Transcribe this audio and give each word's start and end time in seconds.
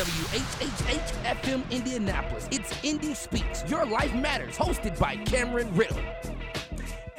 WHHH 0.00 1.12
FM 1.24 1.70
Indianapolis. 1.70 2.48
It's 2.50 2.72
Indy 2.82 3.12
Speaks. 3.12 3.64
Your 3.68 3.84
Life 3.84 4.14
Matters, 4.14 4.56
hosted 4.56 4.98
by 4.98 5.16
Cameron 5.16 5.68
Riddle. 5.76 6.00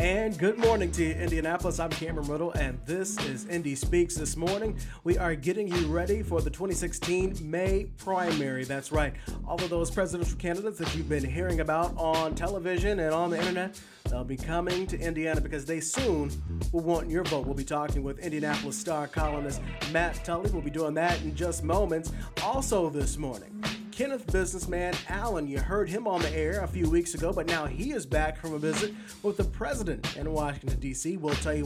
And 0.02 0.36
good 0.36 0.58
morning 0.58 0.92
to 0.94 1.04
you, 1.04 1.12
Indianapolis. 1.12 1.80
I'm 1.80 1.92
Cameron 1.92 2.28
Riddle, 2.28 2.50
and 2.54 2.80
this 2.88 3.24
is 3.24 3.46
Indy 3.46 3.76
Speaks. 3.76 4.16
This 4.16 4.36
morning, 4.36 4.76
we 5.04 5.16
are 5.20 5.36
getting 5.36 5.68
you 5.68 5.86
ready 5.86 6.24
for 6.24 6.42
the 6.42 6.50
2016 6.50 7.38
May 7.40 7.86
primary. 7.98 8.64
That's 8.64 8.92
right. 8.92 9.14
All 9.48 9.62
of 9.64 9.70
those 9.70 9.92
presidential 9.92 10.40
candidates 10.40 10.80
that 10.80 10.96
you've 10.96 11.08
been 11.08 11.24
hearing 11.24 11.60
about 11.60 11.96
on 11.98 12.34
television 12.34 13.00
and 13.00 13.14
on 13.14 13.30
the 13.30 13.38
internet, 13.38 13.80
they'll 14.10 14.24
be 14.24 14.38
coming 14.38 14.88
to 14.88 15.00
Indiana 15.00 15.40
because 15.40 15.66
they 15.66 15.80
soon 15.80 16.32
will 16.72 16.82
want 16.82 17.08
your 17.08 17.24
vote. 17.26 17.46
We'll 17.46 17.54
be 17.54 17.64
talking 17.64 18.02
with 18.02 18.18
Indianapolis 18.18 18.80
Star 18.80 19.08
columnist 19.08 19.62
Matt 19.92 20.26
Tully. 20.26 20.50
We'll 20.50 20.64
be 20.64 20.72
doing 20.72 20.96
that 20.96 21.22
in 21.22 21.36
just 21.36 21.64
moments. 21.64 22.12
Also, 22.42 22.90
this 22.90 23.18
morning, 23.20 23.64
Kenneth 24.02 24.32
businessman 24.32 24.96
Allen. 25.10 25.48
You 25.48 25.60
heard 25.60 25.88
him 25.88 26.08
on 26.08 26.24
the 26.24 26.36
air 26.36 26.62
a 26.62 26.68
few 26.68 26.90
weeks 26.90 27.14
ago, 27.14 27.32
but 27.32 27.46
now 27.46 27.68
he 27.68 27.92
is 27.92 28.04
back 28.04 28.36
from 28.36 28.56
a 28.56 28.58
visit 28.58 28.96
with 29.22 29.38
the 29.38 29.44
president 29.44 30.18
in 30.18 30.34
Washington, 30.34 30.80
D.C. 30.80 31.18
We'll 31.18 31.36
tell 31.36 31.54
you 31.54 31.66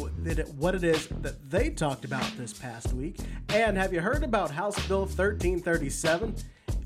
what 0.58 0.76
it 0.76 0.84
is 0.84 1.08
that 1.22 1.50
they 1.50 1.70
talked 1.70 2.04
about 2.04 2.30
this 2.38 2.52
past 2.52 2.92
week. 2.92 3.20
And 3.48 3.78
have 3.78 3.94
you 3.94 4.02
heard 4.02 4.22
about 4.22 4.52
House 4.52 4.76
Bill 4.86 5.06
1337? 5.06 6.36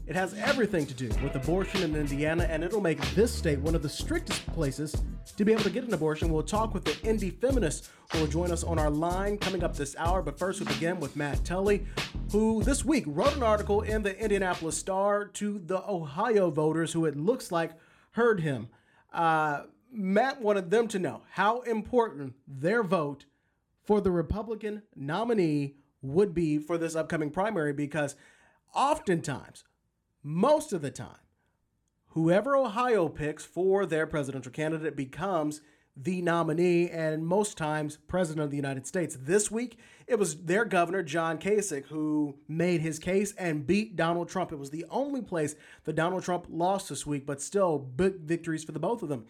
It 0.10 0.16
has 0.16 0.34
everything 0.34 0.88
to 0.88 0.94
do 0.96 1.08
with 1.22 1.36
abortion 1.36 1.84
in 1.84 1.96
Indiana, 1.96 2.48
and 2.50 2.64
it'll 2.64 2.82
make 2.82 3.00
this 3.12 3.32
state 3.32 3.60
one 3.60 3.76
of 3.76 3.84
the 3.84 3.90
strictest 3.90 4.44
places 4.48 4.96
to 5.38 5.46
be 5.46 5.52
able 5.52 5.62
to 5.62 5.70
get 5.70 5.84
an 5.84 5.94
abortion. 5.94 6.34
We'll 6.34 6.42
talk 6.42 6.74
with 6.74 6.84
the 6.84 7.00
Indy 7.08 7.30
Feminists 7.30 7.92
who 8.12 8.22
will 8.22 8.28
join 8.28 8.52
us 8.52 8.64
on 8.64 8.80
our 8.80 8.90
line 8.90 9.38
coming 9.38 9.64
up 9.64 9.76
this 9.76 9.96
hour. 10.00 10.24
But 10.24 10.40
first, 10.40 10.62
we'll 10.62 10.74
begin 10.74 11.00
with 11.00 11.16
Matt 11.16 11.46
Tully, 11.46 11.86
who 12.32 12.64
this 12.64 12.84
week 12.84 13.04
wrote 13.06 13.36
an 13.36 13.44
article 13.44 13.82
in 13.82 14.02
the 14.02 14.18
Indianapolis 14.18 14.76
Star 14.76 15.26
to 15.26 15.60
the 15.60 15.88
Ohio 15.88 16.50
voters 16.50 16.92
who 16.92 17.06
it 17.06 17.16
looks 17.16 17.52
like 17.52 17.74
heard 18.14 18.40
him. 18.40 18.70
Uh, 19.14 19.66
Matt 19.92 20.42
wanted 20.42 20.72
them 20.72 20.88
to 20.88 20.98
know 20.98 21.22
how 21.34 21.62
important 21.62 22.34
their 22.48 22.82
vote 22.82 23.26
for 23.84 24.02
the 24.02 24.10
Republican 24.10 24.82
nominee 24.96 25.76
would 26.02 26.34
be 26.34 26.58
for 26.58 26.80
this 26.80 26.96
upcoming 26.96 27.30
primary 27.30 27.74
because 27.74 28.16
oftentimes 28.74 29.66
most 30.24 30.74
of 30.74 30.82
the 30.82 30.92
time, 30.92 31.20
whoever 32.10 32.56
Ohio 32.56 33.08
picks 33.08 33.46
for 33.46 33.86
their 33.86 34.08
presidential 34.08 34.52
candidate 34.52 34.96
becomes 34.96 35.62
the 35.96 36.22
nominee 36.22 36.90
and 36.90 37.26
most 37.26 37.58
times 37.58 37.98
president 38.08 38.44
of 38.44 38.52
the 38.52 38.56
United 38.56 38.88
States. 38.88 39.18
This 39.20 39.52
week, 39.52 39.78
it 40.08 40.18
was 40.18 40.44
their 40.44 40.64
governor, 40.64 41.04
John 41.04 41.38
Kasich, 41.38 41.86
who 41.88 42.36
made 42.48 42.82
his 42.82 43.00
case 43.00 43.34
and 43.34 43.68
beat 43.68 43.96
Donald 43.96 44.30
Trump. 44.30 44.52
It 44.52 44.60
was 44.60 44.70
the 44.70 44.86
only 44.90 45.22
place 45.22 45.56
that 45.84 45.96
Donald 45.96 46.24
Trump 46.24 46.48
lost 46.50 46.90
this 46.90 47.06
week, 47.06 47.26
but 47.26 47.42
still 47.42 47.78
big 47.78 48.22
victories 48.22 48.64
for 48.64 48.72
the 48.72 48.80
both 48.80 49.04
of 49.04 49.10
them. 49.10 49.26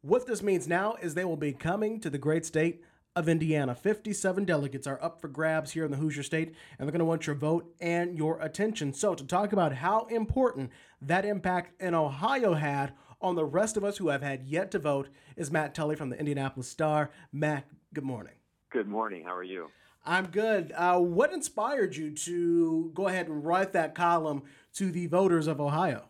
What 0.00 0.26
this 0.26 0.42
means 0.42 0.66
now 0.66 0.94
is 1.02 1.14
they 1.14 1.24
will 1.24 1.36
be 1.36 1.52
coming 1.52 2.00
to 2.00 2.08
the 2.08 2.18
great 2.18 2.46
state 2.46 2.82
of 3.18 3.28
Indiana. 3.28 3.74
57 3.74 4.44
delegates 4.44 4.86
are 4.86 5.02
up 5.02 5.20
for 5.20 5.26
grabs 5.26 5.72
here 5.72 5.84
in 5.84 5.90
the 5.90 5.96
Hoosier 5.96 6.22
State, 6.22 6.54
and 6.78 6.86
they're 6.86 6.92
going 6.92 7.00
to 7.00 7.04
want 7.04 7.26
your 7.26 7.34
vote 7.34 7.74
and 7.80 8.16
your 8.16 8.40
attention. 8.40 8.94
So, 8.94 9.14
to 9.14 9.24
talk 9.24 9.52
about 9.52 9.74
how 9.74 10.06
important 10.06 10.70
that 11.02 11.24
impact 11.24 11.82
in 11.82 11.94
Ohio 11.94 12.54
had 12.54 12.92
on 13.20 13.34
the 13.34 13.44
rest 13.44 13.76
of 13.76 13.82
us 13.82 13.96
who 13.98 14.08
have 14.08 14.22
had 14.22 14.44
yet 14.44 14.70
to 14.70 14.78
vote 14.78 15.08
is 15.36 15.50
Matt 15.50 15.74
Tully 15.74 15.96
from 15.96 16.10
the 16.10 16.18
Indianapolis 16.18 16.68
Star. 16.68 17.10
Matt, 17.32 17.66
good 17.92 18.04
morning. 18.04 18.34
Good 18.70 18.86
morning. 18.86 19.24
How 19.24 19.34
are 19.34 19.42
you? 19.42 19.68
I'm 20.06 20.26
good. 20.26 20.72
Uh, 20.76 21.00
what 21.00 21.32
inspired 21.32 21.96
you 21.96 22.12
to 22.12 22.92
go 22.94 23.08
ahead 23.08 23.26
and 23.26 23.44
write 23.44 23.72
that 23.72 23.96
column 23.96 24.44
to 24.74 24.92
the 24.92 25.08
voters 25.08 25.48
of 25.48 25.60
Ohio? 25.60 26.04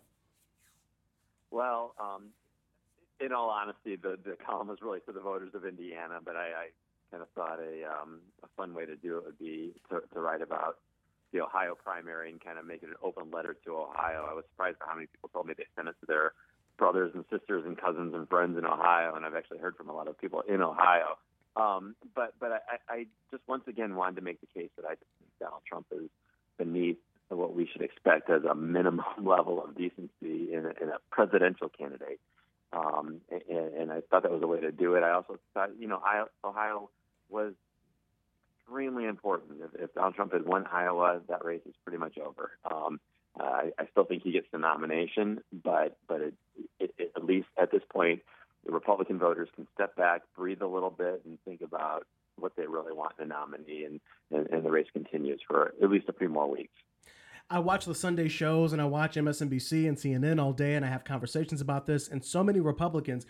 Well, 1.50 1.94
um, 1.98 2.24
in 3.18 3.32
all 3.32 3.48
honesty, 3.48 3.96
the, 3.96 4.18
the 4.22 4.36
column 4.44 4.68
was 4.68 4.78
really 4.82 5.00
to 5.06 5.12
the 5.12 5.20
voters 5.20 5.54
of 5.54 5.64
Indiana, 5.64 6.18
but 6.22 6.36
I, 6.36 6.48
I 6.48 6.68
kind 7.10 7.22
of 7.22 7.28
thought 7.34 7.58
a, 7.60 7.84
um, 7.88 8.20
a 8.42 8.48
fun 8.56 8.74
way 8.74 8.86
to 8.86 8.96
do 8.96 9.18
it 9.18 9.24
would 9.24 9.38
be 9.38 9.74
to, 9.90 10.02
to 10.14 10.20
write 10.20 10.42
about 10.42 10.78
the 11.32 11.40
Ohio 11.40 11.74
primary 11.74 12.30
and 12.30 12.42
kind 12.42 12.58
of 12.58 12.64
make 12.64 12.82
it 12.82 12.88
an 12.88 12.96
open 13.02 13.30
letter 13.30 13.56
to 13.64 13.76
Ohio. 13.76 14.26
I 14.30 14.34
was 14.34 14.44
surprised 14.52 14.78
by 14.78 14.86
how 14.88 14.94
many 14.94 15.06
people 15.06 15.28
told 15.28 15.46
me 15.46 15.54
they 15.56 15.66
sent 15.76 15.88
it 15.88 15.96
to 16.00 16.06
their 16.06 16.32
brothers 16.78 17.12
and 17.14 17.24
sisters 17.30 17.64
and 17.66 17.76
cousins 17.76 18.14
and 18.14 18.28
friends 18.28 18.56
in 18.56 18.64
Ohio, 18.64 19.14
and 19.14 19.26
I've 19.26 19.34
actually 19.34 19.58
heard 19.58 19.76
from 19.76 19.90
a 19.90 19.94
lot 19.94 20.08
of 20.08 20.18
people 20.18 20.42
in 20.48 20.62
Ohio. 20.62 21.18
Um, 21.56 21.96
but 22.14 22.34
but 22.38 22.52
I, 22.52 22.92
I 22.92 23.06
just 23.30 23.42
once 23.48 23.64
again 23.66 23.96
wanted 23.96 24.16
to 24.16 24.22
make 24.22 24.40
the 24.40 24.46
case 24.46 24.70
that 24.76 24.84
I 24.84 24.90
think 24.90 25.08
Donald 25.40 25.62
Trump 25.68 25.86
is 25.92 26.08
beneath 26.56 26.98
what 27.28 27.54
we 27.54 27.68
should 27.70 27.82
expect 27.82 28.30
as 28.30 28.44
a 28.44 28.54
minimum 28.54 29.04
level 29.22 29.62
of 29.62 29.76
decency 29.76 30.52
in 30.52 30.64
a, 30.66 30.82
in 30.82 30.88
a 30.88 30.98
presidential 31.10 31.68
candidate. 31.68 32.20
Um, 32.72 33.20
and, 33.30 33.74
and 33.74 33.92
I 33.92 34.00
thought 34.08 34.22
that 34.22 34.32
was 34.32 34.42
a 34.42 34.46
way 34.46 34.60
to 34.60 34.70
do 34.70 34.94
it. 34.94 35.02
I 35.02 35.12
also 35.12 35.38
thought, 35.54 35.70
you 35.78 35.88
know, 35.88 36.00
Ohio 36.44 36.90
was 37.28 37.54
extremely 38.60 39.04
important. 39.04 39.60
If, 39.62 39.80
if 39.80 39.94
Donald 39.94 40.14
Trump 40.14 40.32
had 40.32 40.44
won 40.44 40.66
Ohio, 40.66 41.20
that 41.28 41.44
race 41.44 41.62
is 41.66 41.74
pretty 41.84 41.98
much 41.98 42.18
over. 42.18 42.50
Um, 42.70 43.00
uh, 43.38 43.44
I, 43.44 43.70
I 43.78 43.86
still 43.90 44.04
think 44.04 44.22
he 44.22 44.32
gets 44.32 44.46
the 44.52 44.58
nomination, 44.58 45.40
but 45.64 45.96
but 46.08 46.20
it, 46.20 46.34
it, 46.80 46.94
it, 46.98 47.12
at 47.16 47.24
least 47.24 47.48
at 47.60 47.70
this 47.70 47.82
point, 47.92 48.20
the 48.66 48.72
Republican 48.72 49.18
voters 49.18 49.48
can 49.54 49.66
step 49.74 49.94
back, 49.96 50.22
breathe 50.36 50.60
a 50.60 50.66
little 50.66 50.90
bit, 50.90 51.22
and 51.24 51.38
think 51.44 51.60
about 51.60 52.06
what 52.36 52.52
they 52.56 52.66
really 52.66 52.92
want 52.92 53.12
in 53.18 53.24
a 53.24 53.28
nominee, 53.28 53.84
and, 53.84 54.00
and, 54.30 54.48
and 54.48 54.64
the 54.64 54.70
race 54.70 54.86
continues 54.92 55.40
for 55.46 55.72
at 55.82 55.90
least 55.90 56.08
a 56.08 56.12
few 56.12 56.28
more 56.28 56.48
weeks. 56.48 56.72
I 57.50 57.58
watch 57.60 57.86
the 57.86 57.94
Sunday 57.94 58.28
shows 58.28 58.74
and 58.74 58.82
I 58.82 58.84
watch 58.84 59.16
MSNBC 59.16 59.88
and 59.88 59.96
CNN 59.96 60.40
all 60.40 60.52
day, 60.52 60.74
and 60.74 60.84
I 60.84 60.88
have 60.88 61.04
conversations 61.04 61.62
about 61.62 61.86
this. 61.86 62.06
And 62.06 62.22
so 62.22 62.44
many 62.44 62.60
Republicans 62.60 63.24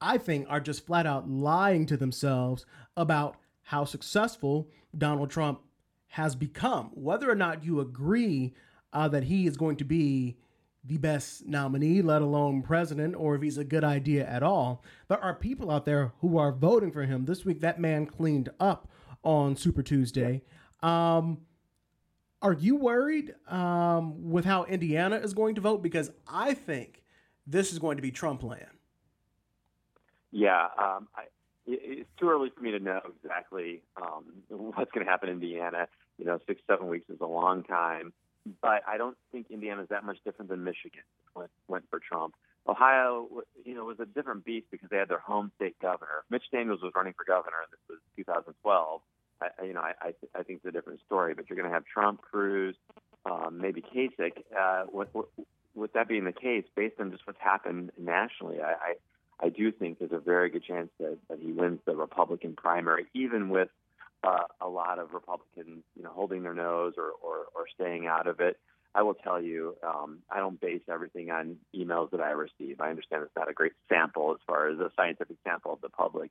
I 0.00 0.18
think, 0.18 0.46
are 0.48 0.60
just 0.60 0.86
flat 0.86 1.06
out 1.06 1.28
lying 1.28 1.86
to 1.86 1.96
themselves 1.96 2.66
about 2.96 3.36
how 3.62 3.84
successful 3.84 4.68
Donald 4.96 5.30
Trump 5.30 5.60
has 6.08 6.36
become. 6.36 6.90
Whether 6.94 7.30
or 7.30 7.34
not 7.34 7.64
you 7.64 7.80
agree 7.80 8.54
uh, 8.92 9.08
that 9.08 9.24
he 9.24 9.46
is 9.46 9.56
going 9.56 9.76
to 9.76 9.84
be 9.84 10.36
the 10.84 10.98
best 10.98 11.46
nominee, 11.46 12.02
let 12.02 12.22
alone 12.22 12.62
president, 12.62 13.14
or 13.16 13.34
if 13.34 13.42
he's 13.42 13.58
a 13.58 13.64
good 13.64 13.84
idea 13.84 14.26
at 14.26 14.42
all, 14.42 14.84
there 15.08 15.18
are 15.18 15.34
people 15.34 15.70
out 15.70 15.86
there 15.86 16.12
who 16.20 16.36
are 16.36 16.52
voting 16.52 16.92
for 16.92 17.04
him. 17.04 17.24
This 17.24 17.44
week, 17.44 17.60
that 17.62 17.80
man 17.80 18.06
cleaned 18.06 18.50
up 18.60 18.88
on 19.22 19.56
Super 19.56 19.82
Tuesday. 19.82 20.42
Um, 20.82 21.38
are 22.42 22.52
you 22.52 22.76
worried 22.76 23.34
um, 23.48 24.30
with 24.30 24.44
how 24.44 24.64
Indiana 24.64 25.16
is 25.16 25.32
going 25.32 25.54
to 25.54 25.62
vote? 25.62 25.82
Because 25.82 26.10
I 26.28 26.52
think 26.52 27.02
this 27.46 27.72
is 27.72 27.78
going 27.78 27.96
to 27.96 28.02
be 28.02 28.10
Trump 28.10 28.42
land. 28.42 28.66
Yeah, 30.34 30.64
um, 30.76 31.06
I, 31.14 31.26
it's 31.64 32.10
too 32.18 32.28
early 32.28 32.50
for 32.50 32.60
me 32.60 32.72
to 32.72 32.80
know 32.80 33.00
exactly 33.22 33.82
um, 33.96 34.24
what's 34.48 34.90
going 34.90 35.06
to 35.06 35.10
happen 35.10 35.28
in 35.28 35.36
Indiana. 35.36 35.86
You 36.18 36.24
know, 36.24 36.40
six, 36.48 36.60
seven 36.66 36.88
weeks 36.88 37.08
is 37.08 37.20
a 37.20 37.26
long 37.26 37.62
time, 37.62 38.12
but 38.60 38.82
I 38.88 38.98
don't 38.98 39.16
think 39.30 39.46
Indiana 39.48 39.82
is 39.82 39.88
that 39.90 40.04
much 40.04 40.18
different 40.24 40.50
than 40.50 40.64
Michigan 40.64 41.04
went, 41.36 41.50
went 41.68 41.84
for 41.88 42.00
Trump. 42.00 42.34
Ohio, 42.66 43.28
you 43.64 43.74
know, 43.74 43.84
was 43.84 44.00
a 44.00 44.06
different 44.06 44.44
beast 44.44 44.66
because 44.72 44.90
they 44.90 44.96
had 44.96 45.08
their 45.08 45.20
home 45.20 45.52
state 45.54 45.78
governor. 45.80 46.24
Mitch 46.30 46.44
Daniels 46.50 46.82
was 46.82 46.90
running 46.96 47.12
for 47.12 47.24
governor, 47.24 47.58
and 47.62 47.70
this 47.70 47.80
was 47.88 47.98
2012. 48.16 49.00
I, 49.40 49.64
you 49.64 49.72
know, 49.72 49.82
I, 49.82 49.92
I, 50.00 50.14
I 50.34 50.42
think 50.42 50.58
it's 50.58 50.66
a 50.66 50.72
different 50.72 50.98
story. 51.06 51.34
But 51.34 51.48
you're 51.48 51.56
going 51.56 51.68
to 51.68 51.74
have 51.74 51.84
Trump, 51.84 52.22
Cruz, 52.22 52.74
um, 53.24 53.58
maybe 53.60 53.82
Kasich. 53.82 54.42
Uh, 54.58 54.86
with, 54.90 55.08
with 55.76 55.92
that 55.92 56.08
being 56.08 56.24
the 56.24 56.32
case, 56.32 56.64
based 56.74 56.98
on 56.98 57.12
just 57.12 57.24
what's 57.24 57.40
happened 57.40 57.92
nationally, 57.98 58.60
I, 58.60 58.72
I 58.72 58.94
I 59.40 59.48
do 59.48 59.72
think 59.72 59.98
there's 59.98 60.12
a 60.12 60.18
very 60.18 60.50
good 60.50 60.64
chance 60.64 60.90
that, 61.00 61.18
that 61.28 61.38
he 61.40 61.52
wins 61.52 61.80
the 61.84 61.96
Republican 61.96 62.54
primary, 62.54 63.06
even 63.14 63.48
with 63.48 63.68
uh, 64.22 64.44
a 64.60 64.68
lot 64.68 64.98
of 64.98 65.12
Republicans, 65.12 65.82
you 65.96 66.02
know, 66.02 66.10
holding 66.10 66.42
their 66.42 66.54
nose 66.54 66.94
or, 66.96 67.10
or, 67.22 67.46
or 67.54 67.66
staying 67.74 68.06
out 68.06 68.26
of 68.26 68.40
it. 68.40 68.58
I 68.94 69.02
will 69.02 69.14
tell 69.14 69.42
you, 69.42 69.76
um, 69.82 70.18
I 70.30 70.38
don't 70.38 70.60
base 70.60 70.82
everything 70.88 71.30
on 71.30 71.56
emails 71.74 72.12
that 72.12 72.20
I 72.20 72.30
receive. 72.30 72.80
I 72.80 72.90
understand 72.90 73.22
it's 73.24 73.36
not 73.36 73.50
a 73.50 73.52
great 73.52 73.72
sample 73.88 74.32
as 74.32 74.38
far 74.46 74.68
as 74.68 74.78
a 74.78 74.90
scientific 74.96 75.36
sample 75.42 75.72
of 75.72 75.80
the 75.80 75.88
public, 75.88 76.30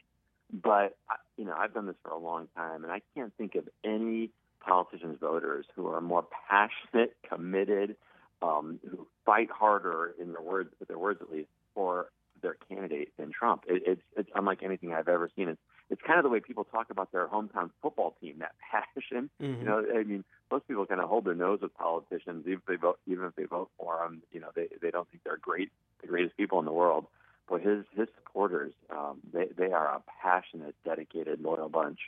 but 0.52 0.96
you 1.38 1.46
know, 1.46 1.56
I've 1.58 1.74
done 1.74 1.88
this 1.88 1.96
for 2.04 2.12
a 2.12 2.18
long 2.18 2.48
time, 2.56 2.84
and 2.84 2.92
I 2.92 3.02
can't 3.16 3.34
think 3.38 3.56
of 3.56 3.68
any 3.84 4.30
politicians' 4.62 5.18
voters 5.20 5.66
who 5.76 5.88
are 5.88 6.00
more 6.00 6.26
passionate, 6.50 7.16
committed, 7.28 7.98
um, 8.42 8.80
who 8.90 9.08
fight 9.26 9.50
harder 9.52 10.14
in 10.20 10.32
their 10.32 10.42
words, 10.42 10.70
with 10.80 10.88
their 10.88 10.98
words 10.98 11.22
at 11.22 11.32
least, 11.32 11.50
for 11.76 12.08
their 12.44 12.58
candidate 12.70 13.10
than 13.18 13.32
Trump. 13.32 13.64
It, 13.68 13.82
it's 13.88 14.02
it's 14.16 14.30
unlike 14.36 14.62
anything 14.62 14.94
I've 14.94 15.08
ever 15.08 15.30
seen. 15.36 15.50
It's 15.50 15.62
it's 15.90 16.02
kind 16.06 16.20
of 16.20 16.24
the 16.24 16.30
way 16.30 16.40
people 16.40 16.66
talk 16.66 16.92
about 16.92 17.12
their 17.12 17.28
hometown 17.28 17.72
football 17.82 18.16
team. 18.22 18.36
That 18.40 18.54
passion, 18.72 19.32
mm-hmm. 19.42 19.62
you 19.62 19.66
know. 19.66 19.84
I 19.96 20.04
mean, 20.04 20.24
most 20.52 20.68
people 20.68 20.86
kind 20.86 21.02
of 21.02 21.10
hold 21.10 21.26
their 21.26 21.34
nose 21.34 21.60
with 21.62 21.74
politicians, 21.74 22.46
even 22.46 22.60
if 22.60 22.66
they 22.68 22.76
vote, 22.76 23.00
even 23.08 23.26
if 23.26 23.36
they 23.36 23.46
vote 23.46 23.72
for 23.80 23.98
them. 24.04 24.22
You 24.32 24.42
know, 24.42 24.50
they 24.56 24.68
they 24.82 24.92
don't 24.92 25.10
think 25.10 25.24
they're 25.24 25.38
great, 25.38 25.72
the 26.02 26.08
greatest 26.08 26.38
people 26.38 26.60
in 26.60 26.66
the 26.66 26.72
world. 26.72 27.08
But 27.50 27.62
his 27.62 27.86
his 27.96 28.08
supporters, 28.16 28.74
um, 28.90 29.20
they 29.34 29.48
they 29.58 29.72
are 29.72 29.88
a 29.88 30.04
passionate, 30.22 30.76
dedicated, 30.86 31.42
loyal 31.42 31.70
bunch. 31.70 32.00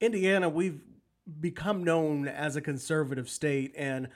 Indiana, 0.00 0.48
we've 0.48 0.80
become 1.40 1.82
known 1.82 2.28
as 2.28 2.56
a 2.56 2.60
conservative 2.60 3.28
state, 3.28 3.74
and 3.76 4.08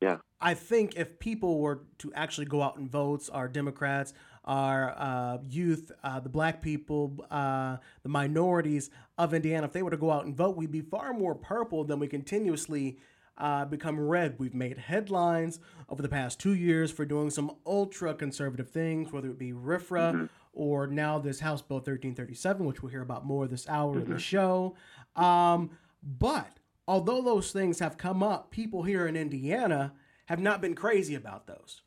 Yeah. 0.00 0.18
I 0.40 0.54
think 0.54 0.96
if 0.96 1.18
people 1.18 1.60
were 1.60 1.80
to 1.98 2.12
actually 2.14 2.46
go 2.46 2.62
out 2.62 2.76
and 2.76 2.90
vote, 2.90 3.28
our 3.32 3.46
Democrats, 3.46 4.14
our 4.44 4.94
uh, 4.96 5.38
youth, 5.48 5.92
uh, 6.02 6.20
the 6.20 6.28
black 6.28 6.62
people, 6.62 7.24
uh, 7.30 7.76
the 8.02 8.08
minorities 8.08 8.90
of 9.18 9.34
Indiana, 9.34 9.66
if 9.66 9.72
they 9.72 9.82
were 9.82 9.90
to 9.90 9.96
go 9.96 10.10
out 10.10 10.24
and 10.24 10.36
vote, 10.36 10.56
we'd 10.56 10.72
be 10.72 10.80
far 10.80 11.12
more 11.12 11.34
purple 11.34 11.84
than 11.84 11.98
we 11.98 12.08
continuously 12.08 12.98
uh, 13.36 13.64
become 13.64 13.98
red. 13.98 14.36
We've 14.38 14.54
made 14.54 14.78
headlines 14.78 15.60
over 15.88 16.02
the 16.02 16.08
past 16.08 16.38
two 16.38 16.54
years 16.54 16.90
for 16.90 17.04
doing 17.04 17.30
some 17.30 17.56
ultra 17.66 18.14
conservative 18.14 18.70
things, 18.70 19.12
whether 19.12 19.28
it 19.30 19.38
be 19.38 19.52
RFRA. 19.52 20.12
mm-hmm. 20.12 20.24
or 20.52 20.86
now 20.86 21.18
this 21.18 21.40
House 21.40 21.62
Bill 21.62 21.78
1337, 21.78 22.66
which 22.66 22.82
we'll 22.82 22.90
hear 22.90 23.02
about 23.02 23.24
more 23.24 23.46
this 23.46 23.68
hour 23.68 23.92
mm-hmm. 23.92 24.00
in 24.00 24.08
the 24.08 24.14
mm-hmm. 24.14 24.18
show. 24.18 24.76
Um, 25.16 25.70
but 26.02 26.58
although 26.88 27.22
those 27.22 27.52
things 27.52 27.78
have 27.78 27.96
come 27.96 28.22
up, 28.22 28.50
people 28.50 28.82
here 28.82 29.06
in 29.06 29.16
Indiana 29.16 29.92
have 30.26 30.40
not 30.40 30.60
been 30.60 30.74
crazy 30.74 31.14
about 31.14 31.46
those. 31.46 31.82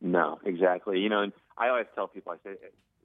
No, 0.00 0.38
exactly. 0.44 1.00
You 1.00 1.08
know, 1.08 1.22
and 1.22 1.32
I 1.56 1.68
always 1.68 1.86
tell 1.94 2.08
people, 2.08 2.32
I 2.32 2.36
say, 2.48 2.56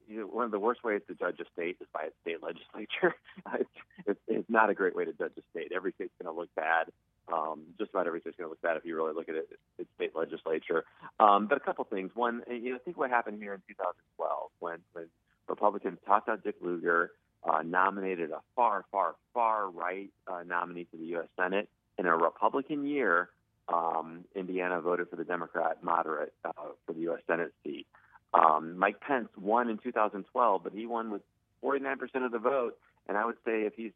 you 0.08 0.20
know, 0.20 0.26
one 0.26 0.44
of 0.44 0.50
the 0.50 0.58
worst 0.58 0.82
ways 0.82 1.02
to 1.08 1.14
judge 1.14 1.38
a 1.40 1.44
state 1.52 1.76
is 1.80 1.86
by 1.94 2.04
its 2.04 2.16
state 2.22 2.42
legislature. 2.42 3.14
it's, 4.06 4.20
it's, 4.26 4.50
not 4.50 4.68
a 4.68 4.74
great 4.74 4.96
way 4.96 5.04
to 5.04 5.12
judge 5.12 5.32
a 5.38 5.42
state. 5.52 5.70
Every 5.74 5.92
state's 5.92 6.12
going 6.20 6.34
to 6.34 6.38
look 6.38 6.52
bad. 6.56 6.86
Um, 7.32 7.62
just 7.78 7.90
about 7.90 8.08
every 8.08 8.20
state's 8.20 8.36
going 8.36 8.48
to 8.48 8.50
look 8.50 8.60
bad 8.60 8.76
if 8.76 8.84
you 8.84 8.96
really 8.96 9.14
look 9.14 9.28
at 9.28 9.36
it, 9.36 9.48
its 9.78 9.88
state 9.94 10.16
legislature. 10.16 10.84
Um, 11.20 11.46
but 11.46 11.56
a 11.56 11.60
couple 11.60 11.84
things. 11.84 12.10
One, 12.14 12.42
you 12.50 12.72
know, 12.72 12.78
think 12.84 12.98
what 12.98 13.10
happened 13.10 13.40
here 13.40 13.54
in 13.54 13.62
2012 13.68 14.50
when, 14.58 14.78
when 14.92 15.06
Republicans 15.48 15.98
tossed 16.04 16.28
out 16.28 16.42
Dick 16.42 16.56
Lugar, 16.60 17.12
uh, 17.44 17.62
nominated 17.64 18.32
a 18.32 18.40
far, 18.56 18.84
far, 18.90 19.14
far 19.32 19.70
right 19.70 20.10
uh, 20.26 20.42
nominee 20.44 20.84
to 20.84 20.96
the 20.96 21.06
U.S. 21.06 21.28
Senate. 21.38 21.68
In 21.98 22.06
a 22.06 22.16
Republican 22.16 22.84
year, 22.84 23.28
um, 23.68 24.24
Indiana 24.34 24.80
voted 24.80 25.08
for 25.08 25.16
the 25.16 25.24
Democrat 25.24 25.82
moderate 25.82 26.32
uh, 26.44 26.52
for 26.86 26.92
the 26.92 27.00
U.S. 27.02 27.20
Senate 27.26 27.52
seat. 27.64 27.86
Um, 28.32 28.78
Mike 28.78 29.00
Pence 29.00 29.28
won 29.36 29.68
in 29.68 29.78
2012, 29.78 30.62
but 30.62 30.72
he 30.72 30.86
won 30.86 31.10
with 31.10 31.22
49% 31.64 32.24
of 32.24 32.32
the 32.32 32.38
vote. 32.38 32.76
And 33.08 33.16
I 33.16 33.24
would 33.24 33.36
say 33.44 33.62
if 33.62 33.74
he's 33.74 33.92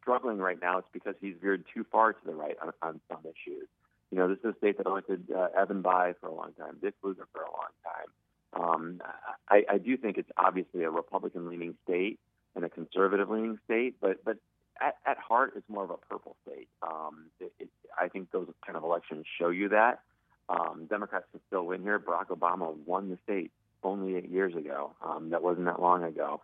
struggling 0.00 0.38
right 0.38 0.60
now, 0.60 0.78
it's 0.78 0.88
because 0.92 1.14
he's 1.20 1.34
veered 1.40 1.64
too 1.72 1.84
far 1.90 2.12
to 2.12 2.18
the 2.24 2.34
right 2.34 2.56
on, 2.62 2.72
on 2.82 3.00
some 3.08 3.20
issues. 3.24 3.68
You 4.10 4.18
know, 4.18 4.28
this 4.28 4.38
is 4.38 4.54
a 4.54 4.58
state 4.58 4.76
that 4.78 4.86
elected 4.86 5.28
uh, 5.34 5.48
Evan 5.56 5.82
Bayh 5.82 6.14
for 6.20 6.26
a 6.26 6.34
long 6.34 6.52
time, 6.58 6.76
Dick 6.82 6.94
Lugar 7.02 7.26
for 7.32 7.42
a 7.42 7.50
long 7.50 7.70
time. 7.84 8.10
Um, 8.52 9.02
I, 9.48 9.64
I 9.70 9.78
do 9.78 9.96
think 9.96 10.18
it's 10.18 10.30
obviously 10.36 10.82
a 10.82 10.90
Republican-leaning 10.90 11.76
state 11.84 12.18
and 12.56 12.64
a 12.64 12.68
conservative-leaning 12.68 13.60
state, 13.64 13.96
but 14.00 14.24
but 14.24 14.38
at, 14.80 14.96
at 15.06 15.18
heart, 15.18 15.52
it's 15.56 15.68
more 15.68 15.84
of 15.84 15.90
a 15.90 15.96
purple 15.96 16.36
state. 16.44 16.68
Um, 16.82 17.26
it, 17.38 17.52
it, 17.60 17.68
I 17.96 18.08
think 18.08 18.32
those 18.32 18.48
kind 18.66 18.76
of 18.76 18.82
elections 18.82 19.26
show 19.38 19.50
you 19.50 19.68
that. 19.68 20.00
Um, 20.48 20.86
Democrats 20.90 21.26
can 21.30 21.40
still 21.46 21.66
win 21.66 21.82
here. 21.82 22.00
Barack 22.00 22.28
Obama 22.28 22.74
won 22.84 23.08
the 23.10 23.18
state 23.22 23.52
only 23.82 24.16
eight 24.16 24.30
years 24.30 24.54
ago. 24.54 24.92
Um, 25.04 25.30
that 25.30 25.42
wasn't 25.42 25.66
that 25.66 25.80
long 25.80 26.04
ago. 26.04 26.40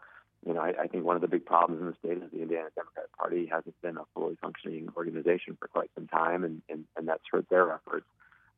You 0.47 0.55
know, 0.55 0.61
I, 0.61 0.73
I 0.83 0.87
think 0.87 1.05
one 1.05 1.17
of 1.17 1.23
the 1.23 1.29
big 1.29 1.45
problems 1.45 1.81
in 1.81 1.87
the 1.89 1.95
state 1.99 2.23
is 2.23 2.31
the 2.33 2.43
Indiana 2.43 2.69
Democratic 2.75 3.17
Party 3.17 3.47
hasn't 3.47 3.81
been 3.83 3.97
a 3.97 4.05
fully 4.15 4.37
functioning 4.41 4.89
organization 4.97 5.57
for 5.59 5.67
quite 5.69 5.91
some 5.95 6.07
time, 6.07 6.45
and, 6.45 6.63
and, 6.69 6.85
and 6.97 7.09
that's 7.09 7.25
hurt 7.31 7.49
their 7.49 7.73
efforts. 7.73 8.07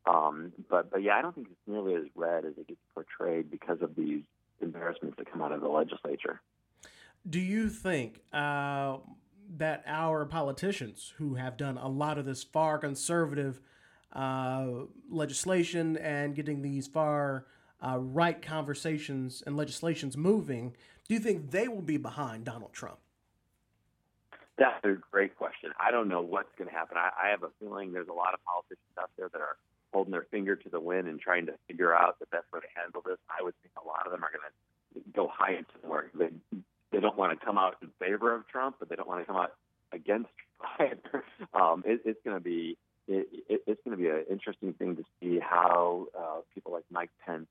Um, 0.07 0.53
but 0.71 0.91
but 0.91 1.03
yeah, 1.03 1.17
I 1.17 1.23
don't 1.23 1.35
think 1.35 1.49
it's 1.51 1.61
nearly 1.67 1.95
as 1.95 2.05
red 2.15 2.45
as 2.45 2.53
it 2.57 2.69
gets 2.69 2.81
portrayed 2.95 3.51
because 3.51 3.83
of 3.83 3.95
these 3.95 4.23
embarrassments 4.61 5.17
that 5.19 5.31
come 5.31 5.43
out 5.43 5.53
of 5.53 5.61
the 5.61 5.69
legislature. 5.69 6.41
Do 7.29 7.41
you 7.41 7.69
think 7.69 8.21
uh, 8.33 8.99
that 9.57 9.83
our 9.87 10.25
politicians, 10.25 11.15
who 11.19 11.35
have 11.35 11.57
done 11.57 11.79
a 11.79 11.89
lot 11.89 12.19
of 12.19 12.25
this 12.25 12.43
far 12.43 12.79
conservative 12.79 13.61
uh, 14.13 14.67
legislation 15.11 15.97
and 15.99 16.35
getting 16.35 16.63
these 16.63 16.87
far 16.87 17.47
uh, 17.81 17.99
right 17.99 18.41
conversations 18.41 19.43
and 19.47 19.57
legislations 19.57 20.17
moving, 20.17 20.75
do 21.07 21.15
you 21.15 21.21
think 21.21 21.51
they 21.51 21.69
will 21.69 21.83
be 21.83 21.97
behind 21.97 22.45
Donald 22.45 22.73
Trump? 22.73 22.99
That's 24.59 24.85
a 24.85 24.97
great 25.11 25.37
question. 25.37 25.71
I 25.79 25.93
don't 25.93 26.09
know 26.09 26.21
what's 26.21 26.51
going 26.59 26.69
to 26.69 26.75
happen. 26.75 26.97
I, 26.97 27.11
I 27.27 27.31
have 27.31 27.45
a 27.45 27.51
feeling 27.61 27.93
there's 27.93 28.09
a 28.09 28.13
lot 28.13 28.35
of 28.35 28.41
politicians 28.45 28.99
out 28.99 29.11
there 29.17 29.29
that 29.29 29.41
are 29.41 29.57
holding 29.93 30.11
their 30.11 30.27
finger 30.31 30.57
to 30.57 30.69
the 30.69 30.81
wind 30.81 31.09
and 31.09 31.21
trying 31.21 31.47
to 31.47 31.55
figure 31.69 31.95
out 31.95 32.19
the 32.19 32.27
best 32.27 32.45
way 32.53 32.61
to 32.61 32.67
handle 32.75 33.03
this. 33.07 33.19
I 33.31 33.43
would 33.43 33.55
think 33.63 33.73
a 33.83 33.87
lot 33.87 34.05
of 34.05 34.13
them 34.13 34.25
are 34.25 34.31
going 34.31 34.43
to 34.43 35.13
go 35.15 35.31
high 35.33 35.53
into 35.53 35.71
the 35.81 35.89
work. 35.89 36.11
They, 36.13 36.31
they 36.91 37.01
don't 37.01 37.17
want 37.17 37.39
to 37.39 37.45
come 37.45 37.57
out 37.57 37.77
in 37.83 37.89
favor 38.01 38.35
of 38.35 38.49
Trump, 38.49 38.77
but 38.81 38.89
they 38.89 38.97
don't 38.97 39.09
want 39.09 39.23
to 39.23 39.27
come 39.27 39.37
out 39.37 39.55
against 39.93 40.31
Trump. 40.77 41.01
Um, 41.55 41.83
it, 41.87 42.03
it's 42.05 42.19
going 42.25 42.37
to 42.37 42.43
be 42.43 42.77
it, 43.07 43.27
it, 43.49 43.63
it's 43.67 43.81
going 43.85 43.97
to 43.97 44.03
be 44.03 44.09
an 44.09 44.25
interesting 44.31 44.75
thing 44.75 44.97
to 44.97 45.05
see 45.21 45.39
how 45.39 46.09
uh, 46.17 46.41
people 46.55 46.73
like 46.73 46.85
Mike 46.91 47.11
Pence 47.25 47.47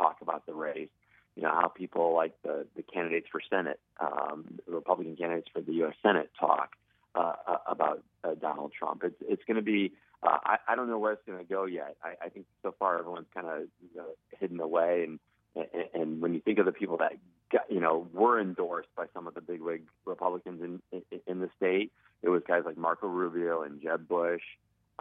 talk 0.00 0.18
about 0.22 0.46
the 0.46 0.54
race. 0.54 0.88
You 1.36 1.42
know 1.44 1.50
how 1.50 1.68
people 1.68 2.14
like 2.14 2.34
the 2.42 2.66
the 2.76 2.82
candidates 2.82 3.28
for 3.30 3.40
Senate, 3.48 3.78
um, 4.00 4.58
the 4.66 4.72
Republican 4.72 5.16
candidates 5.16 5.48
for 5.52 5.60
the 5.60 5.72
U.S. 5.74 5.94
Senate 6.02 6.30
talk 6.38 6.76
uh, 7.14 7.34
uh, 7.46 7.56
about 7.66 8.02
uh, 8.24 8.34
Donald 8.34 8.72
Trump. 8.76 9.02
It's 9.04 9.16
it's 9.20 9.42
going 9.46 9.56
to 9.56 9.62
be. 9.62 9.92
Uh, 10.22 10.38
I, 10.44 10.56
I 10.68 10.76
don't 10.76 10.88
know 10.90 10.98
where 10.98 11.12
it's 11.12 11.22
going 11.26 11.38
to 11.38 11.44
go 11.44 11.64
yet. 11.64 11.96
I, 12.04 12.26
I 12.26 12.28
think 12.28 12.44
so 12.62 12.74
far 12.78 12.98
everyone's 12.98 13.28
kind 13.32 13.46
of 13.46 13.60
you 13.80 13.96
know, 13.96 14.06
hidden 14.38 14.60
away, 14.60 15.04
and, 15.04 15.18
and 15.54 15.84
and 15.94 16.20
when 16.20 16.34
you 16.34 16.40
think 16.40 16.58
of 16.58 16.66
the 16.66 16.72
people 16.72 16.98
that 16.98 17.12
got, 17.50 17.70
you 17.70 17.80
know 17.80 18.06
were 18.12 18.40
endorsed 18.40 18.94
by 18.96 19.06
some 19.14 19.26
of 19.26 19.34
the 19.34 19.40
bigwig 19.40 19.82
Republicans 20.04 20.62
in, 20.62 20.82
in 20.92 21.20
in 21.26 21.40
the 21.40 21.48
state, 21.56 21.92
it 22.22 22.28
was 22.28 22.42
guys 22.46 22.62
like 22.66 22.76
Marco 22.76 23.06
Rubio 23.06 23.62
and 23.62 23.80
Jeb 23.80 24.08
Bush 24.08 24.42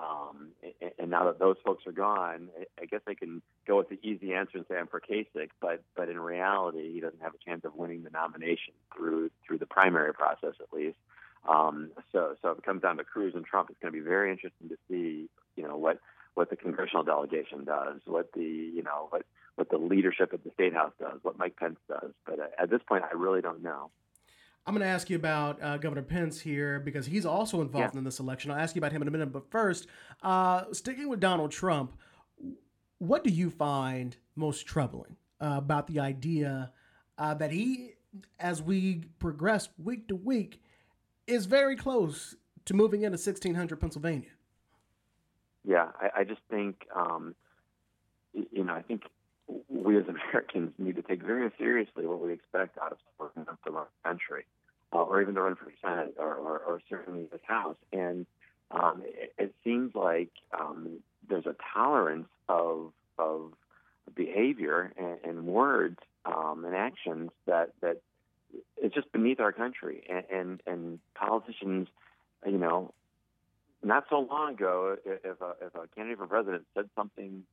um, 0.02 0.50
and, 0.98 1.10
now 1.10 1.26
that 1.26 1.40
those 1.40 1.58
folks 1.66 1.86
are 1.88 1.92
gone, 1.92 2.50
I 2.82 2.86
guess 2.86 3.02
they 3.06 3.16
can 3.16 3.42
go 3.68 3.78
with 3.78 3.90
the 3.90 4.00
easy 4.04 4.34
answer 4.34 4.58
and 4.58 4.66
say 4.68 4.78
I'm 4.78 4.88
for 4.88 5.02
Kasich, 5.02 5.50
but 5.60 5.82
but 5.96 6.10
in 6.10 6.20
reality, 6.20 6.94
he 6.94 7.00
doesn't 7.00 7.22
have 7.22 7.34
a 7.34 7.50
chance 7.50 7.66
of 7.66 7.76
winning 7.76 8.04
the 8.04 8.10
nomination 8.10 8.74
through 8.96 9.32
through 9.46 9.58
the 9.58 9.66
primary 9.66 10.14
process 10.14 10.54
at 10.60 10.72
least. 10.72 10.98
Um, 11.48 11.92
so 12.12 12.36
so 12.42 12.52
if 12.52 12.60
it 12.60 12.64
comes 12.64 12.82
down 12.82 12.98
to 12.98 13.04
Cruz 13.04 13.34
and 13.36 13.46
Trump, 13.46 13.70
it's 13.70 13.80
going 13.80 13.94
to 13.94 14.00
be 14.00 14.06
very 14.06 14.32
interesting 14.32 14.70
to 14.70 14.78
see 14.90 15.30
you 15.56 15.68
know 15.68 15.78
what 15.78 16.00
what 16.36 16.50
the 16.50 16.56
congressional 16.56 17.04
delegation 17.04 17.66
does, 17.66 18.02
what 18.06 18.32
the 18.34 18.44
you 18.44 18.84
know 18.84 19.08
what 19.10 19.24
what 19.56 19.70
the 19.70 19.78
leadership 19.78 20.34
at 20.34 20.44
the 20.44 20.52
state 20.52 20.74
house 20.74 20.94
does, 21.00 21.20
what 21.24 21.38
Mike 21.38 21.58
Pence 21.58 21.80
does. 21.90 22.12
But 22.26 22.40
at 22.58 22.70
this 22.70 22.82
point, 22.88 23.04
I 23.04 23.16
really 23.16 23.42
don't 23.42 23.62
know. 23.62 23.90
I'm 24.66 24.74
going 24.74 24.86
to 24.86 24.88
ask 24.88 25.10
you 25.10 25.16
about 25.16 25.62
uh, 25.62 25.78
Governor 25.78 26.04
Pence 26.04 26.40
here 26.40 26.80
because 26.80 27.06
he's 27.06 27.26
also 27.26 27.62
involved 27.62 27.96
yeah. 27.96 28.00
in 28.00 28.04
this 28.04 28.20
election. 28.20 28.52
I'll 28.52 28.60
ask 28.60 28.76
you 28.76 28.80
about 28.80 28.92
him 28.92 29.02
in 29.02 29.08
a 29.08 29.12
minute. 29.12 29.32
But 29.32 29.50
first, 29.50 29.88
uh, 30.22 30.66
sticking 30.74 31.10
with 31.10 31.20
Donald 31.20 31.52
Trump, 31.52 31.98
what 33.00 33.24
do 33.24 33.32
you 33.32 33.50
find 33.50 34.16
most 34.36 34.66
troubling 34.68 35.16
uh, 35.42 35.56
about 35.58 35.88
the 35.88 36.00
idea 36.00 36.72
uh, 37.18 37.34
that 37.36 37.52
he, 37.52 37.94
as 38.40 38.62
we 38.62 39.06
progress 39.18 39.70
week 39.84 40.08
to 40.10 40.16
week, 40.16 40.62
is 41.26 41.46
very 41.46 41.76
close 41.76 42.36
to 42.66 42.74
moving 42.74 43.02
into 43.02 43.16
1600 43.16 43.80
Pennsylvania? 43.80 44.30
Yeah, 45.66 45.88
I, 46.00 46.22
I 46.22 46.24
just 46.24 46.42
think, 46.50 46.88
um, 46.96 47.36
you 48.34 48.64
know, 48.64 48.74
I 48.74 48.82
think 48.82 49.04
we 49.68 49.98
as 49.98 50.06
Americans 50.08 50.72
need 50.78 50.96
to 50.96 51.02
take 51.02 51.24
very 51.24 51.52
seriously 51.58 52.06
what 52.06 52.22
we 52.22 52.34
expect 52.34 52.78
out 52.78 52.92
of 52.92 52.98
someone 53.36 53.58
of 53.66 53.76
our 53.76 53.88
country, 54.04 54.46
uh, 54.94 55.02
or 55.02 55.22
even 55.22 55.36
to 55.36 55.42
run 55.42 55.56
for 55.56 55.66
the 55.66 55.72
Senate 55.82 56.16
or, 56.18 56.36
or, 56.36 56.60
or 56.60 56.82
certainly 56.90 57.28
the 57.32 57.40
House. 57.46 57.78
And 57.92 58.26
um, 58.72 59.02
it, 59.06 59.34
it, 59.38 59.56
seems 59.64 59.96
like 59.96 60.30
um, 60.58 61.00
there's 61.28 61.46
a 61.46 61.56
tolerance 61.74 62.28
of 62.48 62.92
of 63.18 63.54
behavior 64.16 64.94
and, 64.98 65.18
and 65.24 65.46
words 65.46 65.98
um, 66.26 66.64
and 66.66 66.76
actions 66.76 67.32
that 67.46 67.74
that 67.82 68.02
it's 68.78 68.94
just 68.94 69.12
beneath 69.12 69.40
our 69.40 69.52
country. 69.52 70.04
And, 70.10 70.24
and 70.32 70.62
and 70.68 71.00
politicians, 71.16 71.88
you 72.46 72.58
know, 72.58 72.94
not 73.84 74.06
so 74.10 74.20
long 74.20 74.54
ago, 74.54 74.98
if 75.06 75.42
a, 75.42 75.54
if 75.62 75.76
a 75.76 75.88
candidate 75.96 76.20
for 76.20 76.28
president 76.28 76.66
said 76.76 76.90
something 76.96 77.44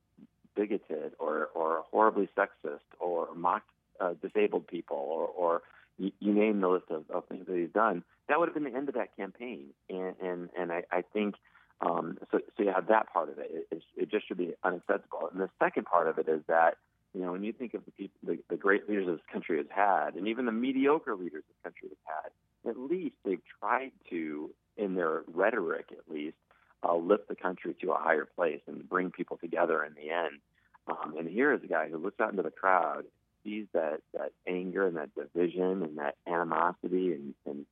bigoted 0.57 1.13
or, 1.19 1.49
or 1.53 1.83
horribly 1.91 2.27
sexist 2.37 2.79
or 2.99 3.27
mocked 3.35 3.69
uh, 3.99 4.13
disabled 4.21 4.67
people 4.67 4.97
or, 4.97 5.27
or 5.27 5.61
you, 5.97 6.11
you 6.19 6.33
name 6.33 6.61
the 6.61 6.67
list 6.67 6.85
of, 6.89 7.03
of 7.09 7.25
things 7.27 7.45
that 7.47 7.55
he's 7.55 7.71
done, 7.73 8.03
that 8.27 8.39
would 8.39 8.47
have 8.47 8.53
been 8.53 8.71
the 8.71 8.75
end 8.75 8.89
of 8.89 8.95
that 8.95 9.15
campaign. 9.15 9.67
And 9.89 10.15
and, 10.21 10.49
and 10.57 10.71
I, 10.71 10.83
I 10.91 11.03
think 11.13 11.35
um, 11.81 12.17
so. 12.31 12.39
So 12.55 12.63
you 12.63 12.71
have 12.73 12.87
that 12.87 13.11
part 13.13 13.29
of 13.29 13.39
it. 13.39 13.67
It, 13.71 13.83
it 13.95 14.11
just 14.11 14.27
should 14.27 14.37
be 14.37 14.53
unacceptable. 14.63 15.29
And 15.31 15.39
the 15.39 15.49
second 15.59 15.85
part 15.85 16.07
of 16.07 16.17
it 16.17 16.27
is 16.27 16.41
that 16.47 16.77
you 17.13 17.21
know 17.21 17.31
when 17.31 17.43
you 17.43 17.53
think 17.53 17.73
of 17.73 17.85
the 17.85 17.91
people, 17.91 18.17
the, 18.23 18.39
the 18.49 18.57
great 18.57 18.89
leaders 18.89 19.07
this 19.07 19.19
country 19.31 19.57
has 19.57 19.67
had, 19.69 20.15
and 20.15 20.27
even 20.27 20.45
the 20.45 20.51
mediocre 20.51 21.15
leaders 21.15 21.43
this 21.47 21.57
country 21.63 21.89
has 21.89 21.97
had, 22.05 22.71
at 22.71 22.77
least 22.77 23.15
they've 23.23 23.41
tried 23.59 23.91
to, 24.09 24.49
in 24.75 24.95
their 24.95 25.23
rhetoric 25.33 25.85
at 25.91 26.11
least, 26.13 26.37
uh, 26.83 26.95
lift 26.95 27.27
the 27.27 27.35
country 27.35 27.75
to 27.81 27.91
a 27.91 27.97
higher 27.97 28.25
place 28.25 28.61
and 28.67 28.87
bring 28.87 29.11
people 29.11 29.37
together 29.37 29.83
in 29.83 29.93
the 29.93 30.11
end. 30.11 30.39
Um, 30.87 31.15
and 31.17 31.27
here 31.27 31.53
is 31.53 31.63
a 31.63 31.67
guy 31.67 31.89
who 31.89 31.97
looks 31.97 32.19
out 32.19 32.31
into 32.31 32.43
the 32.43 32.51
crowd, 32.51 33.05
sees 33.43 33.65
that 33.73 34.01
that 34.13 34.31
anger 34.47 34.87
and 34.87 34.97
that 34.97 35.09
division 35.15 35.83
and 35.83 35.97
that 35.97 36.15
animosity 36.25 37.13
and, 37.13 37.33
and 37.45 37.65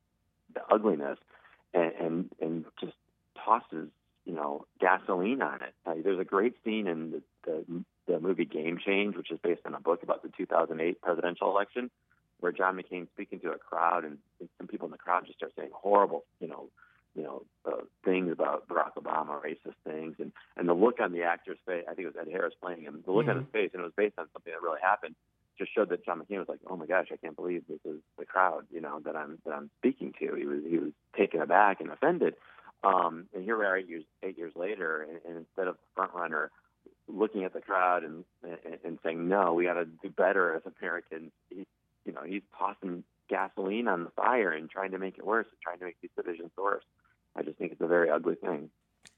the 0.54 0.60
ugliness, 0.70 1.18
and, 1.74 1.92
and 2.00 2.30
and 2.40 2.64
just 2.80 2.96
tosses 3.44 3.88
you 4.26 4.34
know, 4.34 4.66
gasoline 4.80 5.40
on 5.40 5.62
it. 5.62 5.72
Uh, 5.86 5.94
there's 6.02 6.18
a 6.18 6.24
great 6.24 6.54
scene 6.64 6.86
in 6.88 7.12
the, 7.12 7.22
the 7.44 7.84
the 8.08 8.20
movie 8.20 8.44
Game 8.44 8.78
Change, 8.84 9.16
which 9.16 9.30
is 9.30 9.38
based 9.42 9.62
on 9.64 9.74
a 9.74 9.80
book 9.80 10.02
about 10.02 10.22
the 10.22 10.30
2008 10.36 11.00
presidential 11.00 11.50
election, 11.50 11.90
where 12.40 12.52
John 12.52 12.76
McCain's 12.76 13.08
speaking 13.14 13.40
to 13.40 13.50
a 13.50 13.58
crowd, 13.58 14.04
and 14.04 14.18
some 14.58 14.66
people 14.66 14.86
in 14.86 14.92
the 14.92 14.98
crowd 14.98 15.26
just 15.26 15.38
start 15.38 15.52
saying 15.56 15.70
horrible, 15.72 16.24
you 16.40 16.48
know, 16.48 16.68
you 17.16 17.22
know, 17.22 17.42
uh, 17.66 17.82
things 18.04 18.30
about 18.30 18.68
Barack 18.68 18.94
Obama, 18.98 19.40
racist 19.42 19.74
things, 19.84 20.16
and 20.18 20.32
and 20.56 20.68
the 20.68 20.74
look 20.74 21.00
on 21.00 21.12
the 21.12 21.22
actor's 21.22 21.58
face. 21.66 21.84
I 21.88 21.94
think 21.94 22.06
it 22.06 22.14
was 22.14 22.26
Ed 22.26 22.30
Harris 22.30 22.54
playing 22.60 22.82
him. 22.82 23.02
The 23.04 23.12
look 23.12 23.26
mm-hmm. 23.26 23.30
on 23.30 23.44
his 23.44 23.52
face, 23.52 23.70
and 23.72 23.80
it 23.80 23.84
was 23.84 23.92
based 23.96 24.18
on 24.18 24.26
something 24.32 24.52
that 24.52 24.62
really 24.62 24.80
happened. 24.82 25.14
Just 25.58 25.74
showed 25.74 25.88
that 25.88 26.04
John 26.04 26.20
McCain 26.20 26.38
was 26.38 26.48
like, 26.48 26.60
"Oh 26.68 26.76
my 26.76 26.84
gosh, 26.84 27.06
I 27.10 27.16
can't 27.16 27.34
believe 27.34 27.64
this 27.66 27.80
is 27.86 28.00
the 28.18 28.26
crowd, 28.26 28.66
you 28.70 28.82
know, 28.82 29.00
that 29.00 29.16
I'm 29.16 29.38
that 29.46 29.54
I'm 29.54 29.70
speaking 29.78 30.12
to." 30.20 30.34
He 30.34 30.44
was 30.44 30.60
he 30.68 30.78
was 30.78 30.92
taken 31.16 31.40
aback 31.40 31.80
and 31.80 31.90
offended. 31.90 32.34
Um, 32.84 33.26
and 33.34 33.42
here 33.42 33.58
we 33.58 33.64
are 33.64 33.76
eight 33.78 33.88
years 33.88 34.04
eight 34.22 34.36
years 34.36 34.52
later, 34.54 35.02
and, 35.02 35.18
and 35.26 35.38
instead 35.38 35.66
of 35.66 35.76
the 35.76 35.88
front 35.94 36.12
runner 36.14 36.50
looking 37.08 37.44
at 37.44 37.54
the 37.54 37.60
crowd 37.60 38.04
and 38.04 38.24
and, 38.42 38.78
and 38.84 38.98
saying, 39.02 39.26
"No, 39.26 39.54
we 39.54 39.64
got 39.64 39.74
to 39.74 39.86
do 39.86 40.10
better 40.10 40.54
as 40.54 40.62
Americans," 40.78 41.32
he, 41.48 41.66
you 42.04 42.12
know, 42.12 42.22
he's 42.26 42.42
tossing 42.58 43.02
gasoline 43.28 43.88
on 43.88 44.04
the 44.04 44.10
fire 44.10 44.50
and 44.50 44.70
trying 44.70 44.92
to 44.92 44.98
make 44.98 45.18
it 45.18 45.26
worse, 45.26 45.46
and 45.50 45.60
trying 45.62 45.78
to 45.78 45.86
make 45.86 45.96
these 46.02 46.10
divisions 46.16 46.50
worse. 46.56 46.84
I 47.36 47.42
just 47.42 47.58
think 47.58 47.72
it's 47.72 47.80
a 47.80 47.86
very 47.86 48.10
ugly 48.10 48.34
thing. 48.36 48.70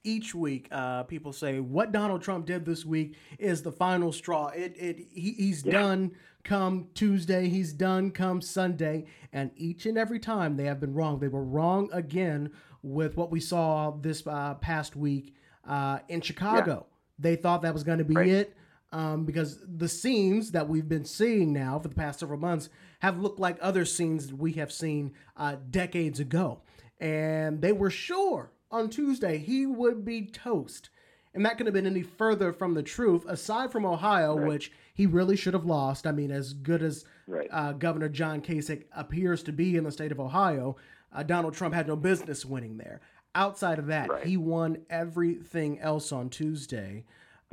Each 0.03 0.35
week, 0.35 0.67
uh, 0.71 1.03
people 1.03 1.33
say 1.33 1.59
what 1.59 1.91
Donald 1.91 2.21
Trump 2.21 2.45
did 2.45 2.65
this 2.65 2.85
week 2.85 3.15
is 3.37 3.63
the 3.63 3.71
final 3.71 4.11
straw. 4.11 4.47
It, 4.47 4.75
it, 4.77 5.07
he, 5.11 5.31
he's 5.31 5.65
yeah. 5.65 5.73
done 5.73 6.11
come 6.43 6.89
Tuesday, 6.93 7.49
he's 7.49 7.73
done 7.73 8.11
come 8.11 8.41
Sunday, 8.41 9.05
and 9.33 9.51
each 9.55 9.85
and 9.85 9.97
every 9.97 10.19
time 10.19 10.57
they 10.57 10.65
have 10.65 10.79
been 10.79 10.93
wrong. 10.93 11.19
They 11.19 11.27
were 11.27 11.43
wrong 11.43 11.89
again 11.91 12.51
with 12.81 13.17
what 13.17 13.31
we 13.31 13.39
saw 13.39 13.91
this 13.91 14.25
uh, 14.25 14.55
past 14.55 14.95
week 14.95 15.35
uh, 15.67 15.99
in 16.07 16.21
Chicago. 16.21 16.85
Yeah. 16.87 16.95
They 17.19 17.35
thought 17.35 17.63
that 17.63 17.73
was 17.73 17.83
going 17.83 17.99
to 17.99 18.05
be 18.05 18.15
right. 18.15 18.27
it. 18.27 18.55
Um, 18.91 19.23
because 19.25 19.59
the 19.67 19.87
scenes 19.87 20.49
that 20.51 20.67
we've 20.67 20.89
been 20.89 21.05
seeing 21.05 21.53
now 21.53 21.77
for 21.77 21.89
the 21.89 21.95
past 21.95 22.21
several 22.21 22.39
months 22.39 22.69
have 23.01 23.19
looked 23.19 23.39
like 23.39 23.59
other 23.61 23.85
scenes 23.85 24.27
that 24.27 24.35
we 24.37 24.53
have 24.53 24.71
seen 24.71 25.13
uh, 25.37 25.57
decades 25.69 26.19
ago 26.19 26.61
and 26.99 27.61
they 27.61 27.71
were 27.71 27.89
sure 27.89 28.51
on 28.71 28.89
Tuesday 28.89 29.37
he 29.37 29.65
would 29.65 30.05
be 30.05 30.25
toast. 30.25 30.89
And 31.33 31.45
that 31.45 31.57
could 31.57 31.67
have 31.67 31.73
been 31.73 31.85
any 31.85 32.01
further 32.01 32.51
from 32.51 32.73
the 32.73 32.83
truth, 32.83 33.23
aside 33.27 33.71
from 33.71 33.85
Ohio, 33.85 34.35
right. 34.35 34.47
which 34.47 34.71
he 34.93 35.05
really 35.05 35.35
should 35.35 35.53
have 35.53 35.65
lost. 35.65 36.07
I 36.07 36.11
mean, 36.11 36.31
as 36.31 36.53
good 36.53 36.81
as 36.81 37.05
right. 37.27 37.47
uh, 37.51 37.73
Governor 37.73 38.09
John 38.09 38.41
Kasich 38.41 38.85
appears 38.95 39.43
to 39.43 39.51
be 39.51 39.75
in 39.75 39.83
the 39.83 39.91
state 39.91 40.11
of 40.11 40.19
Ohio, 40.19 40.75
uh, 41.13 41.23
Donald 41.23 41.53
Trump 41.53 41.75
had 41.75 41.87
no 41.87 41.95
business 41.95 42.45
winning 42.45 42.77
there. 42.77 43.01
Outside 43.35 43.77
of 43.77 43.87
that, 43.87 44.09
right. 44.09 44.25
he 44.25 44.37
won 44.37 44.79
everything 44.89 45.79
else 45.79 46.11
on 46.11 46.29
Tuesday. 46.29 47.05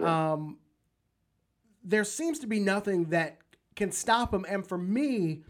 Um, 0.03 0.59
there 1.85 2.05
seems 2.05 2.39
to 2.41 2.47
be 2.47 2.59
nothing 2.59 3.07
that 3.11 3.39
can 3.77 3.93
stop 3.93 4.33
him. 4.33 4.47
And 4.49 4.67
for 4.67 4.79
me, 4.79 5.43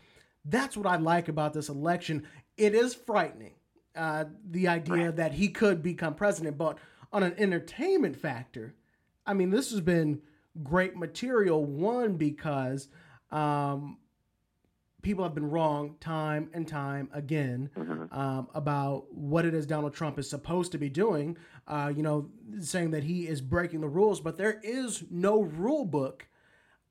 that's 0.45 0.77
what 0.77 0.87
I 0.87 0.97
like 0.97 1.29
about 1.29 1.53
this 1.53 1.69
election. 1.69 2.27
It 2.57 2.75
is 2.75 2.95
frightening 2.95 3.56
uh, 3.97 4.25
the 4.51 4.69
idea 4.69 5.07
right. 5.07 5.17
that 5.17 5.33
he 5.33 5.49
could 5.49 5.83
become 5.83 6.15
president. 6.15 6.59
But 6.59 6.79
on 7.13 7.23
an 7.23 7.35
entertainment 7.39 8.17
factor, 8.17 8.75
I 9.27 9.35
mean, 9.35 9.51
this 9.51 9.71
has 9.71 9.81
been 9.81 10.23
great 10.63 10.97
material. 10.97 11.65
One, 11.65 12.17
because 12.17 12.89
um, 13.31 13.99
people 15.03 15.23
have 15.23 15.35
been 15.35 15.51
wrong 15.51 15.95
time 16.01 16.51
and 16.53 16.67
time 16.67 17.09
again 17.13 17.71
mm-hmm. 17.77 18.13
um, 18.13 18.49
about 18.55 19.13
what 19.15 19.45
it 19.45 19.55
is 19.55 19.67
Donald 19.67 19.95
Trump 19.95 20.19
is 20.19 20.29
supposed 20.29 20.73
to 20.73 20.79
be 20.79 20.89
doing. 20.89 21.37
Uh, 21.69 21.93
you 21.95 22.03
know, 22.03 22.29
saying 22.61 22.91
that 22.91 23.05
he 23.05 23.29
is 23.29 23.41
breaking 23.41 23.81
the 23.81 23.89
rules, 23.89 24.21
but 24.21 24.37
there 24.37 24.61
is 24.63 25.05
no 25.11 25.43
rule 25.43 25.85
book 25.85 26.27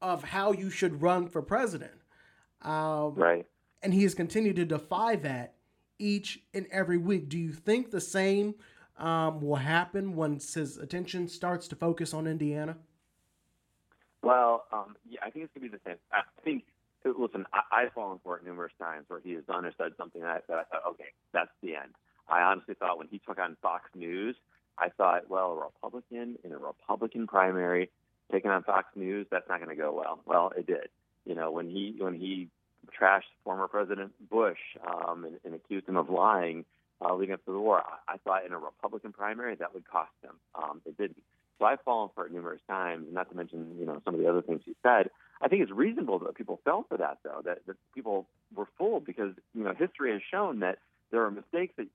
of 0.01 0.24
how 0.24 0.51
you 0.51 0.69
should 0.69 1.01
run 1.01 1.27
for 1.27 1.41
president. 1.41 1.91
Um, 2.62 3.15
right. 3.15 3.45
And 3.81 3.93
he 3.93 4.03
has 4.03 4.13
continued 4.13 4.55
to 4.57 4.65
defy 4.65 5.15
that 5.17 5.54
each 5.99 6.41
and 6.53 6.67
every 6.71 6.97
week. 6.97 7.29
Do 7.29 7.37
you 7.37 7.51
think 7.51 7.91
the 7.91 8.01
same 8.01 8.55
um, 8.97 9.41
will 9.41 9.55
happen 9.55 10.15
once 10.15 10.53
his 10.53 10.77
attention 10.77 11.27
starts 11.27 11.67
to 11.69 11.75
focus 11.75 12.13
on 12.13 12.27
Indiana? 12.27 12.77
Well, 14.21 14.65
um, 14.71 14.95
yeah, 15.07 15.19
I 15.23 15.29
think 15.29 15.45
it's 15.45 15.53
going 15.53 15.69
to 15.69 15.77
be 15.77 15.77
the 15.77 15.89
same. 15.89 15.99
I 16.11 16.21
think, 16.43 16.63
listen, 17.03 17.45
I, 17.53 17.83
have 17.83 17.93
fallen 17.93 18.19
for 18.23 18.37
it 18.37 18.45
numerous 18.45 18.73
times 18.79 19.05
where 19.07 19.19
he 19.19 19.33
has 19.33 19.43
done 19.43 19.65
or 19.65 19.71
said 19.77 19.91
something 19.97 20.21
that, 20.21 20.45
that 20.47 20.57
I 20.57 20.63
thought, 20.63 20.81
okay, 20.91 21.09
that's 21.31 21.51
the 21.61 21.75
end. 21.75 21.93
I 22.27 22.41
honestly 22.41 22.73
thought 22.73 22.97
when 22.97 23.07
he 23.07 23.19
took 23.19 23.37
on 23.37 23.55
Fox 23.61 23.89
News, 23.93 24.35
I 24.79 24.89
thought, 24.89 25.29
well, 25.29 25.51
a 25.51 25.65
Republican 25.65 26.37
in 26.43 26.51
a 26.51 26.57
Republican 26.57 27.27
primary 27.27 27.91
taking 28.31 28.49
on 28.49 28.63
Fox 28.63 28.87
News, 28.95 29.27
that's 29.29 29.47
not 29.47 29.59
going 29.63 29.69
to 29.69 29.81
go 29.81 29.93
well. 29.93 30.19
Well, 30.25 30.51
it 30.57 30.65
did. 30.65 30.89
You 31.25 31.35
know, 31.35 31.51
when 31.51 31.69
he 31.69 31.95
when 31.97 32.13
he 32.13 32.49
trashed 33.00 33.32
former 33.44 33.68
President 33.68 34.12
Bush 34.30 34.60
um, 34.86 35.25
and, 35.25 35.39
and 35.44 35.54
accused 35.54 35.88
him 35.88 35.98
of 35.98 36.10
lying 36.10 36.65
uh, 37.01 37.13
leading 37.13 37.34
up 37.34 37.44
to 37.46 37.51
the 37.51 37.60
war. 37.60 37.82
I, 37.82 38.13
I 38.13 38.18
thought 38.18 38.46
in 38.46 38.54
a 38.54 38.58
Republican 38.58 39.12
primary 39.13 39.56
that 39.56 39.74
would 39.74 39.88
cost 39.88 40.12
him. 40.24 40.32
Um, 40.56 40.82
it 40.86 40.98
didn't. 40.98 41.22
So 41.60 41.65
I've 41.65 41.82
fallen 41.82 42.10
for 42.13 42.25
it 42.25 42.34
numerous 42.34 42.62
times, 42.68 43.08
not 43.12 43.30
to 43.30 43.36
mention 43.36 43.75
you 43.80 43.86
know 43.86 44.01
some 44.04 44.13
of 44.13 44.20
the 44.20 44.30
other 44.30 44.42
things 44.42 44.62
he 44.65 44.75
said. 44.84 45.10
I 45.42 45.48
think 45.48 45.62
it's 45.62 45.72
reasonable 45.72 46.20
that 46.20 46.36
people 46.36 46.60
fell 46.63 46.86
for 46.88 46.98
that, 46.98 47.20
though. 47.24 47.42
That, 47.44 47.65
that 47.68 47.75
people 47.94 48.27
were 48.56 48.68
fooled 48.77 49.06
because 49.06 49.34
you 49.54 49.63
know 49.63 49.74
history 49.74 50.12
has 50.12 50.22
shown 50.30 50.60
that 50.60 50.80
there 51.12 51.24
are 51.24 51.32
mistakes 51.32 51.74
that 51.77 51.88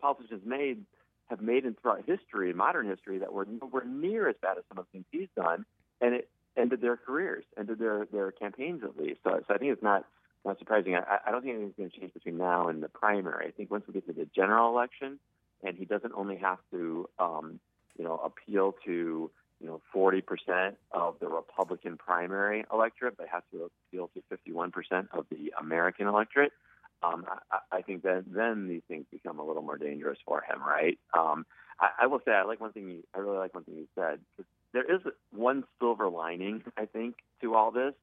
politicians 0.00 0.42
made 0.44 0.84
have 1.28 1.40
made 1.40 1.64
in 1.64 1.74
throughout 1.74 2.04
history, 2.06 2.52
modern 2.52 2.88
history, 2.88 3.18
that 3.18 3.32
were 3.32 3.46
nowhere 3.46 3.84
near 3.84 4.28
as 4.28 4.36
bad 4.40 4.56
as 4.56 4.64
some 4.68 4.78
of 4.78 4.86
the 4.86 4.92
things 4.92 5.04
he's 5.10 5.28
done, 5.36 5.64
and 6.00 6.14
it 6.14 6.28
ended 6.56 6.80
their 6.80 6.96
careers, 6.96 7.44
ended 7.58 7.78
their 7.78 8.06
their 8.12 8.30
campaigns 8.32 8.82
at 8.82 8.98
least. 8.98 9.20
So, 9.24 9.40
so 9.46 9.54
I 9.54 9.58
think 9.58 9.72
it's 9.72 9.82
not 9.82 10.04
not 10.44 10.58
surprising. 10.58 10.94
I, 10.94 11.18
I 11.26 11.30
don't 11.30 11.42
think 11.42 11.54
anything's 11.54 11.74
going 11.76 11.90
to 11.90 12.00
change 12.00 12.14
between 12.14 12.38
now 12.38 12.68
and 12.68 12.82
the 12.82 12.88
primary. 12.88 13.46
I 13.46 13.50
think 13.50 13.70
once 13.70 13.84
we 13.86 13.94
get 13.94 14.06
to 14.06 14.12
the 14.12 14.28
general 14.34 14.68
election, 14.68 15.18
and 15.62 15.76
he 15.76 15.84
doesn't 15.84 16.12
only 16.14 16.36
have 16.36 16.58
to, 16.70 17.08
um, 17.18 17.60
you 17.98 18.04
know, 18.04 18.20
appeal 18.24 18.74
to 18.84 19.30
you 19.60 19.66
know 19.66 19.80
40% 19.94 20.76
of 20.92 21.16
the 21.20 21.28
Republican 21.28 21.96
primary 21.96 22.64
electorate, 22.72 23.16
but 23.16 23.28
has 23.28 23.42
to 23.52 23.70
appeal 23.90 24.10
to 24.14 24.22
51% 24.52 25.08
of 25.12 25.26
the 25.30 25.52
American 25.60 26.06
electorate. 26.06 26.52
Um, 27.02 27.26
I, 27.50 27.78
I 27.78 27.82
think 27.82 28.02
that 28.02 28.24
then 28.26 28.68
these 28.68 28.82
things 28.88 29.06
become 29.10 29.38
a 29.38 29.44
little 29.44 29.62
more 29.62 29.78
dangerous 29.78 30.18
for 30.24 30.42
him, 30.42 30.60
right? 30.60 30.98
Um, 31.16 31.46
I, 31.80 31.88
I 32.02 32.06
will 32.06 32.20
say 32.24 32.32
I 32.32 32.42
like 32.42 32.60
one 32.60 32.72
thing. 32.72 32.88
You, 32.88 33.02
I 33.14 33.18
really 33.18 33.38
like 33.38 33.54
one 33.54 33.64
thing 33.64 33.76
you 33.76 33.88
said. 33.94 34.20
There 34.72 34.84
is 34.84 35.00
one 35.34 35.64
silver 35.80 36.08
lining, 36.08 36.62
I 36.76 36.86
think, 36.86 37.16
to 37.40 37.54
all 37.54 37.70
this, 37.70 37.94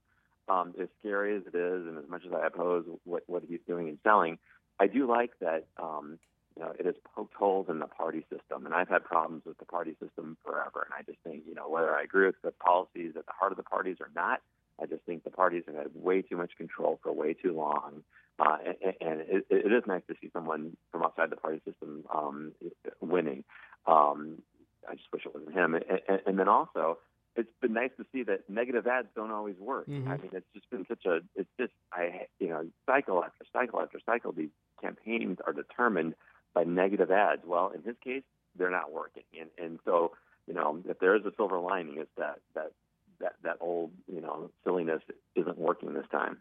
um, 0.47 0.73
as 0.81 0.87
scary 0.99 1.35
as 1.35 1.43
it 1.45 1.55
is, 1.55 1.87
and 1.87 1.97
as 1.97 2.09
much 2.09 2.23
as 2.25 2.31
I 2.33 2.47
oppose 2.47 2.85
what, 3.03 3.23
what 3.27 3.43
he's 3.47 3.59
doing 3.67 3.89
and 3.89 3.97
selling, 4.03 4.37
I 4.79 4.87
do 4.87 5.07
like 5.07 5.31
that 5.41 5.65
um, 5.81 6.19
you 6.55 6.63
know 6.63 6.73
it 6.77 6.85
has 6.85 6.95
poked 7.15 7.33
holes 7.33 7.67
in 7.69 7.79
the 7.79 7.87
party 7.87 8.25
system, 8.29 8.65
and 8.65 8.73
I've 8.73 8.89
had 8.89 9.03
problems 9.03 9.43
with 9.45 9.57
the 9.57 9.65
party 9.65 9.95
system 10.01 10.37
forever. 10.45 10.85
And 10.85 10.93
I 10.97 11.03
just 11.03 11.19
think 11.23 11.43
you 11.47 11.55
know 11.55 11.69
whether 11.69 11.95
I 11.95 12.03
agree 12.03 12.25
with 12.25 12.41
the 12.43 12.51
policies 12.51 13.13
at 13.17 13.25
the 13.25 13.33
heart 13.37 13.51
of 13.51 13.57
the 13.57 13.63
parties 13.63 13.97
or 13.99 14.09
not, 14.15 14.41
I 14.81 14.85
just 14.85 15.03
think 15.03 15.23
the 15.23 15.29
parties 15.29 15.63
have 15.67 15.75
had 15.75 15.87
way 15.93 16.21
too 16.21 16.37
much 16.37 16.51
control 16.57 16.99
for 17.01 17.11
way 17.13 17.33
too 17.33 17.53
long. 17.55 18.03
Uh, 18.37 18.57
and, 18.65 18.93
and 18.99 19.21
it, 19.21 19.45
it 19.49 19.71
is 19.71 19.83
nice 19.87 20.01
to 20.09 20.15
see 20.21 20.29
someone 20.33 20.75
from 20.91 21.03
outside 21.03 21.29
the 21.29 21.37
party 21.37 21.61
system 21.65 22.03
um, 22.13 22.51
winning. 22.99 23.45
Um, 23.87 24.41
I 24.89 24.95
just 24.95 25.11
wish 25.13 25.25
it 25.25 25.33
wasn't 25.33 25.53
him. 25.55 25.75
And, 25.75 25.85
and, 26.07 26.19
and 26.25 26.39
then 26.39 26.49
also, 26.49 26.97
it's 27.35 27.49
been 27.61 27.73
nice 27.73 27.91
to 27.97 28.05
see 28.11 28.23
that 28.23 28.49
negative 28.49 28.87
ads 28.87 29.07
don't 29.15 29.31
always 29.31 29.57
work. 29.59 29.87
Mm-hmm. 29.87 30.09
I 30.09 30.17
mean, 30.17 30.29
it's 30.33 30.45
just 30.53 30.69
been 30.69 30.85
such 30.87 31.05
a, 31.05 31.19
it's 31.35 31.49
just, 31.59 31.73
I, 31.91 32.27
you 32.39 32.47
know, 32.47 32.65
cycle 32.85 33.23
after 33.23 33.45
cycle 33.51 33.81
after 33.81 33.99
cycle, 34.05 34.31
these 34.31 34.49
campaigns 34.81 35.39
are 35.45 35.53
determined 35.53 36.15
by 36.53 36.63
negative 36.63 37.11
ads. 37.11 37.41
Well, 37.45 37.71
in 37.75 37.83
his 37.83 37.95
case, 38.03 38.23
they're 38.57 38.71
not 38.71 38.93
working. 38.93 39.23
And, 39.39 39.49
and 39.57 39.79
so, 39.83 40.13
you 40.47 40.53
know, 40.53 40.81
if 40.87 40.99
there 40.99 41.15
is 41.15 41.25
a 41.25 41.31
silver 41.35 41.59
lining, 41.59 41.97
it's 41.97 42.09
that, 42.17 42.39
that, 42.53 42.71
that, 43.19 43.33
that 43.43 43.57
old, 43.59 43.91
you 44.07 44.21
know, 44.21 44.49
silliness 44.63 45.01
isn't 45.35 45.57
working 45.57 45.93
this 45.93 46.05
time. 46.11 46.37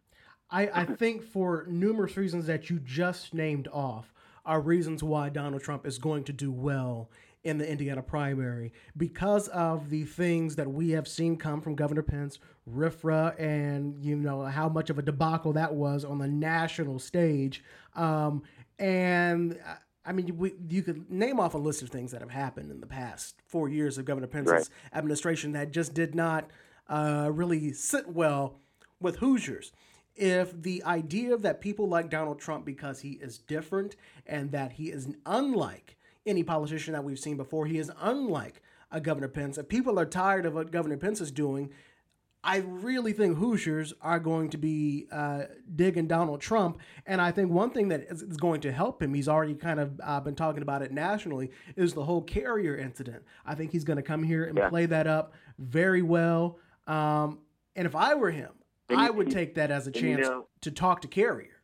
I, 0.51 0.69
I 0.73 0.85
think 0.85 1.23
for 1.23 1.67
numerous 1.69 2.17
reasons 2.17 2.47
that 2.47 2.71
you 2.71 2.79
just 2.79 3.35
named 3.35 3.67
off 3.73 4.13
are 4.47 4.61
reasons 4.61 5.03
why 5.03 5.31
Donald 5.31 5.63
Trump 5.63 5.87
is 5.87 5.99
going 5.99 6.23
to 6.25 6.33
do 6.33 6.53
well 6.53 7.09
in 7.45 7.59
the 7.59 7.71
Indiana 7.71 8.03
primary 8.03 8.73
because 8.97 9.49
of 9.49 9.91
the 9.91 10.05
things 10.05 10.57
that 10.57 10.71
we 10.71 10.91
have 10.91 11.07
seen 11.07 11.37
come 11.37 11.61
from 11.61 11.75
Governor 11.75 12.03
Pence, 12.03 12.39
RFRA, 12.71 13.39
and 13.39 14.03
you 14.03 14.17
know 14.17 14.43
how 14.43 14.69
much 14.69 14.89
of 14.89 14.99
a 14.99 15.03
debacle 15.03 15.53
that 15.53 15.75
was 15.75 16.05
on 16.05 16.19
the 16.19 16.27
national 16.27 16.99
stage. 16.99 17.63
Um, 17.95 18.43
and 18.79 19.59
I 20.07 20.13
mean, 20.13 20.37
we, 20.39 20.55
you 20.69 20.83
could 20.83 21.11
name 21.11 21.39
off 21.39 21.55
a 21.55 21.59
list 21.59 21.83
of 21.83 21.91
things 21.91 22.13
that 22.13 22.23
have 22.23 22.31
happened 22.31 22.71
in 22.71 22.81
the 22.81 22.87
past 22.87 23.37
four 23.47 23.69
years 23.69 23.99
of 23.99 24.07
Governor 24.07 24.27
Pence's 24.27 24.53
right. 24.53 24.69
administration 24.95 25.53
that 25.53 25.71
just 25.71 25.93
did 25.93 26.15
not 26.15 26.51
uh, 26.89 27.29
really 27.33 27.73
sit 27.73 28.09
well 28.09 28.59
with 29.01 29.17
Hoosiers. 29.17 29.73
If 30.17 30.63
the 30.63 30.83
idea 30.85 31.37
that 31.37 31.61
people 31.61 31.89
like 31.89 32.09
Donald 32.09 32.39
Trump 32.39 32.65
because 32.65 33.01
he 33.01 33.13
is 33.13 33.37
different 33.37 33.97
and 34.27 34.53
that 34.53 34.73
he 34.73 34.91
is 34.91 35.09
unlike 35.27 35.97
any 36.27 36.43
politician 36.43 36.93
that 36.93 37.05
we've 37.05 37.19
seen 37.19 37.37
before. 37.37 37.67
He 37.67 37.79
is 37.79 37.91
unlike 38.01 38.63
a 38.91 39.01
Governor 39.01 39.29
Pence. 39.29 39.59
If 39.59 39.69
people 39.69 39.99
are 39.99 40.07
tired 40.07 40.47
of 40.47 40.55
what 40.55 40.71
Governor 40.71 40.97
Pence 40.97 41.21
is 41.21 41.31
doing, 41.31 41.71
I 42.45 42.59
really 42.59 43.15
think 43.15 43.39
Hoosiers 43.39 43.95
are 44.03 44.21
going 44.21 44.51
to 44.51 44.59
be 44.59 45.07
uh, 45.11 45.45
digging 45.75 46.07
Donald 46.07 46.43
Trump. 46.43 46.79
And 47.07 47.21
I 47.21 47.31
think 47.31 47.51
one 47.51 47.71
thing 47.71 47.89
that 47.89 48.03
is, 48.11 48.23
going 48.37 48.61
to 48.61 48.73
help 48.73 49.03
him, 49.03 49.15
he's 49.15 49.29
already 49.29 49.55
kind 49.55 49.81
of 49.81 49.99
uh, 50.03 50.21
been 50.21 50.35
talking 50.35 50.61
about 50.61 50.83
it 50.83 50.93
nationally, 50.93 51.51
is 51.75 51.95
the 51.95 52.05
whole 52.05 52.21
Carrier 52.21 52.77
incident. 52.77 53.25
I 53.47 53.55
think 53.55 53.73
he's 53.73 53.85
going 53.85 53.97
to 53.97 54.03
come 54.03 54.23
here 54.23 54.45
and 54.45 54.59
yeah. 54.59 54.69
play 54.69 54.85
that 54.87 55.07
up 55.07 55.33
very 55.59 56.03
well. 56.03 56.59
Um, 56.87 57.39
and 57.77 57.87
if 57.87 57.97
I 57.97 58.15
were 58.15 58.31
him, 58.31 58.51
and 58.91 59.01
I 59.01 59.09
would 59.09 59.31
take 59.31 59.55
that 59.55 59.71
as 59.71 59.87
a 59.87 59.91
chance 59.91 60.21
you 60.21 60.31
know, 60.31 60.47
to 60.61 60.71
talk 60.71 61.01
to 61.01 61.09
Carrier. 61.09 61.63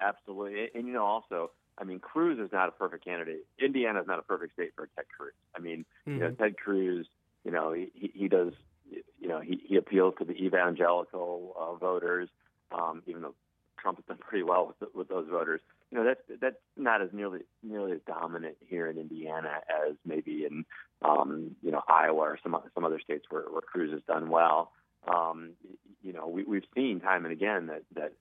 Absolutely. 0.00 0.70
And, 0.74 0.86
you 0.86 0.94
know, 0.94 1.04
also, 1.04 1.50
I 1.78 1.84
mean, 1.84 1.98
Cruz 1.98 2.38
is 2.38 2.52
not 2.52 2.68
a 2.68 2.72
perfect 2.72 3.04
candidate. 3.04 3.44
Indiana 3.58 4.00
is 4.00 4.06
not 4.06 4.18
a 4.18 4.22
perfect 4.22 4.54
state 4.54 4.72
for 4.74 4.88
Ted 4.96 5.04
Cruz. 5.16 5.32
I 5.54 5.60
mean, 5.60 5.84
mm-hmm. 6.06 6.12
you 6.12 6.18
know, 6.20 6.30
mm-hmm. 6.30 6.42
Ted 6.42 6.56
Cruz, 6.56 7.06
you 7.44 7.50
know, 7.50 7.72
he, 7.72 7.90
he 8.14 8.28
does, 8.28 8.52
you 8.90 9.28
know, 9.28 9.40
he, 9.40 9.60
he 9.64 9.76
appeals 9.76 10.14
to 10.18 10.24
the 10.24 10.32
evangelical 10.32 11.54
uh, 11.58 11.74
voters, 11.74 12.28
um, 12.72 13.02
even 13.06 13.22
though 13.22 13.34
Trump 13.78 13.98
has 13.98 14.04
done 14.06 14.18
pretty 14.18 14.42
well 14.42 14.74
with, 14.80 14.94
with 14.94 15.08
those 15.08 15.28
voters. 15.28 15.60
You 15.90 15.98
know, 15.98 16.04
that's 16.04 16.40
that's 16.40 16.56
not 16.76 17.02
as 17.02 17.10
nearly 17.12 17.40
nearly 17.62 17.92
as 17.92 18.00
dominant 18.06 18.56
here 18.66 18.88
in 18.88 18.98
Indiana 18.98 19.60
as 19.68 19.94
maybe 20.04 20.44
in, 20.44 20.64
um, 21.02 21.54
you 21.62 21.70
know, 21.70 21.82
Iowa 21.88 22.22
or 22.22 22.38
some 22.42 22.56
some 22.74 22.84
other 22.84 22.98
states 22.98 23.26
where, 23.30 23.42
where 23.42 23.62
Cruz 23.62 23.92
has 23.92 24.02
done 24.08 24.28
well. 24.28 24.72
Um, 25.06 25.50
you 26.02 26.12
know, 26.12 26.26
we, 26.26 26.42
we've 26.42 26.64
seen 26.74 27.00
time 27.00 27.24
and 27.24 27.32
again 27.32 27.66
that 27.66 27.82
that 27.94 28.12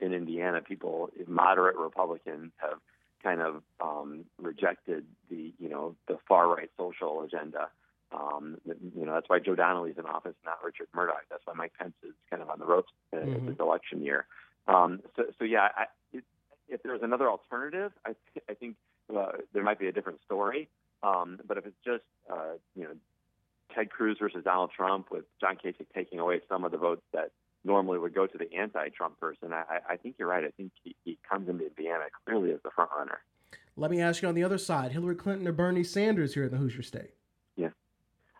in 0.00 0.12
Indiana, 0.12 0.60
people, 0.60 1.10
moderate 1.26 1.76
Republicans, 1.76 2.52
have 2.58 2.78
kind 3.24 3.40
of 3.40 3.62
um, 3.80 4.24
rejected 4.40 5.04
the 5.30 5.52
you 5.58 5.68
know 5.68 5.96
the 6.06 6.18
far 6.28 6.48
right 6.48 6.70
social 6.78 7.22
agenda. 7.22 7.68
Um, 8.12 8.58
you 8.66 9.04
know 9.04 9.14
that's 9.14 9.28
why 9.28 9.40
Joe 9.40 9.56
Donnelly's 9.56 9.98
in 9.98 10.04
office, 10.04 10.34
not 10.44 10.62
Richard 10.62 10.88
Mourdock. 10.94 11.24
That's 11.30 11.42
why 11.46 11.54
Mike 11.54 11.72
Pence 11.78 11.94
is 12.04 12.14
kind 12.30 12.42
of 12.42 12.50
on 12.50 12.58
the 12.60 12.66
ropes 12.66 12.92
mm-hmm. 13.12 13.46
this 13.46 13.56
election 13.58 14.02
year. 14.04 14.26
Um, 14.68 15.00
so, 15.16 15.24
so 15.38 15.44
yeah, 15.44 15.68
I, 15.76 15.84
it, 16.12 16.24
if 16.68 16.82
there's 16.82 17.02
another 17.02 17.28
alternative, 17.28 17.92
I, 18.06 18.14
th- 18.32 18.44
I 18.48 18.54
think 18.54 18.76
uh, 19.14 19.32
there 19.52 19.62
might 19.62 19.78
be 19.78 19.88
a 19.88 19.92
different 19.92 20.20
story. 20.24 20.68
Um, 21.02 21.40
but 21.46 21.58
if 21.58 21.66
it's 21.66 21.76
just 21.84 22.04
uh, 22.30 22.54
you 22.76 22.84
know 22.84 22.94
Ted 23.74 23.90
Cruz 23.90 24.18
versus 24.20 24.44
Donald 24.44 24.70
Trump, 24.76 25.10
with 25.10 25.24
John 25.40 25.56
Kasich 25.56 25.86
taking 25.94 26.18
away 26.18 26.40
some 26.48 26.64
of 26.64 26.70
the 26.70 26.78
votes 26.78 27.02
that 27.12 27.32
normally 27.64 27.98
would 27.98 28.14
go 28.14 28.26
to 28.26 28.38
the 28.38 28.52
anti-Trump 28.54 29.18
person. 29.18 29.52
I, 29.52 29.80
I 29.88 29.96
think 29.96 30.16
you're 30.18 30.28
right. 30.28 30.44
I 30.44 30.50
think 30.50 30.72
he, 30.82 30.94
he 31.04 31.18
comes 31.28 31.48
into 31.48 31.66
Indiana 31.66 32.04
clearly 32.24 32.52
as 32.52 32.60
the 32.62 32.70
front 32.70 32.90
runner. 32.96 33.20
Let 33.76 33.90
me 33.90 34.00
ask 34.00 34.22
you 34.22 34.28
on 34.28 34.34
the 34.34 34.44
other 34.44 34.58
side: 34.58 34.92
Hillary 34.92 35.16
Clinton 35.16 35.48
or 35.48 35.52
Bernie 35.52 35.82
Sanders 35.84 36.34
here 36.34 36.44
in 36.44 36.50
the 36.50 36.58
Hoosier 36.58 36.82
State? 36.82 37.10
Yeah, 37.56 37.70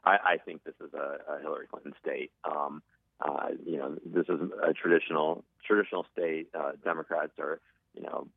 I, 0.04 0.16
I 0.24 0.36
think 0.44 0.62
this 0.64 0.74
is 0.80 0.94
a, 0.94 1.18
a 1.32 1.40
Hillary 1.40 1.66
Clinton 1.66 1.94
state. 2.00 2.30
Um, 2.44 2.82
uh, 3.20 3.48
you 3.64 3.78
know, 3.78 3.96
this 4.04 4.26
is 4.28 4.40
a 4.62 4.72
traditional 4.72 5.44
traditional 5.66 6.06
state. 6.12 6.48
Uh, 6.54 6.72
Democrats 6.84 7.32
are, 7.38 7.60
you 7.94 8.02
know, 8.02 8.28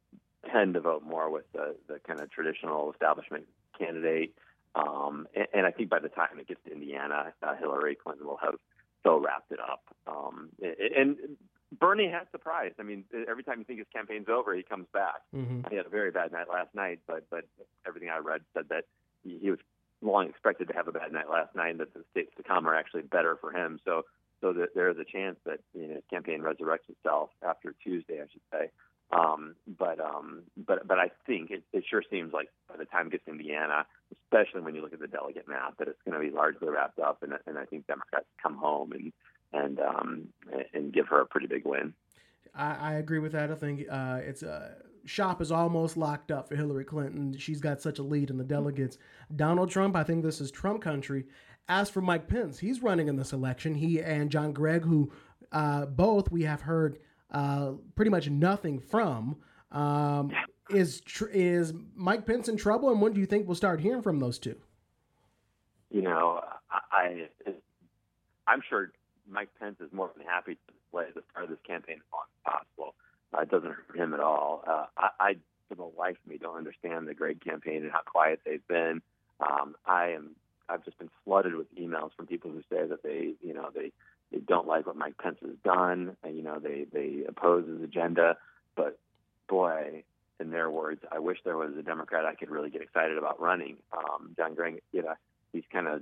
tend 0.51 0.73
to 0.75 0.79
vote 0.79 1.03
more 1.03 1.29
with 1.29 1.45
the, 1.53 1.75
the 1.87 1.99
kind 2.07 2.19
of 2.19 2.31
traditional 2.31 2.91
establishment 2.91 3.45
candidate. 3.77 4.33
Um, 4.75 5.27
and, 5.35 5.47
and 5.53 5.65
I 5.65 5.71
think 5.71 5.89
by 5.89 5.99
the 5.99 6.09
time 6.09 6.39
it 6.39 6.47
gets 6.47 6.61
to 6.65 6.71
Indiana, 6.71 7.33
uh, 7.43 7.55
Hillary 7.55 7.95
Clinton 7.95 8.27
will 8.27 8.37
have 8.37 8.55
so 9.03 9.17
wrapped 9.17 9.51
it 9.51 9.59
up. 9.59 9.83
Um, 10.07 10.49
and 10.61 11.17
Bernie 11.77 12.09
has 12.09 12.27
surprised. 12.31 12.75
I 12.79 12.83
mean, 12.83 13.03
every 13.29 13.43
time 13.43 13.59
you 13.59 13.65
think 13.65 13.79
his 13.79 13.87
campaign's 13.93 14.27
over, 14.29 14.55
he 14.55 14.63
comes 14.63 14.87
back. 14.93 15.21
Mm-hmm. 15.35 15.61
He 15.69 15.75
had 15.75 15.85
a 15.85 15.89
very 15.89 16.11
bad 16.11 16.31
night 16.31 16.47
last 16.49 16.73
night, 16.73 16.99
but 17.07 17.25
but 17.29 17.45
everything 17.85 18.09
I 18.09 18.19
read 18.19 18.41
said 18.53 18.65
that 18.69 18.85
he 19.23 19.49
was 19.49 19.59
long 20.01 20.29
expected 20.29 20.67
to 20.69 20.73
have 20.73 20.87
a 20.87 20.91
bad 20.91 21.11
night 21.11 21.29
last 21.29 21.55
night, 21.55 21.71
and 21.71 21.79
that 21.79 21.93
the 21.93 22.03
states 22.11 22.31
to 22.37 22.43
come 22.43 22.67
are 22.67 22.75
actually 22.75 23.03
better 23.03 23.37
for 23.39 23.51
him. 23.51 23.79
So 23.83 24.03
so 24.41 24.53
that 24.53 24.75
there 24.75 24.89
is 24.89 24.97
a 24.97 25.03
chance 25.03 25.37
that 25.45 25.59
you 25.73 25.87
know, 25.87 25.95
his 25.95 26.03
campaign 26.09 26.41
resurrects 26.41 26.89
itself 26.89 27.29
after 27.43 27.73
Tuesday, 27.83 28.21
I 28.21 28.27
should 28.31 28.41
say. 28.51 28.69
Um, 29.11 29.55
but 29.79 29.99
um, 30.01 30.43
but 30.57 30.85
but 30.85 30.99
I 30.99 31.11
think 31.25 31.49
it, 31.49 31.63
it 31.71 31.85
sure 31.89 32.03
seems 32.11 32.33
like 32.33 32.49
by 32.67 32.75
the 32.75 32.85
time 32.85 33.07
it 33.07 33.13
gets 33.13 33.25
to 33.25 33.31
Indiana, 33.31 33.85
especially 34.11 34.61
when 34.61 34.75
you 34.75 34.81
look 34.81 34.91
at 34.93 34.99
the 34.99 35.07
delegate 35.07 35.47
map, 35.47 35.75
that 35.79 35.87
it's 35.87 36.01
going 36.03 36.21
to 36.21 36.29
be 36.29 36.35
largely 36.35 36.67
wrapped 36.67 36.99
up, 36.99 37.23
and, 37.23 37.33
and 37.45 37.57
I 37.57 37.63
think 37.63 37.87
Democrats 37.87 38.25
come 38.41 38.57
home 38.57 38.91
and 38.91 39.13
and 39.53 39.79
um, 39.79 40.27
and 40.73 40.91
give 40.91 41.07
her 41.07 41.21
a 41.21 41.25
pretty 41.25 41.47
big 41.47 41.65
win. 41.65 41.93
I, 42.53 42.75
I 42.75 42.93
agree 42.95 43.19
with 43.19 43.31
that. 43.31 43.49
I 43.49 43.55
think 43.55 43.85
uh, 43.89 44.19
it's 44.21 44.43
a 44.43 44.51
uh, 44.51 44.69
shop 45.05 45.41
is 45.41 45.51
almost 45.51 45.95
locked 45.95 46.31
up 46.31 46.49
for 46.49 46.55
Hillary 46.55 46.83
Clinton. 46.83 47.37
She's 47.37 47.61
got 47.61 47.81
such 47.81 47.99
a 47.99 48.03
lead 48.03 48.29
in 48.29 48.37
the 48.37 48.43
delegates. 48.43 48.97
Donald 49.33 49.71
Trump, 49.71 49.95
I 49.95 50.03
think 50.03 50.23
this 50.23 50.41
is 50.41 50.51
Trump 50.51 50.81
country. 50.81 51.25
As 51.69 51.89
for 51.89 52.01
Mike 52.01 52.27
Pence, 52.27 52.59
he's 52.59 52.81
running 52.81 53.07
in 53.07 53.15
this 53.15 53.33
election. 53.33 53.75
He 53.75 54.01
and 54.01 54.29
John 54.29 54.51
Gregg, 54.51 54.83
who 54.83 55.11
uh, 55.51 55.85
both 55.85 56.31
we 56.31 56.43
have 56.43 56.61
heard 56.61 56.99
uh, 57.31 57.73
pretty 57.95 58.11
much 58.11 58.29
nothing 58.29 58.79
from. 58.79 59.37
Um, 59.71 60.31
is 60.69 61.01
tr- 61.01 61.27
is 61.27 61.73
Mike 61.95 62.25
Pence 62.25 62.47
in 62.47 62.57
trouble, 62.57 62.89
and 62.89 63.01
when 63.01 63.13
do 63.13 63.19
you 63.19 63.25
think 63.25 63.47
we'll 63.47 63.55
start 63.55 63.81
hearing 63.81 64.01
from 64.01 64.19
those 64.19 64.39
two? 64.39 64.55
You 65.89 66.01
know, 66.01 66.41
I, 66.69 67.27
I 67.45 67.51
I'm 68.47 68.61
sure 68.67 68.91
Mike 69.29 69.49
Pence 69.59 69.77
is 69.79 69.91
more 69.91 70.09
than 70.15 70.25
happy 70.25 70.55
to 70.55 70.73
play 70.91 71.05
the 71.13 71.21
start 71.31 71.45
of 71.45 71.49
this 71.49 71.59
campaign 71.65 71.97
as 71.97 72.13
long 72.13 72.23
as 72.23 72.53
possible. 72.53 72.95
Uh, 73.33 73.41
it 73.41 73.49
doesn't 73.49 73.71
hurt 73.71 73.97
him 73.97 74.13
at 74.13 74.19
all. 74.19 74.63
Uh, 74.65 74.85
I, 74.97 75.09
I, 75.19 75.35
for 75.67 75.75
the 75.75 75.89
life 75.97 76.15
of 76.23 76.31
me, 76.31 76.37
don't 76.37 76.57
understand 76.57 77.07
the 77.07 77.13
Gregg 77.13 77.43
campaign 77.43 77.83
and 77.83 77.91
how 77.91 78.01
quiet 78.05 78.39
they've 78.45 78.65
been. 78.67 79.01
Um, 79.39 79.75
I 79.85 80.09
am. 80.09 80.35
I've 80.69 80.83
just 80.83 80.97
been 80.97 81.09
flooded 81.23 81.55
with 81.55 81.73
emails 81.75 82.13
from 82.15 82.27
people 82.27 82.51
who 82.51 82.61
say 82.69 82.85
that 82.87 83.01
they, 83.01 83.35
you 83.41 83.53
know, 83.53 83.69
they 83.73 83.93
they 84.31 84.39
don't 84.39 84.67
like 84.67 84.85
what 84.85 84.95
Mike 84.95 85.17
Pence 85.17 85.37
has 85.41 85.55
done. 85.63 86.17
And, 86.23 86.35
you 86.35 86.43
know, 86.43 86.59
they 86.59 86.85
they 86.91 87.23
oppose 87.27 87.67
his 87.67 87.81
agenda. 87.81 88.37
But 88.75 88.99
boy, 89.47 90.03
in 90.39 90.51
their 90.51 90.69
words, 90.69 91.01
I 91.11 91.19
wish 91.19 91.39
there 91.43 91.57
was 91.57 91.75
a 91.77 91.83
Democrat 91.83 92.25
I 92.25 92.35
could 92.35 92.49
really 92.49 92.69
get 92.69 92.81
excited 92.81 93.17
about 93.17 93.41
running. 93.41 93.77
Um, 93.91 94.33
John 94.37 94.55
Gregg, 94.55 94.81
you 94.91 95.01
know, 95.01 95.13
he's 95.53 95.63
kind 95.71 95.87
of 95.87 96.01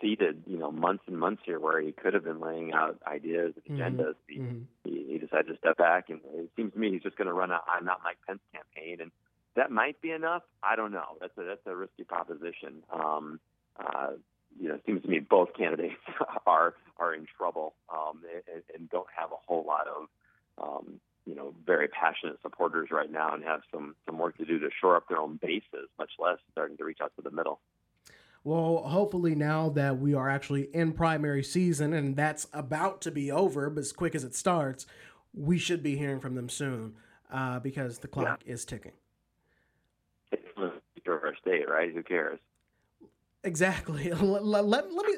ceded, 0.00 0.44
you 0.46 0.58
know, 0.58 0.72
months 0.72 1.04
and 1.06 1.18
months 1.18 1.42
here 1.44 1.60
where 1.60 1.80
he 1.80 1.92
could 1.92 2.14
have 2.14 2.24
been 2.24 2.40
laying 2.40 2.72
out 2.72 2.98
ideas 3.06 3.54
and 3.68 3.78
mm-hmm. 3.78 4.00
agendas. 4.00 4.14
Mm-hmm. 4.32 4.58
He, 4.84 4.90
he, 4.90 5.12
he 5.12 5.18
decided 5.18 5.48
to 5.48 5.56
step 5.58 5.76
back, 5.76 6.08
and 6.08 6.20
it 6.34 6.50
seems 6.56 6.72
to 6.72 6.78
me 6.78 6.92
he's 6.92 7.02
just 7.02 7.16
going 7.16 7.28
to 7.28 7.34
run 7.34 7.50
a 7.50 7.60
"I'm 7.68 7.84
not 7.84 8.00
Mike 8.02 8.18
Pence" 8.26 8.40
campaign, 8.52 8.98
and 9.00 9.10
that 9.56 9.70
might 9.70 10.00
be 10.00 10.10
enough. 10.10 10.42
I 10.62 10.76
don't 10.76 10.92
know. 10.92 11.16
That's 11.20 11.36
a 11.38 11.44
that's 11.44 11.66
a 11.66 11.76
risky 11.76 12.04
proposition. 12.04 12.82
Um, 12.92 13.40
uh, 13.78 14.12
you 14.60 14.68
know, 14.68 14.74
it 14.74 14.82
seems 14.86 15.02
to 15.02 15.08
me 15.08 15.18
both 15.18 15.48
candidates 15.56 15.94
are 16.46 16.74
are 16.98 17.14
in 17.14 17.26
trouble 17.36 17.74
um, 17.92 18.20
and, 18.52 18.62
and 18.74 18.90
don't 18.90 19.06
have 19.16 19.32
a 19.32 19.40
whole 19.46 19.64
lot 19.66 19.86
of 19.88 20.06
um, 20.62 21.00
you 21.24 21.34
know 21.34 21.54
very 21.66 21.88
passionate 21.88 22.36
supporters 22.42 22.90
right 22.92 23.10
now, 23.10 23.34
and 23.34 23.42
have 23.42 23.62
some 23.72 23.96
some 24.06 24.18
work 24.18 24.36
to 24.36 24.44
do 24.44 24.58
to 24.58 24.68
shore 24.80 24.96
up 24.96 25.08
their 25.08 25.18
own 25.18 25.38
bases, 25.42 25.88
much 25.98 26.10
less 26.18 26.38
starting 26.52 26.76
to 26.76 26.84
reach 26.84 26.98
out 27.02 27.12
to 27.16 27.22
the 27.22 27.30
middle. 27.30 27.60
Well, 28.42 28.78
hopefully 28.86 29.34
now 29.34 29.68
that 29.70 29.98
we 29.98 30.14
are 30.14 30.28
actually 30.28 30.74
in 30.74 30.92
primary 30.92 31.42
season 31.42 31.92
and 31.92 32.16
that's 32.16 32.46
about 32.54 33.02
to 33.02 33.10
be 33.10 33.30
over, 33.30 33.68
but 33.68 33.80
as 33.80 33.92
quick 33.92 34.14
as 34.14 34.24
it 34.24 34.34
starts, 34.34 34.86
we 35.34 35.58
should 35.58 35.82
be 35.82 35.98
hearing 35.98 36.20
from 36.20 36.36
them 36.36 36.48
soon 36.48 36.94
uh, 37.30 37.60
because 37.60 37.98
the 37.98 38.08
clock 38.08 38.40
yeah. 38.46 38.54
is 38.54 38.64
ticking. 38.64 38.92
It's 40.32 40.42
our 41.06 41.34
state, 41.40 41.68
right? 41.68 41.92
Who 41.92 42.02
cares? 42.02 42.38
Exactly. 43.44 44.12
let, 44.12 44.44
let, 44.44 44.92
let, 44.92 45.06
me 45.06 45.16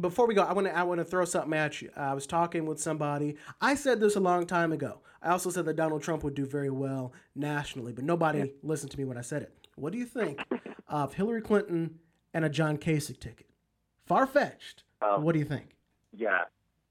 before 0.00 0.26
we 0.26 0.34
go. 0.34 0.42
I 0.42 0.52
want 0.52 0.66
to 0.66 0.76
I 0.76 0.82
want 0.84 0.98
to 0.98 1.04
throw 1.04 1.24
something 1.24 1.52
at 1.52 1.82
you. 1.82 1.90
I 1.96 2.14
was 2.14 2.26
talking 2.26 2.66
with 2.66 2.80
somebody. 2.80 3.36
I 3.60 3.74
said 3.74 4.00
this 4.00 4.16
a 4.16 4.20
long 4.20 4.46
time 4.46 4.72
ago. 4.72 5.00
I 5.22 5.30
also 5.30 5.50
said 5.50 5.64
that 5.66 5.76
Donald 5.76 6.02
Trump 6.02 6.22
would 6.24 6.34
do 6.34 6.46
very 6.46 6.70
well 6.70 7.12
nationally, 7.34 7.92
but 7.92 8.04
nobody 8.04 8.38
yeah. 8.38 8.44
listened 8.62 8.92
to 8.92 8.98
me 8.98 9.04
when 9.04 9.18
I 9.18 9.22
said 9.22 9.42
it. 9.42 9.66
What 9.74 9.92
do 9.92 9.98
you 9.98 10.06
think 10.06 10.42
of 10.88 11.14
Hillary 11.14 11.42
Clinton 11.42 11.98
and 12.32 12.44
a 12.44 12.48
John 12.48 12.78
Kasich 12.78 13.18
ticket? 13.18 13.46
Far 14.06 14.26
fetched. 14.26 14.84
Um, 15.02 15.22
what 15.22 15.32
do 15.32 15.38
you 15.38 15.44
think? 15.44 15.76
Yeah. 16.16 16.44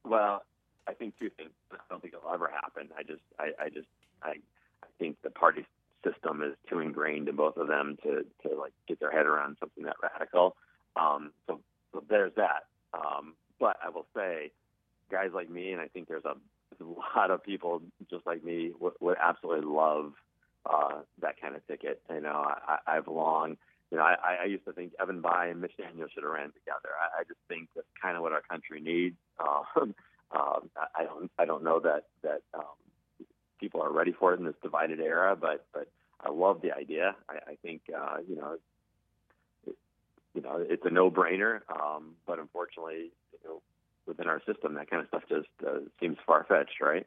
Well, 0.03 0.43
I 0.87 0.93
think 0.93 1.17
two 1.17 1.29
things. 1.29 1.51
I 1.71 1.77
don't 1.89 2.01
think 2.01 2.13
it'll 2.13 2.31
ever 2.31 2.51
happen. 2.51 2.89
I 2.97 3.03
just 3.03 3.21
I, 3.39 3.51
I 3.63 3.69
just 3.69 3.87
I 4.21 4.29
I 4.83 4.87
think 4.99 5.17
the 5.23 5.31
party 5.31 5.65
system 6.05 6.41
is 6.41 6.55
too 6.69 6.79
ingrained 6.79 7.27
in 7.27 7.35
both 7.35 7.57
of 7.57 7.67
them 7.67 7.97
to 8.03 8.25
to 8.43 8.55
like 8.55 8.73
get 8.87 8.99
their 8.99 9.11
head 9.11 9.25
around 9.25 9.57
something 9.59 9.83
that 9.83 9.95
radical. 10.01 10.55
Um, 10.95 11.31
so, 11.47 11.59
so 11.93 12.03
there's 12.09 12.33
that. 12.35 12.65
Um, 12.93 13.33
but 13.59 13.77
I 13.83 13.89
will 13.89 14.07
say, 14.15 14.51
guys 15.11 15.31
like 15.33 15.49
me, 15.49 15.71
and 15.71 15.81
I 15.81 15.87
think 15.87 16.07
there's 16.07 16.25
a, 16.25 16.35
lot 17.15 17.31
of 17.31 17.41
people 17.43 17.81
just 18.09 18.25
like 18.25 18.43
me 18.43 18.71
would, 18.79 18.93
would 18.99 19.17
absolutely 19.21 19.65
love 19.65 20.11
uh, 20.65 21.01
that 21.21 21.39
kind 21.39 21.55
of 21.55 21.65
ticket. 21.67 22.01
You 22.09 22.21
know, 22.21 22.45
I, 22.67 22.77
I've 22.85 23.07
long, 23.07 23.55
you 23.91 23.97
know, 23.97 24.03
I, 24.03 24.39
I 24.41 24.45
used 24.45 24.65
to 24.65 24.73
think 24.73 24.93
Evan 24.99 25.21
Bayh 25.21 25.51
and 25.51 25.61
Mitch 25.61 25.77
Daniels 25.77 26.11
should 26.13 26.23
have 26.23 26.31
ran 26.31 26.51
together. 26.51 26.89
I, 26.99 27.21
I 27.21 27.23
just 27.23 27.39
think 27.47 27.69
that's 27.75 27.87
kind 28.01 28.17
of 28.17 28.23
what 28.23 28.33
our 28.33 28.41
country 28.41 28.81
needs. 28.81 29.15
Um, 29.77 29.93
um, 30.31 30.69
I 30.95 31.03
don't, 31.03 31.31
I 31.37 31.45
don't 31.45 31.63
know 31.63 31.79
that 31.81 32.05
that 32.23 32.41
um, 32.53 32.75
people 33.59 33.81
are 33.81 33.91
ready 33.91 34.11
for 34.11 34.33
it 34.33 34.39
in 34.39 34.45
this 34.45 34.55
divided 34.61 34.99
era, 34.99 35.35
but 35.35 35.65
but 35.73 35.87
I 36.21 36.31
love 36.31 36.61
the 36.61 36.71
idea. 36.71 37.15
I, 37.29 37.51
I 37.51 37.55
think 37.61 37.81
uh, 37.95 38.17
you 38.27 38.35
know, 38.35 38.57
it, 39.67 39.75
you 40.33 40.41
know, 40.41 40.57
it's 40.57 40.85
a 40.85 40.89
no-brainer. 40.89 41.61
Um, 41.69 42.15
but 42.25 42.39
unfortunately, 42.39 43.11
you 43.31 43.39
know, 43.43 43.61
within 44.05 44.27
our 44.27 44.41
system, 44.45 44.75
that 44.75 44.89
kind 44.89 45.01
of 45.01 45.07
stuff 45.07 45.23
just 45.29 45.47
uh, 45.65 45.79
seems 45.99 46.17
far-fetched, 46.25 46.81
right? 46.81 47.05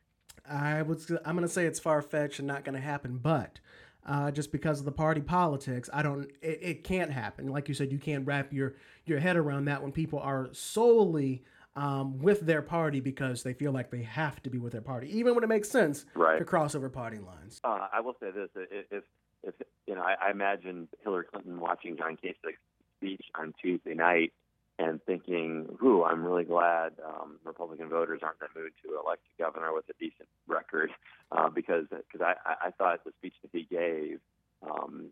I 0.49 0.83
would. 0.83 1.01
I'm 1.25 1.37
going 1.37 1.47
to 1.47 1.53
say 1.53 1.67
it's 1.67 1.81
far-fetched 1.81 2.39
and 2.39 2.49
not 2.49 2.65
going 2.65 2.75
to 2.77 2.81
happen, 2.81 3.19
but. 3.19 3.61
Uh, 4.07 4.31
just 4.31 4.53
because 4.53 4.79
of 4.79 4.87
the 4.87 4.93
party 4.93 5.21
politics, 5.21 5.91
I 5.93 6.03
don't. 6.03 6.31
It, 6.41 6.59
it, 6.63 6.85
can't 6.85 7.11
happen. 7.11 7.49
Like 7.49 7.69
you 7.69 7.75
said, 7.75 7.93
you 7.93 7.99
can't 7.99 8.27
wrap 8.27 8.55
your 8.55 8.77
your 9.05 9.19
head 9.19 9.37
around 9.37 9.67
that 9.67 9.83
when 9.83 9.93
people 9.93 10.19
are 10.21 10.49
solely 10.53 11.43
um, 11.79 12.19
with 12.19 12.41
their 12.41 12.61
party 12.61 12.99
because 12.99 13.45
they 13.45 13.53
feel 13.53 13.71
like 13.71 13.91
they 13.91 14.03
have 14.03 14.43
to 14.43 14.51
be 14.51 14.59
with 14.59 14.73
their 14.73 14.83
party, 14.83 15.17
even 15.17 15.35
when 15.35 15.45
it 15.45 15.47
makes 15.47 15.71
sense 15.71 16.07
right. 16.15 16.39
to 16.39 16.45
cross 16.45 16.75
over 16.75 16.89
party 16.89 17.19
lines. 17.19 17.61
Uh, 17.63 17.87
I 17.93 18.01
will 18.01 18.17
say 18.21 18.33
this: 18.33 18.49
if, 18.91 19.05
if 19.45 19.55
you 19.87 19.95
know, 19.95 20.03
I, 20.03 20.17
I 20.27 20.31
imagine 20.33 20.89
Hillary 21.05 21.27
Clinton 21.31 21.61
watching 21.61 21.97
John 21.97 22.17
Kasich's 22.17 22.59
speech 22.99 23.25
on 23.37 23.55
Tuesday 23.63 23.95
night 23.95 24.33
and 24.81 25.01
thinking, 25.05 25.69
"Ooh, 25.83 26.03
I'm 26.03 26.25
really 26.25 26.45
glad 26.45 26.95
um, 27.07 27.39
Republican 27.45 27.89
voters 27.89 28.21
aren't 28.25 28.39
in 28.43 28.49
the 28.53 28.61
mood 28.61 28.73
to 28.85 28.99
elect 29.01 29.23
a 29.39 29.43
governor 29.43 29.73
with 29.73 29.85
a 29.89 29.95
decent 30.01 30.29
record," 30.49 30.91
uh, 31.31 31.49
because 31.49 31.87
because 31.91 32.21
I, 32.21 32.67
I 32.67 32.71
thought 32.73 33.05
the 33.05 33.13
speech 33.19 33.35
that 33.43 33.51
he 33.53 33.69
gave 33.71 34.19
um, 34.63 35.11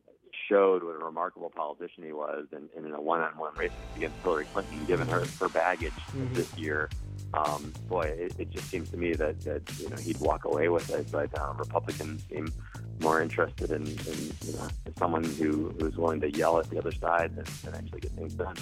showed 0.48 0.82
what 0.82 0.94
a 0.94 1.04
remarkable 1.04 1.50
politician 1.50 2.04
he 2.04 2.12
was, 2.12 2.46
and, 2.52 2.68
and 2.76 2.87
in 2.87 2.92
a 2.92 3.00
one-on-one 3.00 3.54
race 3.56 3.72
against 3.96 4.16
Hillary 4.22 4.46
Clinton, 4.52 4.85
given 4.87 5.09
her 5.09 5.24
her 5.40 5.48
baggage 5.48 5.92
mm-hmm. 5.92 6.32
this 6.35 6.56
year, 6.56 6.88
um, 7.35 7.72
boy, 7.88 8.02
it, 8.02 8.35
it, 8.38 8.50
just 8.50 8.68
seems 8.68 8.90
to 8.90 8.96
me 8.96 9.12
that, 9.14 9.40
that 9.42 9.62
you 9.78 9.88
know 9.88 9.96
he'd 9.96 10.18
walk 10.20 10.44
away 10.44 10.68
with 10.68 10.90
it. 10.90 11.11
But 11.11 11.37
um, 11.38 11.56
Republicans 11.59 12.24
seem 12.30 12.52
more 13.00 13.20
interested 13.20 13.70
in, 13.70 13.82
in 13.82 14.32
you 14.44 14.52
know 14.54 14.68
someone 14.98 15.24
who 15.24 15.74
who's 15.80 15.96
willing 15.96 16.20
to 16.20 16.30
yell 16.30 16.59
at 16.59 16.70
the 16.70 16.78
other 16.78 16.92
side 16.92 17.35
than, 17.37 17.44
than 17.64 17.74
actually 17.74 18.00
get 18.00 18.12
things 18.12 18.35
done. 18.35 18.56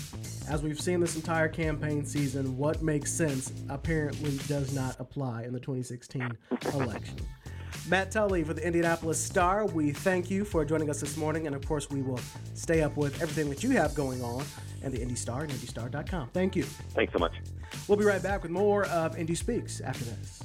As 0.48 0.62
we've 0.62 0.80
seen 0.80 1.00
this 1.00 1.16
entire 1.16 1.48
campaign 1.48 2.04
season, 2.04 2.56
what 2.56 2.82
makes 2.82 3.12
sense 3.12 3.52
apparently 3.68 4.38
does 4.48 4.74
not 4.74 4.96
apply 4.98 5.44
in 5.44 5.52
the 5.52 5.60
2016 5.60 6.36
election. 6.74 7.16
Matt 7.86 8.10
Tully 8.10 8.42
for 8.42 8.54
the 8.54 8.64
Indianapolis 8.64 9.20
Star, 9.20 9.66
we 9.66 9.92
thank 9.92 10.30
you 10.30 10.44
for 10.44 10.64
joining 10.64 10.88
us 10.88 11.00
this 11.00 11.16
morning. 11.18 11.46
And 11.46 11.54
of 11.54 11.66
course, 11.66 11.90
we 11.90 12.00
will 12.00 12.20
stay 12.54 12.82
up 12.82 12.96
with 12.96 13.20
everything 13.20 13.50
that 13.50 13.62
you 13.62 13.70
have 13.70 13.94
going 13.94 14.22
on 14.22 14.42
and 14.82 14.92
the 14.92 15.00
Indy 15.00 15.14
Star 15.14 15.42
and 15.42 15.50
IndyStar.com. 15.52 16.30
Thank 16.32 16.56
you. 16.56 16.62
Thanks 16.62 17.12
so 17.12 17.18
much. 17.18 17.32
We'll 17.86 17.98
be 17.98 18.04
right 18.04 18.22
back 18.22 18.42
with 18.42 18.50
more 18.50 18.86
of 18.86 19.18
Indy 19.18 19.34
Speaks 19.34 19.80
after 19.80 20.04
this. 20.04 20.40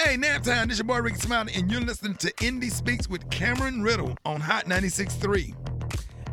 Hey, 0.00 0.16
nap 0.16 0.42
time. 0.42 0.68
this 0.68 0.74
is 0.74 0.78
your 0.80 0.86
boy 0.86 1.00
Rickey 1.00 1.18
Smiley, 1.18 1.52
and 1.54 1.70
you're 1.70 1.80
listening 1.80 2.14
to 2.16 2.32
Indy 2.42 2.70
Speaks 2.70 3.08
with 3.08 3.28
Cameron 3.30 3.82
Riddle 3.82 4.16
on 4.24 4.40
Hot 4.40 4.64
96.3. 4.64 5.54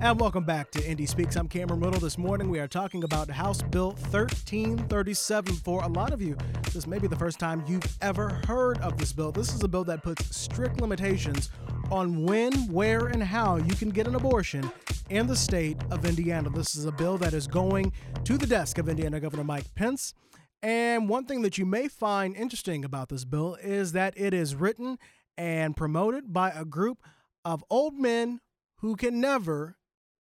And 0.01 0.17
welcome 0.17 0.45
back 0.45 0.71
to 0.71 0.89
Indy 0.89 1.05
Speaks. 1.05 1.35
I'm 1.35 1.49
Cameron 1.49 1.81
Riddle. 1.81 1.99
This 1.99 2.17
morning 2.17 2.49
we 2.49 2.59
are 2.59 2.69
talking 2.69 3.03
about 3.03 3.29
House 3.29 3.61
Bill 3.61 3.89
1337. 3.89 5.55
For 5.55 5.83
a 5.83 5.89
lot 5.89 6.13
of 6.13 6.21
you, 6.21 6.37
this 6.71 6.87
may 6.87 6.99
be 6.99 7.07
the 7.07 7.17
first 7.17 7.37
time 7.37 7.65
you've 7.67 7.97
ever 7.99 8.29
heard 8.47 8.77
of 8.77 8.97
this 8.97 9.11
bill. 9.11 9.33
This 9.33 9.53
is 9.53 9.61
a 9.61 9.67
bill 9.67 9.83
that 9.83 10.01
puts 10.01 10.33
strict 10.33 10.79
limitations 10.79 11.49
on 11.91 12.23
when, 12.23 12.53
where, 12.71 13.07
and 13.07 13.21
how 13.21 13.57
you 13.57 13.75
can 13.75 13.89
get 13.89 14.07
an 14.07 14.15
abortion 14.15 14.71
in 15.09 15.27
the 15.27 15.35
state 15.35 15.75
of 15.91 16.05
Indiana. 16.05 16.49
This 16.49 16.75
is 16.75 16.85
a 16.85 16.93
bill 16.93 17.17
that 17.17 17.33
is 17.33 17.45
going 17.45 17.91
to 18.23 18.37
the 18.37 18.47
desk 18.47 18.77
of 18.77 18.87
Indiana 18.87 19.19
Governor 19.19 19.43
Mike 19.43 19.75
Pence. 19.75 20.13
And 20.63 21.09
one 21.09 21.25
thing 21.25 21.41
that 21.41 21.57
you 21.57 21.65
may 21.65 21.89
find 21.89 22.37
interesting 22.37 22.85
about 22.85 23.09
this 23.09 23.25
bill 23.25 23.57
is 23.61 23.91
that 23.91 24.13
it 24.15 24.33
is 24.33 24.55
written 24.55 24.97
and 25.37 25.75
promoted 25.75 26.31
by 26.31 26.51
a 26.51 26.63
group 26.63 26.99
of 27.43 27.65
old 27.69 27.95
men 27.95 28.39
who 28.77 28.95
can 28.95 29.19
never 29.19 29.75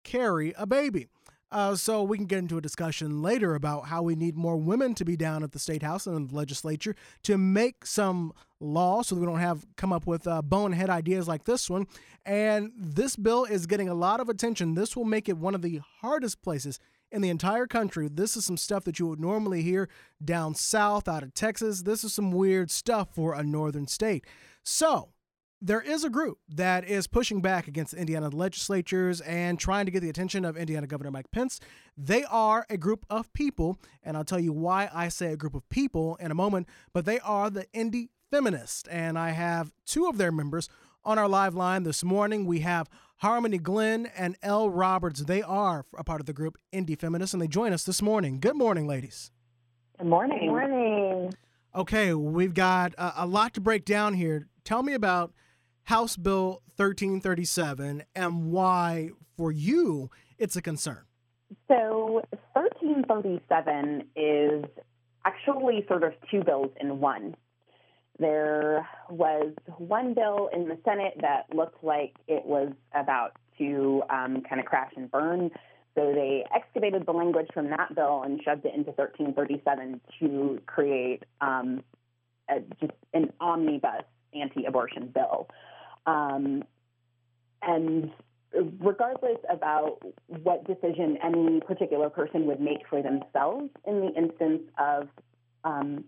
carry 0.07 0.55
a 0.57 0.67
baby. 0.67 1.09
Uh, 1.53 1.77
so 1.77 2.03
we 2.03 2.17
can 2.17 2.27
get 2.27 2.41
into 2.41 2.59
a 2.59 2.61
discussion 2.61 3.23
later 3.23 3.55
about 3.55 3.87
how 3.87 4.03
we 4.03 4.17
need 4.17 4.37
more 4.37 4.57
women 4.57 4.95
to 4.95 5.05
be 5.05 5.17
down 5.17 5.45
at 5.45 5.53
the 5.53 5.59
state 5.59 5.83
house 5.83 6.07
and 6.07 6.17
in 6.17 6.27
the 6.27 6.35
legislature 6.35 6.95
to 7.23 7.39
make 7.39 7.87
some 7.87 8.33
law 8.59 9.01
so 9.01 9.15
that 9.15 9.21
we 9.21 9.27
don't 9.27 9.39
have 9.39 9.65
come 9.77 9.93
up 9.93 10.07
with 10.07 10.27
uh, 10.27 10.43
bonehead 10.43 10.91
ideas 10.91 11.29
like 11.29 11.45
this 11.45 11.71
one. 11.71 11.87
And 12.25 12.73
this 12.77 13.15
bill 13.15 13.45
is 13.45 13.67
getting 13.67 13.89
a 13.89 13.95
lot 13.95 14.19
of 14.19 14.29
attention. 14.29 14.75
This 14.75 14.97
will 14.97 15.05
make 15.05 15.29
it 15.29 15.39
one 15.39 15.55
of 15.55 15.63
the 15.63 15.81
hardest 16.01 16.43
places 16.43 16.81
in 17.13 17.23
the 17.23 17.29
entire 17.29 17.69
country. 17.69 18.09
This 18.09 18.37
is 18.37 18.45
some 18.45 18.57
stuff 18.57 18.85
that 18.85 18.99
you 18.99 19.07
would 19.07 19.21
normally 19.21 19.63
hear 19.63 19.89
down 20.25 20.57
south 20.57 21.07
out 21.07 21.23
of 21.23 21.33
Texas. 21.33 21.83
This 21.83 22.03
is 22.03 22.13
some 22.13 22.33
weird 22.33 22.73
stuff 22.73 23.15
for 23.15 23.35
a 23.35 23.45
northern 23.45 23.87
state. 23.87 24.27
So 24.65 25.11
there 25.67 25.81
is 25.81 26.05
a 26.05 26.11
group 26.11 26.39
that 26.49 26.85
is 26.85 27.09
pushing 27.09 27.41
back 27.41 27.67
against 27.67 27.93
Indiana 27.93 28.29
legislatures 28.29 29.21
and 29.23 29.59
trying 29.59 29.85
to 29.85 29.91
get 29.91 30.01
the 30.01 30.09
attention 30.09 30.45
of 30.45 30.57
Indiana 30.57 30.87
Governor 30.87 31.11
Mike 31.11 31.33
Pence. 31.33 31.59
They 31.97 32.23
are 32.23 32.65
a 32.71 32.77
group 32.77 33.05
of 33.11 33.33
people, 33.33 33.77
and 34.05 34.17
I'll 34.17 34.25
tell 34.25 34.39
you 34.39 34.53
why 34.53 34.89
I 34.95 35.09
say 35.09 35.33
a 35.33 35.37
group 35.37 35.57
of 35.57 35.69
people 35.69 36.17
in 36.21 36.31
a 36.31 36.37
moment, 36.37 36.69
but 36.93 37.05
they 37.05 37.19
are 37.19 37.51
the 37.51 37.67
Indy 37.73 38.11
Feminists. 38.31 38.89
And 38.89 39.19
I 39.19 39.31
have 39.31 39.73
two 39.85 40.07
of 40.07 40.19
their 40.19 40.31
members 40.31 40.69
on 41.05 41.19
our 41.19 41.29
live 41.29 41.57
line 41.57 41.83
this 41.83 42.05
morning. 42.05 42.47
We 42.47 42.61
have 42.61 42.89
Harmony 43.17 43.59
Glenn 43.59 44.07
and 44.17 44.37
L. 44.43 44.71
Roberts. 44.71 45.25
They 45.25 45.43
are 45.43 45.85
a 45.99 46.05
part 46.05 46.21
of 46.21 46.27
the 46.27 46.33
group 46.33 46.59
Indy 46.71 46.95
Feminists, 46.95 47.35
and 47.35 47.43
they 47.43 47.49
join 47.49 47.73
us 47.73 47.83
this 47.83 48.01
morning. 48.01 48.39
Good 48.39 48.57
morning, 48.57 48.87
ladies. 48.87 49.33
Good 49.99 50.07
morning. 50.07 50.39
Good 50.39 50.47
morning. 50.47 51.35
Okay, 51.75 52.15
we've 52.15 52.55
got 52.55 52.95
a, 52.95 53.25
a 53.25 53.27
lot 53.27 53.53
to 53.55 53.61
break 53.61 53.85
down 53.85 54.15
here. 54.15 54.47
Tell 54.63 54.85
me 54.85 54.95
about 54.95 55.33
House 55.87 56.17
Bill 56.17 56.63
1337 56.79 58.03
and 58.17 58.51
why, 58.51 59.11
for 59.37 59.53
you, 59.53 60.11
it's 60.37 60.57
a 60.57 60.63
concern. 60.63 61.05
So, 61.69 62.23
1337 62.55 64.03
is 64.17 64.65
actually 65.25 65.85
sort 65.87 66.03
of 66.03 66.13
two 66.29 66.43
bills 66.43 66.73
in 66.81 66.99
one. 66.99 67.37
There 68.19 68.85
was 69.09 69.53
one 69.79 70.13
bill 70.13 70.51
in 70.53 70.67
the 70.67 70.77
Senate 70.85 71.15
that 71.21 71.55
looked 71.55 71.85
like 71.85 72.17
it 72.27 72.45
was 72.45 72.73
about 72.93 73.37
to 73.59 74.03
um, 74.11 74.43
kind 74.49 74.59
of 74.59 74.67
crash 74.67 74.91
and 74.97 75.09
burn. 75.09 75.53
So 75.95 76.13
they 76.13 76.45
excavated 76.53 77.07
the 77.07 77.13
language 77.13 77.47
from 77.55 77.71
that 77.71 77.95
bill 77.95 78.25
and 78.25 78.41
shoved 78.45 78.65
it 78.67 78.75
into 78.75 78.91
1337 78.91 80.01
to 80.19 80.61
create 80.67 81.23
um, 81.41 81.85
a, 82.51 82.59
just 82.81 82.93
an 83.15 83.33
omnibus 83.41 84.03
anti-abortion 84.35 85.13
bill. 85.15 85.49
Um, 86.07 86.63
and 87.63 88.11
regardless 88.81 89.39
about 89.51 89.99
what 90.43 90.67
decision 90.67 91.19
any 91.23 91.61
particular 91.61 92.09
person 92.09 92.47
would 92.47 92.61
make 92.61 92.87
for 92.89 93.03
themselves 93.03 93.71
in 93.87 94.01
the 94.01 94.13
instance 94.17 94.63
of, 94.79 95.09
um, 95.65 96.05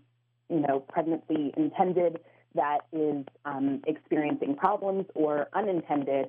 you 0.49 0.61
know, 0.61 0.81
pregnancy 0.81 1.53
intended 1.57 2.21
that 2.55 2.79
is 2.93 3.25
um, 3.45 3.83
experiencing 3.87 4.55
problems 4.55 5.05
or 5.15 5.49
unintended, 5.55 6.29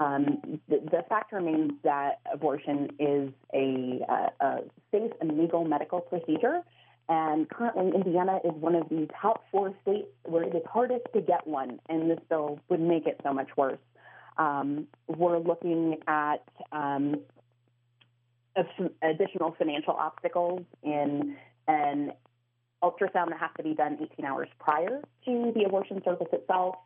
um, 0.00 0.60
the, 0.68 0.80
the, 0.90 1.04
fact 1.08 1.32
remains 1.32 1.72
that 1.84 2.20
abortion 2.32 2.88
is 2.98 3.30
a, 3.54 4.00
a, 4.08 4.44
a 4.44 4.58
safe 4.90 5.12
and 5.20 5.38
legal 5.38 5.64
medical 5.64 6.00
procedure 6.00 6.62
and 7.08 7.48
currently, 7.50 7.92
Indiana 7.94 8.38
is 8.44 8.52
one 8.54 8.74
of 8.74 8.88
the 8.88 9.06
top 9.20 9.44
four 9.52 9.74
states 9.82 10.08
where 10.24 10.42
it 10.42 10.54
is 10.54 10.62
hardest 10.70 11.04
to 11.12 11.20
get 11.20 11.46
one, 11.46 11.78
and 11.88 12.10
this 12.10 12.18
bill 12.30 12.58
would 12.68 12.80
make 12.80 13.06
it 13.06 13.20
so 13.22 13.32
much 13.32 13.48
worse. 13.56 13.78
Um, 14.38 14.86
we're 15.06 15.38
looking 15.38 15.98
at 16.08 16.48
um, 16.72 17.16
additional 19.02 19.54
financial 19.58 19.92
obstacles 19.92 20.62
in 20.82 21.36
an 21.68 22.12
ultrasound 22.82 23.28
that 23.30 23.38
has 23.38 23.50
to 23.58 23.62
be 23.62 23.74
done 23.74 23.98
18 24.00 24.24
hours 24.24 24.48
prior 24.58 25.02
to 25.26 25.52
the 25.54 25.64
abortion 25.64 26.00
service 26.04 26.28
itself. 26.32 26.76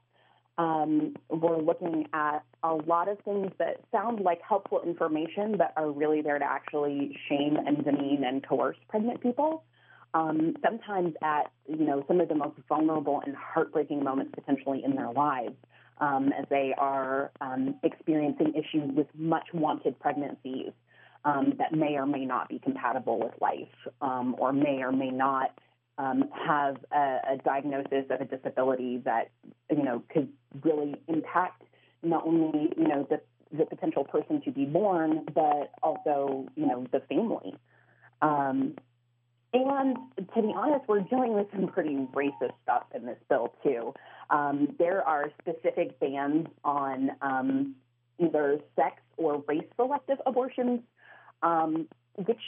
Um, 0.58 1.14
we're 1.30 1.60
looking 1.60 2.08
at 2.12 2.40
a 2.64 2.74
lot 2.74 3.08
of 3.08 3.20
things 3.20 3.52
that 3.60 3.80
sound 3.92 4.20
like 4.20 4.40
helpful 4.42 4.82
information, 4.84 5.56
but 5.56 5.72
are 5.76 5.92
really 5.92 6.22
there 6.22 6.40
to 6.40 6.44
actually 6.44 7.16
shame 7.28 7.56
and 7.56 7.84
demean 7.84 8.24
and 8.24 8.44
coerce 8.44 8.76
pregnant 8.88 9.20
people 9.20 9.62
um, 10.14 10.54
sometimes 10.64 11.14
at 11.22 11.50
you 11.66 11.84
know 11.84 12.04
some 12.08 12.20
of 12.20 12.28
the 12.28 12.34
most 12.34 12.58
vulnerable 12.68 13.22
and 13.24 13.34
heartbreaking 13.36 14.02
moments 14.02 14.32
potentially 14.34 14.82
in 14.84 14.94
their 14.94 15.12
lives, 15.12 15.54
um, 16.00 16.32
as 16.38 16.46
they 16.50 16.74
are 16.78 17.30
um, 17.40 17.74
experiencing 17.82 18.54
issues 18.54 18.90
with 18.94 19.06
much 19.14 19.48
wanted 19.52 19.98
pregnancies 19.98 20.72
um, 21.24 21.54
that 21.58 21.72
may 21.72 21.96
or 21.96 22.06
may 22.06 22.24
not 22.24 22.48
be 22.48 22.58
compatible 22.58 23.18
with 23.18 23.32
life, 23.40 23.92
um, 24.00 24.34
or 24.38 24.52
may 24.52 24.82
or 24.82 24.92
may 24.92 25.10
not 25.10 25.58
um, 25.98 26.24
have 26.32 26.76
a, 26.92 27.18
a 27.32 27.36
diagnosis 27.44 28.04
of 28.10 28.20
a 28.20 28.24
disability 28.24 28.98
that 29.04 29.30
you 29.70 29.82
know 29.82 30.02
could 30.12 30.28
really 30.62 30.94
impact 31.08 31.62
not 32.02 32.26
only 32.26 32.72
you 32.76 32.88
know 32.88 33.06
the 33.10 33.20
the 33.56 33.64
potential 33.64 34.04
person 34.04 34.40
to 34.42 34.50
be 34.50 34.64
born, 34.64 35.24
but 35.34 35.72
also 35.82 36.46
you 36.56 36.66
know 36.66 36.86
the 36.92 37.00
family. 37.00 37.54
Um, 38.20 38.74
And 39.52 39.96
to 40.34 40.42
be 40.42 40.52
honest, 40.54 40.86
we're 40.88 41.00
dealing 41.00 41.32
with 41.32 41.46
some 41.52 41.68
pretty 41.68 41.96
racist 42.12 42.52
stuff 42.62 42.84
in 42.94 43.06
this 43.06 43.18
bill, 43.28 43.54
too. 43.62 43.94
Um, 44.30 44.74
there 44.78 45.06
are 45.06 45.30
specific 45.40 45.98
bans 46.00 46.48
on 46.64 47.10
um, 47.22 47.74
either 48.18 48.60
sex 48.76 49.00
or 49.16 49.42
race 49.48 49.64
selective 49.76 50.18
abortions, 50.26 50.80
um, 51.42 51.88
which, 52.26 52.40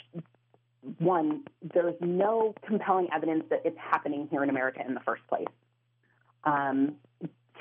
one, 0.99 1.43
there's 1.73 1.95
no 2.01 2.53
compelling 2.67 3.07
evidence 3.13 3.45
that 3.49 3.61
it's 3.65 3.77
happening 3.79 4.27
here 4.29 4.43
in 4.43 4.49
America 4.49 4.81
in 4.87 4.93
the 4.93 4.99
first 4.99 5.25
place. 5.27 5.47
Um, 6.43 6.95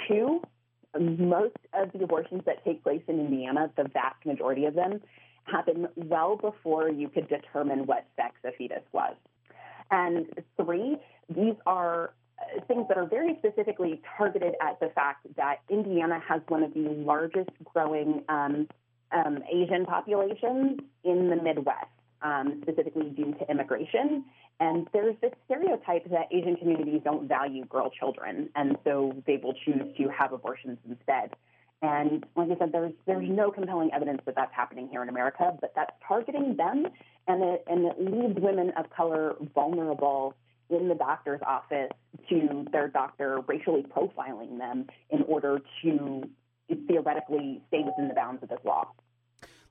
two, 0.07 0.42
most 0.98 1.57
of 1.72 1.92
the 1.92 2.05
abortions 2.05 2.42
that 2.44 2.62
take 2.64 2.83
place 2.83 3.03
in 3.09 3.20
Indiana, 3.20 3.70
the 3.76 3.85
vast 3.85 4.26
majority 4.26 4.66
of 4.66 4.74
them, 4.74 5.00
happen 5.44 5.88
well 5.96 6.37
before 6.37 6.90
you 6.90 7.09
could 7.09 7.29
determine 7.29 7.87
what 7.87 8.07
sex 8.16 8.35
a 8.44 8.53
fetus 8.53 8.83
was. 8.92 9.14
And 9.90 10.26
three, 10.57 10.96
these 11.29 11.55
are 11.66 12.12
uh, 12.40 12.61
things 12.66 12.87
that 12.88 12.96
are 12.96 13.07
very 13.07 13.37
specifically 13.38 14.00
targeted 14.16 14.55
at 14.61 14.79
the 14.81 14.88
fact 14.94 15.26
that 15.37 15.57
Indiana 15.68 16.20
has 16.26 16.40
one 16.48 16.62
of 16.62 16.72
the 16.74 16.88
largest 16.90 17.50
growing 17.64 18.22
um, 18.29 18.68
um, 19.12 19.42
Asian 19.53 19.85
populations 19.87 20.81
in 21.05 21.29
the 21.29 21.37
Midwest, 21.37 21.87
um, 22.22 22.61
specifically 22.62 23.11
due 23.11 23.35
to 23.35 23.50
immigration. 23.50 24.24
And 24.61 24.87
there's 24.92 25.16
this 25.22 25.33
stereotype 25.46 26.09
that 26.11 26.29
Asian 26.31 26.57
communities 26.57 27.00
don't 27.03 27.26
value 27.26 27.64
girl 27.64 27.90
children, 27.90 28.50
and 28.55 28.76
so 28.85 29.14
they 29.26 29.38
will 29.42 29.55
choose 29.64 29.96
to 29.96 30.09
have 30.09 30.33
abortions 30.33 30.79
instead. 30.88 31.35
And 31.83 32.26
like 32.37 32.50
I 32.50 32.59
said, 32.59 32.72
there's 32.72 32.92
there's 33.07 33.29
no 33.29 33.50
compelling 33.50 33.90
evidence 33.94 34.20
that 34.26 34.35
that's 34.35 34.55
happening 34.55 34.88
here 34.90 35.03
in 35.03 35.09
America, 35.09 35.57
but 35.62 35.72
that's 35.74 35.92
targeting 36.07 36.57
them, 36.57 36.88
and 37.31 37.43
it 37.43 37.64
and 37.66 37.87
it 37.87 38.01
leaves 38.01 38.38
women 38.40 38.73
of 38.77 38.90
color 38.90 39.35
vulnerable 39.55 40.35
in 40.69 40.88
the 40.88 40.95
doctor's 40.95 41.40
office 41.47 41.90
to 42.29 42.64
their 42.73 42.88
doctor 42.88 43.40
racially 43.47 43.83
profiling 43.83 44.59
them 44.59 44.87
in 45.11 45.23
order 45.23 45.61
to 45.83 46.23
theoretically 46.87 47.61
stay 47.69 47.83
within 47.85 48.09
the 48.09 48.14
bounds 48.14 48.43
of 48.43 48.49
this 48.49 48.61
law. 48.64 48.88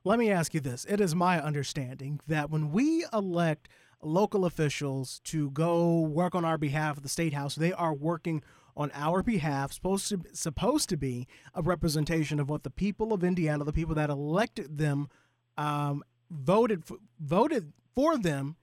Let 0.03 0.19
me 0.19 0.31
ask 0.31 0.53
you 0.53 0.59
this: 0.59 0.85
It 0.87 1.01
is 1.01 1.13
my 1.15 1.41
understanding 1.41 2.19
that 2.27 2.49
when 2.49 2.71
we 2.71 3.05
elect 3.13 3.67
local 4.01 4.45
officials 4.45 5.19
to 5.25 5.49
go 5.51 5.99
work 5.99 6.33
on 6.33 6.45
our 6.45 6.57
behalf 6.57 6.97
at 6.97 7.03
the 7.03 7.09
state 7.09 7.33
house, 7.33 7.55
they 7.55 7.73
are 7.73 7.93
working 7.93 8.41
on 8.77 8.91
our 8.93 9.21
behalf 9.21 9.73
supposed 9.73 10.07
to 10.07 10.21
supposed 10.31 10.87
to 10.87 10.95
be 10.95 11.27
a 11.53 11.61
representation 11.61 12.39
of 12.39 12.49
what 12.49 12.63
the 12.63 12.69
people 12.69 13.11
of 13.11 13.23
Indiana, 13.23 13.65
the 13.65 13.73
people 13.73 13.95
that 13.95 14.09
elected 14.09 14.77
them, 14.77 15.09
um, 15.57 16.01
voted 16.29 16.85
for, 16.85 16.97
voted 17.19 17.73
for 17.95 18.17
them, 18.17 18.55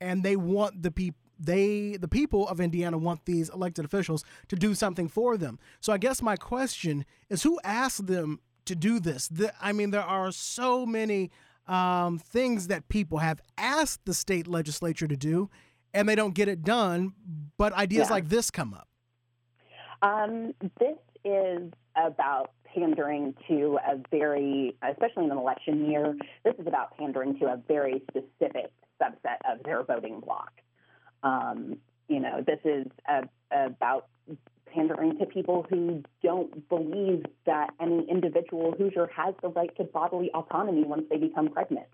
and 0.00 0.22
they 0.22 0.36
want 0.36 0.82
the 0.82 0.90
people 0.90 1.18
they 1.38 1.96
the 1.96 2.08
people 2.08 2.46
of 2.48 2.60
Indiana 2.60 2.96
want 2.96 3.24
these 3.24 3.48
elected 3.48 3.84
officials 3.84 4.24
to 4.48 4.56
do 4.56 4.74
something 4.74 5.08
for 5.08 5.36
them. 5.36 5.58
So 5.80 5.92
I 5.92 5.98
guess 5.98 6.22
my 6.22 6.36
question 6.36 7.04
is 7.28 7.42
who 7.42 7.58
asked 7.64 8.06
them 8.06 8.40
to 8.66 8.74
do 8.74 9.00
this? 9.00 9.28
The, 9.28 9.52
I 9.60 9.72
mean 9.72 9.90
there 9.90 10.02
are 10.02 10.30
so 10.30 10.86
many 10.86 11.30
um, 11.66 12.18
things 12.18 12.68
that 12.68 12.88
people 12.88 13.18
have 13.18 13.40
asked 13.58 14.04
the 14.04 14.14
state 14.14 14.46
legislature 14.46 15.08
to 15.08 15.16
do 15.16 15.50
and 15.92 16.08
they 16.08 16.14
don't 16.14 16.34
get 16.34 16.48
it 16.48 16.62
done, 16.62 17.14
but 17.56 17.72
ideas 17.72 18.08
yeah. 18.08 18.14
like 18.14 18.28
this 18.28 18.50
come 18.50 18.74
up. 18.74 18.88
Um, 20.02 20.52
this 20.78 20.98
is 21.24 21.70
about 21.96 22.50
pandering 22.74 23.34
to 23.48 23.78
a 23.86 23.96
very, 24.10 24.76
especially 24.82 25.24
in 25.24 25.30
an 25.30 25.38
election 25.38 25.90
year, 25.90 26.16
this 26.44 26.54
is 26.58 26.66
about 26.66 26.96
pandering 26.96 27.38
to 27.38 27.46
a 27.46 27.60
very 27.68 28.02
specific 28.10 28.72
subset 29.00 29.38
of 29.50 29.62
their 29.64 29.82
voting 29.82 30.20
bloc. 30.20 30.50
Um, 31.22 31.78
you 32.08 32.20
know, 32.20 32.44
this 32.46 32.60
is 32.64 32.86
a, 33.08 33.28
about 33.50 34.08
pandering 34.66 35.18
to 35.18 35.26
people 35.26 35.66
who 35.70 36.02
don't 36.22 36.68
believe 36.68 37.24
that 37.46 37.70
any 37.80 38.06
individual 38.10 38.72
Hoosier 38.76 39.08
has 39.14 39.34
the 39.40 39.48
right 39.48 39.74
to 39.76 39.84
bodily 39.84 40.30
autonomy 40.34 40.84
once 40.84 41.04
they 41.08 41.16
become 41.16 41.48
pregnant. 41.48 41.86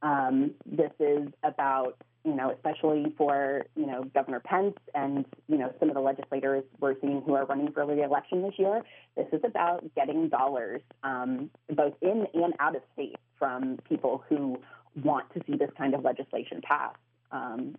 Um, 0.00 0.52
this 0.64 0.92
is 1.00 1.28
about 1.42 2.00
you 2.24 2.34
know, 2.34 2.50
especially 2.50 3.12
for, 3.16 3.64
you 3.76 3.86
know, 3.86 4.04
Governor 4.14 4.40
Pence 4.40 4.76
and, 4.94 5.24
you 5.48 5.56
know, 5.56 5.72
some 5.78 5.88
of 5.88 5.94
the 5.94 6.00
legislators 6.00 6.64
we're 6.80 6.94
seeing 7.00 7.22
who 7.22 7.34
are 7.34 7.46
running 7.46 7.72
for 7.72 7.86
re-election 7.86 8.42
this 8.42 8.54
year. 8.58 8.82
This 9.16 9.26
is 9.32 9.40
about 9.44 9.84
getting 9.94 10.28
dollars 10.28 10.82
um, 11.02 11.50
both 11.70 11.94
in 12.02 12.26
and 12.34 12.54
out 12.58 12.76
of 12.76 12.82
state 12.94 13.16
from 13.38 13.78
people 13.88 14.24
who 14.28 14.60
want 15.02 15.32
to 15.34 15.40
see 15.46 15.56
this 15.56 15.70
kind 15.78 15.94
of 15.94 16.04
legislation 16.04 16.60
passed. 16.62 16.96
Um, 17.30 17.76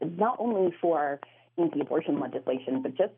not 0.00 0.36
only 0.38 0.74
for 0.80 1.20
anti-abortion 1.58 2.20
legislation, 2.20 2.82
but 2.82 2.96
just, 2.96 3.12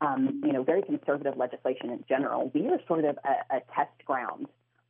um, 0.00 0.40
you 0.44 0.52
know, 0.52 0.62
very 0.62 0.82
conservative 0.82 1.36
legislation 1.36 1.90
in 1.90 2.04
general. 2.08 2.50
We 2.54 2.66
are 2.68 2.80
sort 2.88 3.04
of 3.04 3.18
a, 3.24 3.56
a 3.56 3.60
test 3.74 4.04
ground. 4.04 4.46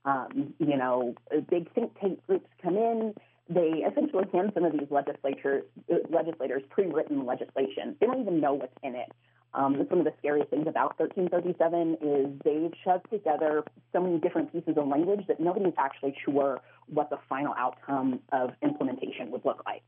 Um, 0.06 0.54
you 0.58 0.76
know, 0.76 1.14
big 1.48 1.72
think 1.74 1.98
tank 1.98 2.20
groups 2.26 2.48
come 2.62 2.76
in 2.76 3.14
they 3.48 3.84
essentially 3.90 4.24
hand 4.32 4.52
some 4.54 4.64
of 4.64 4.72
these 4.72 4.88
legislators 4.90 5.64
legislators 6.10 6.62
pre-written 6.70 7.26
legislation. 7.26 7.96
They 8.00 8.06
don't 8.06 8.20
even 8.20 8.40
know 8.40 8.54
what's 8.54 8.76
in 8.82 8.94
it. 8.94 9.12
Um, 9.52 9.74
one 9.88 10.00
of 10.00 10.04
the 10.04 10.14
scariest 10.18 10.50
things 10.50 10.66
about 10.66 10.98
1337 10.98 11.98
is 12.02 12.40
they've 12.44 12.72
shoved 12.84 13.08
together 13.10 13.62
so 13.92 14.00
many 14.00 14.18
different 14.18 14.52
pieces 14.52 14.76
of 14.76 14.88
language 14.88 15.26
that 15.28 15.38
nobody's 15.38 15.74
actually 15.78 16.16
sure 16.24 16.60
what 16.86 17.08
the 17.10 17.18
final 17.28 17.54
outcome 17.56 18.20
of 18.32 18.50
implementation 18.62 19.30
would 19.30 19.44
look 19.44 19.62
like. 19.64 19.84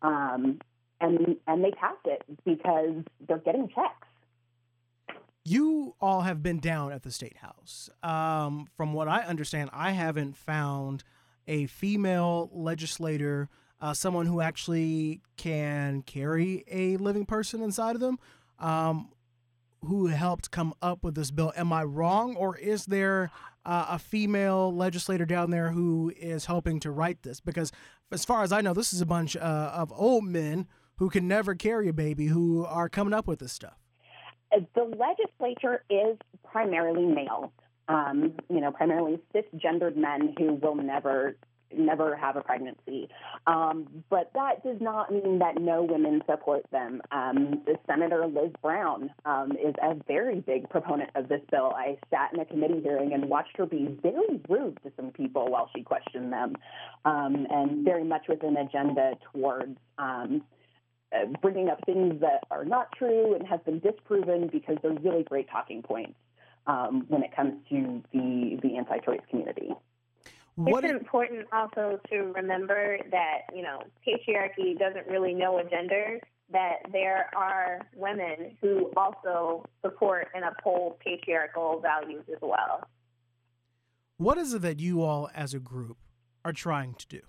Um, 0.00 0.60
and 1.00 1.36
and 1.46 1.64
they 1.64 1.72
passed 1.72 2.06
it 2.06 2.22
because 2.44 3.04
they're 3.26 3.38
getting 3.38 3.68
checks. 3.68 4.08
You 5.44 5.94
all 6.00 6.20
have 6.20 6.42
been 6.42 6.60
down 6.60 6.92
at 6.92 7.02
the 7.02 7.10
state 7.10 7.38
house. 7.38 7.90
Um, 8.02 8.68
from 8.76 8.92
what 8.92 9.08
I 9.08 9.22
understand, 9.22 9.70
I 9.72 9.90
haven't 9.90 10.36
found 10.36 11.02
a 11.46 11.66
female 11.66 12.50
legislator, 12.52 13.48
uh, 13.80 13.92
someone 13.92 14.26
who 14.26 14.40
actually 14.40 15.20
can 15.36 16.02
carry 16.02 16.64
a 16.70 16.96
living 16.98 17.26
person 17.26 17.62
inside 17.62 17.94
of 17.94 18.00
them, 18.00 18.18
um, 18.58 19.10
who 19.84 20.06
helped 20.06 20.50
come 20.50 20.72
up 20.80 21.02
with 21.02 21.14
this 21.14 21.30
bill. 21.30 21.52
Am 21.56 21.72
I 21.72 21.82
wrong, 21.82 22.36
or 22.36 22.56
is 22.56 22.86
there 22.86 23.30
uh, 23.64 23.86
a 23.90 23.98
female 23.98 24.72
legislator 24.74 25.24
down 25.24 25.50
there 25.50 25.70
who 25.70 26.12
is 26.16 26.46
helping 26.46 26.78
to 26.80 26.90
write 26.90 27.22
this? 27.22 27.40
Because 27.40 27.72
as 28.12 28.24
far 28.24 28.42
as 28.42 28.52
I 28.52 28.60
know, 28.60 28.74
this 28.74 28.92
is 28.92 29.00
a 29.00 29.06
bunch 29.06 29.36
uh, 29.36 29.40
of 29.74 29.92
old 29.92 30.24
men 30.24 30.68
who 30.96 31.10
can 31.10 31.26
never 31.26 31.54
carry 31.54 31.88
a 31.88 31.92
baby 31.92 32.26
who 32.26 32.64
are 32.64 32.88
coming 32.88 33.12
up 33.12 33.26
with 33.26 33.40
this 33.40 33.52
stuff. 33.52 33.78
The 34.52 34.82
legislature 34.82 35.82
is 35.88 36.18
primarily 36.44 37.06
male 37.06 37.52
um, 37.88 38.34
you 38.48 38.60
know, 38.60 38.72
primarily 38.72 39.20
cisgendered 39.34 39.96
men 39.96 40.34
who 40.38 40.54
will 40.54 40.76
never 40.76 41.36
never 41.76 42.16
have 42.16 42.36
a 42.36 42.40
pregnancy. 42.40 43.08
Um, 43.46 44.04
but 44.10 44.30
that 44.34 44.62
does 44.62 44.76
not 44.80 45.10
mean 45.10 45.38
that 45.38 45.60
no 45.60 45.82
women 45.82 46.22
support 46.28 46.64
them. 46.70 47.02
Um, 47.10 47.62
Senator 47.86 48.26
Liz 48.26 48.52
Brown 48.60 49.10
um, 49.24 49.52
is 49.52 49.74
a 49.82 49.94
very 50.06 50.40
big 50.40 50.68
proponent 50.68 51.10
of 51.14 51.28
this 51.28 51.40
bill. 51.50 51.72
I 51.76 51.98
sat 52.10 52.32
in 52.32 52.40
a 52.40 52.44
committee 52.44 52.80
hearing 52.82 53.12
and 53.12 53.28
watched 53.28 53.56
her 53.56 53.66
be 53.66 53.98
very 54.02 54.40
rude 54.48 54.78
to 54.84 54.92
some 54.96 55.10
people 55.10 55.50
while 55.50 55.70
she 55.74 55.82
questioned 55.82 56.32
them, 56.32 56.56
um, 57.04 57.46
and 57.50 57.84
very 57.84 58.04
much 58.04 58.26
with 58.28 58.42
an 58.42 58.56
agenda 58.56 59.12
towards. 59.32 59.78
Um, 59.98 60.42
uh, 61.14 61.26
bringing 61.42 61.68
up 61.68 61.78
things 61.84 62.18
that 62.22 62.40
are 62.50 62.64
not 62.64 62.90
true 62.96 63.34
and 63.34 63.46
have 63.46 63.62
been 63.66 63.78
disproven 63.80 64.48
because 64.50 64.78
they're 64.82 64.94
really 64.94 65.22
great 65.22 65.46
talking 65.50 65.82
points 65.82 66.14
um, 66.66 67.04
when 67.08 67.22
it 67.22 67.34
comes 67.34 67.54
to 67.70 68.02
the, 68.12 68.58
the 68.62 68.76
anti 68.76 68.98
choice 68.98 69.20
community. 69.30 69.70
What 70.54 70.84
it's 70.84 70.92
important 70.92 71.46
also 71.50 71.98
to 72.10 72.16
remember 72.34 72.98
that, 73.10 73.38
you 73.54 73.62
know, 73.62 73.82
patriarchy 74.06 74.78
doesn't 74.78 75.06
really 75.06 75.32
know 75.32 75.58
a 75.58 75.64
gender, 75.64 76.20
that 76.52 76.76
there 76.92 77.30
are 77.34 77.80
women 77.96 78.56
who 78.60 78.90
also 78.96 79.64
support 79.80 80.28
and 80.34 80.44
uphold 80.44 80.98
patriarchal 81.00 81.80
values 81.80 82.24
as 82.30 82.38
well. 82.42 82.86
What 84.18 84.36
is 84.36 84.52
it 84.52 84.62
that 84.62 84.78
you 84.78 85.02
all 85.02 85.30
as 85.34 85.54
a 85.54 85.58
group 85.58 85.96
are 86.44 86.52
trying 86.52 86.94
to 86.94 87.06
do? 87.08 87.20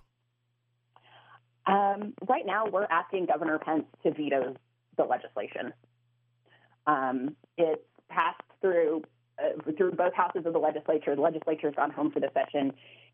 Um, 1.66 2.14
right 2.28 2.46
now, 2.46 2.66
we're 2.68 2.88
asking 2.90 3.28
Governor 3.28 3.58
Pence 3.58 3.86
to 4.04 4.12
veto 4.12 4.56
the 4.98 5.04
legislation. 5.04 5.74
Um, 6.86 7.36
it's 7.58 7.82
passed 8.10 8.42
through 8.62 9.04
uh, 9.40 9.72
through 9.78 9.93
both 10.04 10.16
houses 10.24 10.44
of 10.46 10.54
the 10.58 10.64
legislature. 10.70 11.14
The 11.16 11.26
legislature's 11.30 11.76
gone 11.82 11.92
home 11.98 12.10
for 12.12 12.20
the 12.26 12.32
session. 12.40 12.66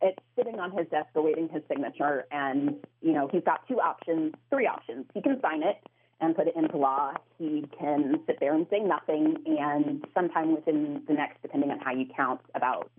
It's 0.02 0.22
sitting 0.38 0.58
on 0.64 0.70
his 0.78 0.88
desk 0.96 1.10
awaiting 1.22 1.48
his 1.56 1.64
signature, 1.72 2.16
and 2.32 2.62
you 3.02 3.14
know 3.16 3.26
he's 3.34 3.46
got 3.52 3.68
two 3.70 3.80
options, 3.92 4.28
three 4.52 4.68
options. 4.76 5.02
He 5.14 5.22
can 5.22 5.36
sign 5.46 5.62
it 5.72 5.78
and 6.22 6.36
put 6.36 6.46
it 6.52 6.56
into 6.62 6.78
law. 6.78 7.14
He 7.38 7.52
can 7.80 8.02
sit 8.28 8.38
there 8.42 8.54
and 8.58 8.66
say 8.74 8.80
nothing, 8.96 9.26
and 9.46 10.06
sometime 10.18 10.48
within 10.58 11.04
the 11.08 11.14
next, 11.14 11.38
depending 11.42 11.70
on 11.72 11.80
how 11.80 11.94
you 12.00 12.06
count, 12.22 12.42
about 12.56 12.90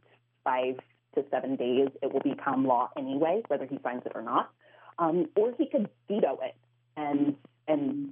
five 0.45 0.75
to 1.15 1.21
seven 1.31 1.57
days, 1.57 1.89
it 2.03 2.09
will 2.13 2.25
become 2.35 2.61
law 2.67 2.85
anyway, 2.97 3.43
whether 3.49 3.67
he 3.67 3.79
signs 3.83 4.03
it 4.07 4.13
or 4.15 4.23
not. 4.23 4.47
um, 5.01 5.27
or 5.37 5.53
he 5.59 5.67
could 5.67 5.89
veto 6.09 6.39
it 6.43 6.55
and 6.97 7.35
and 7.67 8.11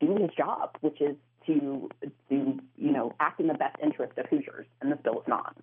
do 0.00 0.16
his 0.16 0.30
job, 0.36 0.76
which 0.80 1.00
is 1.00 1.16
to 1.46 1.88
to 2.28 2.60
you 2.76 2.92
know 2.92 3.14
act 3.20 3.40
in 3.40 3.46
the 3.46 3.54
best 3.54 3.76
interest 3.82 4.18
of 4.18 4.26
Hoosiers, 4.26 4.66
and 4.80 4.92
this 4.92 4.98
bill 5.02 5.20
is 5.20 5.28
not. 5.28 5.56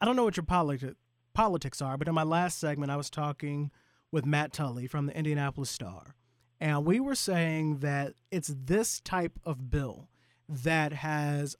I 0.00 0.06
don't 0.06 0.16
know 0.16 0.24
what 0.24 0.36
your 0.36 0.44
politi- 0.44 0.94
politics 1.34 1.82
are, 1.82 1.96
but 1.96 2.08
in 2.08 2.14
my 2.14 2.22
last 2.22 2.58
segment, 2.58 2.90
I 2.90 2.96
was 2.96 3.10
talking 3.10 3.70
with 4.10 4.24
Matt 4.24 4.52
Tully 4.52 4.86
from 4.86 5.06
the 5.06 5.16
Indianapolis 5.16 5.70
Star, 5.70 6.14
and 6.60 6.84
we 6.84 7.00
were 7.00 7.14
saying 7.14 7.78
that 7.78 8.14
it's 8.30 8.54
this 8.64 9.00
type 9.00 9.38
of 9.44 9.70
bill 9.70 10.08
that 10.48 10.92
has 10.92 11.56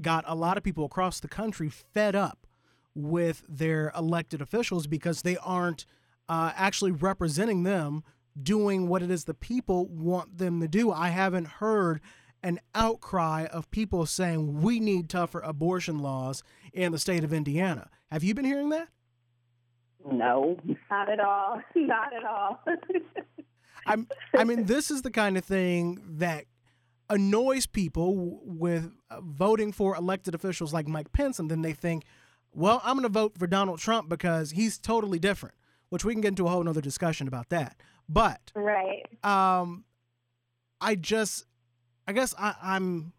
got 0.00 0.24
a 0.26 0.34
lot 0.34 0.56
of 0.56 0.62
people 0.62 0.84
across 0.84 1.20
the 1.20 1.28
country 1.28 1.68
fed 1.68 2.14
up 2.14 2.46
with 2.94 3.42
their 3.48 3.92
elected 3.96 4.40
officials 4.40 4.86
because 4.86 5.22
they 5.22 5.36
aren't 5.38 5.86
uh, 6.28 6.52
actually 6.56 6.90
representing 6.90 7.62
them 7.62 8.02
doing 8.40 8.88
what 8.88 9.02
it 9.02 9.10
is 9.10 9.24
the 9.24 9.34
people 9.34 9.86
want 9.88 10.38
them 10.38 10.60
to 10.60 10.68
do. 10.68 10.90
I 10.90 11.08
haven't 11.08 11.46
heard 11.46 12.00
an 12.42 12.60
outcry 12.74 13.46
of 13.46 13.70
people 13.70 14.06
saying 14.06 14.60
we 14.62 14.80
need 14.80 15.08
tougher 15.08 15.40
abortion 15.40 15.98
laws 15.98 16.42
in 16.72 16.92
the 16.92 16.98
state 16.98 17.24
of 17.24 17.32
Indiana. 17.32 17.88
Have 18.10 18.24
you 18.24 18.34
been 18.34 18.44
hearing 18.44 18.70
that? 18.70 18.88
No, 20.10 20.58
not 20.90 21.08
at 21.08 21.20
all. 21.20 21.62
Not 21.76 22.12
at 22.12 22.24
all. 22.24 22.60
I'm, 23.86 24.08
I 24.36 24.44
mean, 24.44 24.64
this 24.66 24.90
is 24.90 25.02
the 25.02 25.10
kind 25.10 25.36
of 25.36 25.44
thing 25.44 26.00
that 26.18 26.44
annoys 27.08 27.66
people 27.66 28.40
with 28.44 28.92
uh, 29.10 29.20
voting 29.20 29.72
for 29.72 29.96
elected 29.96 30.34
officials 30.34 30.72
like 30.72 30.88
Mike 30.88 31.12
Pence, 31.12 31.38
and 31.38 31.50
then 31.50 31.62
they 31.62 31.72
think, 31.72 32.04
well, 32.54 32.80
I'm 32.84 32.96
going 32.96 33.04
to 33.04 33.08
vote 33.08 33.38
for 33.38 33.46
Donald 33.46 33.78
Trump 33.78 34.08
because 34.08 34.52
he's 34.52 34.78
totally 34.78 35.18
different, 35.18 35.54
which 35.88 36.04
we 36.04 36.14
can 36.14 36.20
get 36.20 36.28
into 36.28 36.46
a 36.46 36.50
whole 36.50 36.68
other 36.68 36.80
discussion 36.80 37.28
about 37.28 37.48
that. 37.50 37.76
But 38.08 38.52
right, 38.54 39.06
um, 39.24 39.84
I 40.80 40.94
just, 40.94 41.44
I 42.12 42.14
guess 42.14 42.34
I, 42.38 42.54
I'm 42.62 43.14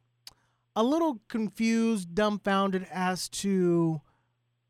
a 0.76 0.84
little 0.84 1.20
confused, 1.28 2.14
dumbfounded 2.14 2.86
as 2.92 3.28
to 3.30 4.02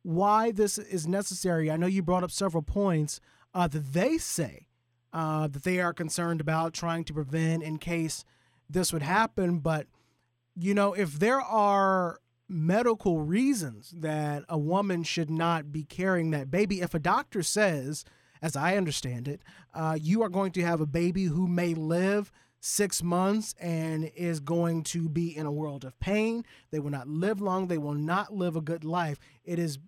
why 0.02 0.52
this 0.52 0.78
is 0.78 1.06
necessary. 1.06 1.70
I 1.70 1.76
know 1.76 1.88
you 1.88 2.02
brought 2.02 2.24
up 2.24 2.32
several 2.32 2.64
points 2.64 3.20
uh, 3.54 3.68
that 3.68 3.92
they 3.92 4.18
say 4.18 4.68
uh, 5.12 5.48
that 5.48 5.66
they 5.66 5.82
are 5.82 5.92
concerned 5.92 6.40
about 6.40 6.74
trying 6.74 7.04
to 7.04 7.14
prevent 7.14 7.64
in 7.64 7.80
case 7.80 8.24
this 8.70 8.94
would 8.94 9.02
happen. 9.02 9.60
But, 9.60 9.88
you 10.56 10.74
know, 10.74 10.94
if 10.94 11.20
there 11.20 11.42
are 11.42 12.22
medical 12.48 13.20
reasons 13.20 13.94
that 13.98 14.46
a 14.48 14.58
woman 14.58 15.04
should 15.04 15.30
not 15.30 15.74
be 15.74 15.84
carrying 15.84 16.32
that 16.32 16.50
baby, 16.50 16.80
if 16.80 16.94
a 16.94 17.00
doctor 17.00 17.44
says, 17.44 18.06
as 18.42 18.56
I 18.56 18.78
understand 18.78 19.28
it, 19.28 19.42
uh, 19.74 19.98
you 20.02 20.24
are 20.24 20.30
going 20.30 20.54
to 20.54 20.62
have 20.62 20.80
a 20.80 20.86
baby 20.86 21.26
who 21.26 21.46
may 21.46 21.74
live 21.74 22.32
six 22.66 23.04
months 23.04 23.54
and 23.60 24.10
is 24.16 24.40
going 24.40 24.82
to 24.82 25.10
be 25.10 25.36
in 25.36 25.46
a 25.46 25.52
world 25.52 25.84
of 25.84 26.00
pain. 26.00 26.46
They 26.72 26.80
will 26.80 26.92
not 26.92 27.10
live 27.10 27.42
long. 27.42 27.68
They 27.68 27.78
will 27.78 27.94
not 27.94 28.34
live 28.34 28.56
a 28.56 28.62
good 28.62 28.86
life. 28.86 29.20
It 29.44 29.60
is 29.60 29.80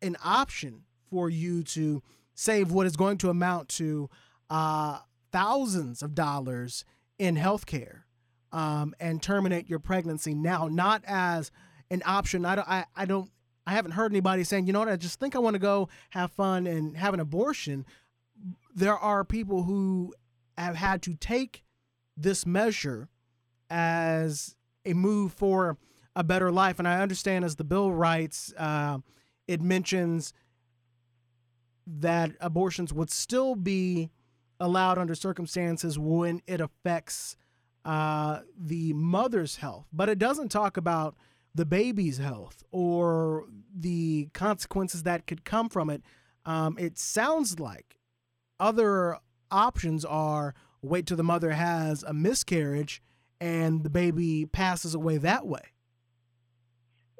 an 0.00 0.16
option 0.24 0.84
for 1.10 1.28
you 1.28 1.64
to 1.64 2.00
save 2.32 2.70
what 2.70 2.86
is 2.86 2.94
going 2.94 3.18
to 3.18 3.28
amount 3.28 3.68
to 3.70 4.08
uh, 4.48 5.00
thousands 5.32 6.00
of 6.00 6.14
dollars 6.14 6.84
in 7.18 7.34
healthcare 7.34 8.02
um, 8.52 8.94
and 9.00 9.20
terminate 9.20 9.68
your 9.68 9.80
pregnancy 9.80 10.32
now, 10.32 10.68
not 10.68 11.02
as 11.08 11.50
an 11.90 12.02
option. 12.06 12.44
I 12.44 12.54
don't, 12.54 12.68
I, 12.68 12.84
I 12.94 13.04
don't, 13.04 13.32
I 13.66 13.72
haven't 13.72 13.92
heard 13.92 14.12
anybody 14.12 14.44
saying, 14.44 14.68
you 14.68 14.72
know 14.72 14.78
what, 14.78 14.88
I 14.88 14.94
just 14.94 15.18
think 15.18 15.34
I 15.34 15.40
want 15.40 15.54
to 15.54 15.60
go 15.60 15.88
have 16.10 16.30
fun 16.30 16.68
and 16.68 16.96
have 16.96 17.14
an 17.14 17.20
abortion. 17.20 17.84
There 18.72 18.96
are 18.96 19.24
people 19.24 19.64
who 19.64 20.14
have 20.56 20.76
had 20.76 21.02
to 21.02 21.14
take 21.16 21.64
this 22.22 22.46
measure 22.46 23.08
as 23.68 24.56
a 24.84 24.94
move 24.94 25.32
for 25.32 25.78
a 26.16 26.24
better 26.24 26.50
life. 26.50 26.78
And 26.78 26.88
I 26.88 27.00
understand, 27.00 27.44
as 27.44 27.56
the 27.56 27.64
bill 27.64 27.92
writes, 27.92 28.52
uh, 28.58 28.98
it 29.46 29.60
mentions 29.60 30.32
that 31.86 32.32
abortions 32.40 32.92
would 32.92 33.10
still 33.10 33.54
be 33.54 34.10
allowed 34.58 34.98
under 34.98 35.14
circumstances 35.14 35.98
when 35.98 36.42
it 36.46 36.60
affects 36.60 37.36
uh, 37.84 38.40
the 38.58 38.92
mother's 38.92 39.56
health, 39.56 39.86
but 39.92 40.08
it 40.08 40.18
doesn't 40.18 40.50
talk 40.50 40.76
about 40.76 41.16
the 41.54 41.64
baby's 41.64 42.18
health 42.18 42.62
or 42.70 43.46
the 43.74 44.28
consequences 44.34 45.02
that 45.04 45.26
could 45.26 45.44
come 45.44 45.68
from 45.68 45.90
it. 45.90 46.02
Um, 46.44 46.76
it 46.78 46.98
sounds 46.98 47.58
like 47.58 47.98
other 48.58 49.18
options 49.50 50.04
are 50.04 50.54
wait 50.82 51.06
till 51.06 51.16
the 51.16 51.22
mother 51.22 51.52
has 51.52 52.02
a 52.02 52.12
miscarriage 52.12 53.02
and 53.40 53.84
the 53.84 53.90
baby 53.90 54.46
passes 54.46 54.94
away 54.94 55.16
that 55.18 55.46
way. 55.46 55.60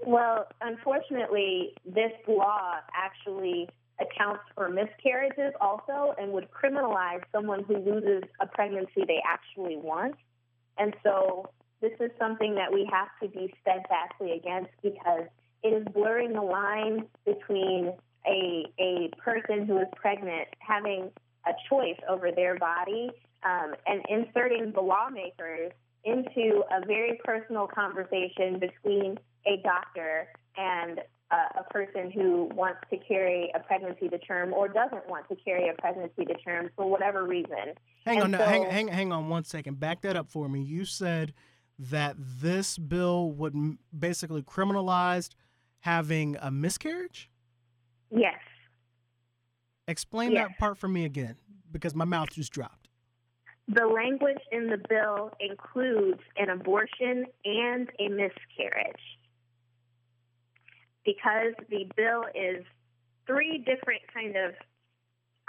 Well, 0.05 0.47
unfortunately, 0.61 1.75
this 1.85 2.13
law 2.27 2.77
actually 2.95 3.69
accounts 4.01 4.43
for 4.55 4.69
miscarriages 4.69 5.53
also 5.61 6.15
and 6.19 6.33
would 6.33 6.49
criminalize 6.51 7.23
someone 7.33 7.65
who 7.65 7.77
loses 7.77 8.23
a 8.41 8.47
pregnancy 8.47 9.05
they 9.07 9.21
actually 9.27 9.77
want. 9.77 10.15
And 10.79 10.95
so 11.03 11.51
this 11.83 11.93
is 12.01 12.11
something 12.19 12.55
that 12.55 12.73
we 12.73 12.89
have 12.91 13.09
to 13.23 13.29
be 13.29 13.53
steadfastly 13.61 14.33
against 14.33 14.71
because 14.83 15.25
it 15.63 15.69
is 15.69 15.87
blurring 15.93 16.33
the 16.33 16.41
line 16.41 17.07
between 17.27 17.93
a, 18.27 18.65
a 18.79 19.11
person 19.23 19.67
who 19.67 19.79
is 19.79 19.87
pregnant 19.97 20.49
having 20.61 21.11
a 21.47 21.53
choice 21.69 21.99
over 22.09 22.31
their 22.33 22.59
body 22.59 23.11
um, 23.45 23.75
and 23.87 24.03
inserting 24.09 24.73
the 24.73 24.81
lawmakers 24.81 25.73
into 26.05 26.63
a 26.71 26.87
very 26.87 27.21
personal 27.25 27.67
conversation 27.67 28.59
between 28.59 29.19
a 29.47 29.61
doctor 29.63 30.29
and 30.57 31.01
a 31.31 31.63
person 31.73 32.11
who 32.11 32.51
wants 32.57 32.81
to 32.91 32.97
carry 32.97 33.53
a 33.55 33.61
pregnancy 33.61 34.09
to 34.09 34.19
term 34.19 34.53
or 34.53 34.67
doesn't 34.67 35.09
want 35.09 35.29
to 35.29 35.37
carry 35.37 35.69
a 35.69 35.73
pregnancy 35.81 36.25
to 36.25 36.35
term 36.35 36.71
for 36.75 36.91
whatever 36.91 37.25
reason. 37.25 37.75
Hang 38.05 38.21
and 38.21 38.35
on, 38.35 38.41
so, 38.41 38.45
hang, 38.45 38.65
hang, 38.65 38.89
hang 38.89 39.13
on 39.13 39.29
one 39.29 39.45
second. 39.45 39.79
Back 39.79 40.01
that 40.03 40.17
up 40.17 40.29
for 40.29 40.49
me. 40.49 40.61
You 40.61 40.85
said 40.85 41.33
that 41.79 42.17
this 42.19 42.79
bill 42.79 43.31
would 43.33 43.55
basically 43.97 44.43
criminalize 44.43 45.29
having 45.79 46.37
a 46.41 46.51
miscarriage. 46.51 47.31
Yes. 48.11 48.41
Explain 49.87 50.33
yes. 50.33 50.49
that 50.49 50.59
part 50.59 50.79
for 50.79 50.89
me 50.89 51.05
again, 51.05 51.37
because 51.71 51.95
my 51.95 52.05
mouth 52.05 52.31
just 52.31 52.53
dropped. 52.53 52.80
The 53.73 53.87
language 53.87 54.41
in 54.51 54.67
the 54.67 54.79
bill 54.89 55.31
includes 55.39 56.21
an 56.37 56.51
abortion 56.51 57.27
and 57.45 57.89
a 58.01 58.09
miscarriage 58.09 59.01
because 61.05 61.55
the 61.69 61.87
bill 61.97 62.25
is 62.35 62.65
three 63.29 63.59
different 63.59 64.03
kind 64.13 64.35
of 64.37 64.55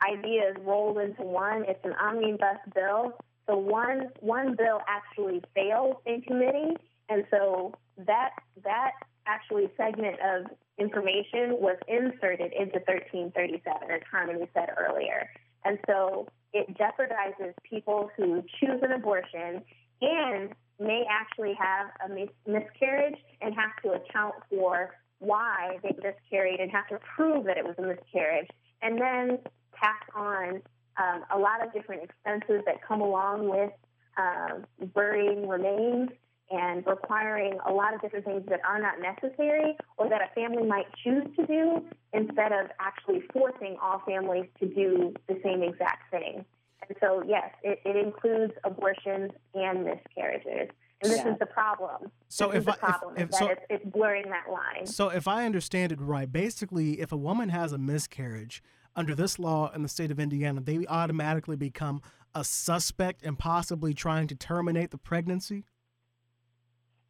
ideas 0.07 0.55
rolled 0.63 0.99
into 0.99 1.23
one. 1.23 1.65
It's 1.67 1.83
an 1.83 1.93
omnibus 1.93 2.59
bill. 2.75 3.13
So 3.47 3.57
one 3.57 4.09
one 4.19 4.55
bill 4.55 4.81
actually 4.87 5.41
failed 5.55 5.97
in 6.05 6.21
committee, 6.21 6.75
and 7.09 7.25
so 7.31 7.73
that 7.97 8.31
that 8.63 8.91
actually 9.25 9.71
segment 9.77 10.17
of 10.23 10.45
information 10.77 11.57
was 11.59 11.77
inserted 11.87 12.53
into 12.53 12.77
1337, 12.85 13.89
as 13.89 14.01
Harmony 14.11 14.47
said 14.53 14.69
earlier. 14.77 15.27
And 15.65 15.79
so 15.87 16.27
it 16.53 16.67
jeopardizes 16.77 17.53
people 17.63 18.09
who 18.15 18.43
choose 18.59 18.81
an 18.81 18.91
abortion 18.91 19.61
and 20.01 20.49
may 20.79 21.05
actually 21.09 21.53
have 21.53 21.87
a 22.05 22.13
mis- 22.13 22.29
miscarriage 22.47 23.17
and 23.41 23.53
have 23.55 23.71
to 23.83 23.91
account 23.91 24.35
for 24.49 24.95
why 25.19 25.77
they 25.83 25.95
miscarried 26.03 26.59
and 26.59 26.71
have 26.71 26.87
to 26.87 26.97
prove 27.15 27.45
that 27.45 27.57
it 27.57 27.63
was 27.63 27.75
a 27.77 27.81
miscarriage, 27.81 28.47
and 28.81 28.99
then 28.99 29.37
tack 29.79 30.07
on 30.15 30.61
um, 30.97 31.23
a 31.33 31.37
lot 31.37 31.65
of 31.65 31.71
different 31.73 32.03
expenses 32.03 32.63
that 32.65 32.81
come 32.85 33.01
along 33.01 33.47
with 33.47 33.71
um, 34.17 34.65
burying 34.93 35.47
remains 35.47 36.09
and 36.51 36.85
requiring 36.85 37.57
a 37.67 37.71
lot 37.71 37.93
of 37.93 38.01
different 38.01 38.25
things 38.25 38.43
that 38.49 38.59
are 38.67 38.79
not 38.79 38.95
necessary 38.99 39.75
or 39.97 40.09
that 40.09 40.21
a 40.21 40.33
family 40.33 40.67
might 40.67 40.85
choose 41.03 41.23
to 41.37 41.45
do 41.45 41.85
instead 42.13 42.51
of 42.51 42.67
actually 42.79 43.21
forcing 43.33 43.77
all 43.81 44.01
families 44.05 44.45
to 44.59 44.67
do 44.67 45.13
the 45.27 45.39
same 45.43 45.63
exact 45.63 46.11
thing. 46.11 46.45
And 46.87 46.97
so, 46.99 47.23
yes, 47.25 47.51
it, 47.63 47.79
it 47.85 47.95
includes 47.95 48.53
abortions 48.63 49.31
and 49.53 49.85
miscarriages. 49.85 50.69
And 51.03 51.11
this 51.11 51.19
yeah. 51.19 51.33
is 51.33 51.39
the 51.39 51.45
problem. 51.45 52.11
So 52.27 52.49
this 52.49 52.63
if 52.63 52.69
I, 52.69 52.75
problem, 52.75 53.13
if, 53.17 53.29
if 53.29 53.35
so, 53.35 53.47
it's, 53.47 53.61
it's 53.69 53.85
blurring 53.85 54.25
that 54.29 54.51
line. 54.51 54.85
So 54.85 55.09
if 55.09 55.27
I 55.27 55.45
understand 55.45 55.91
it 55.91 55.99
right, 55.99 56.31
basically, 56.31 56.99
if 56.99 57.11
a 57.11 57.17
woman 57.17 57.49
has 57.49 57.71
a 57.71 57.77
miscarriage 57.77 58.61
under 58.95 59.15
this 59.15 59.39
law 59.39 59.71
in 59.73 59.83
the 59.83 59.87
state 59.87 60.11
of 60.11 60.19
Indiana, 60.19 60.61
they 60.61 60.85
automatically 60.87 61.55
become 61.55 62.01
a 62.35 62.43
suspect 62.43 63.23
and 63.23 63.37
possibly 63.37 63.93
trying 63.93 64.27
to 64.27 64.35
terminate 64.35 64.91
the 64.91 64.97
pregnancy. 64.97 65.65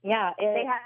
Yeah, 0.04 0.32
it, 0.38 0.54
they 0.54 0.66
have. 0.66 0.82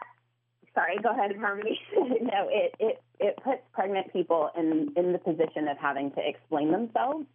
Sorry, 0.74 0.98
go 1.02 1.12
ahead, 1.12 1.36
Harmony. 1.40 1.80
no, 1.96 2.50
it, 2.50 2.76
it 2.80 3.02
it 3.20 3.38
puts 3.44 3.62
pregnant 3.74 4.12
people 4.12 4.50
in 4.58 4.94
in 4.98 5.14
the 5.14 5.20
position 5.20 5.68
of 5.68 5.78
having 5.78 6.12
to 6.12 6.28
explain 6.28 6.72
themselves 6.72 7.26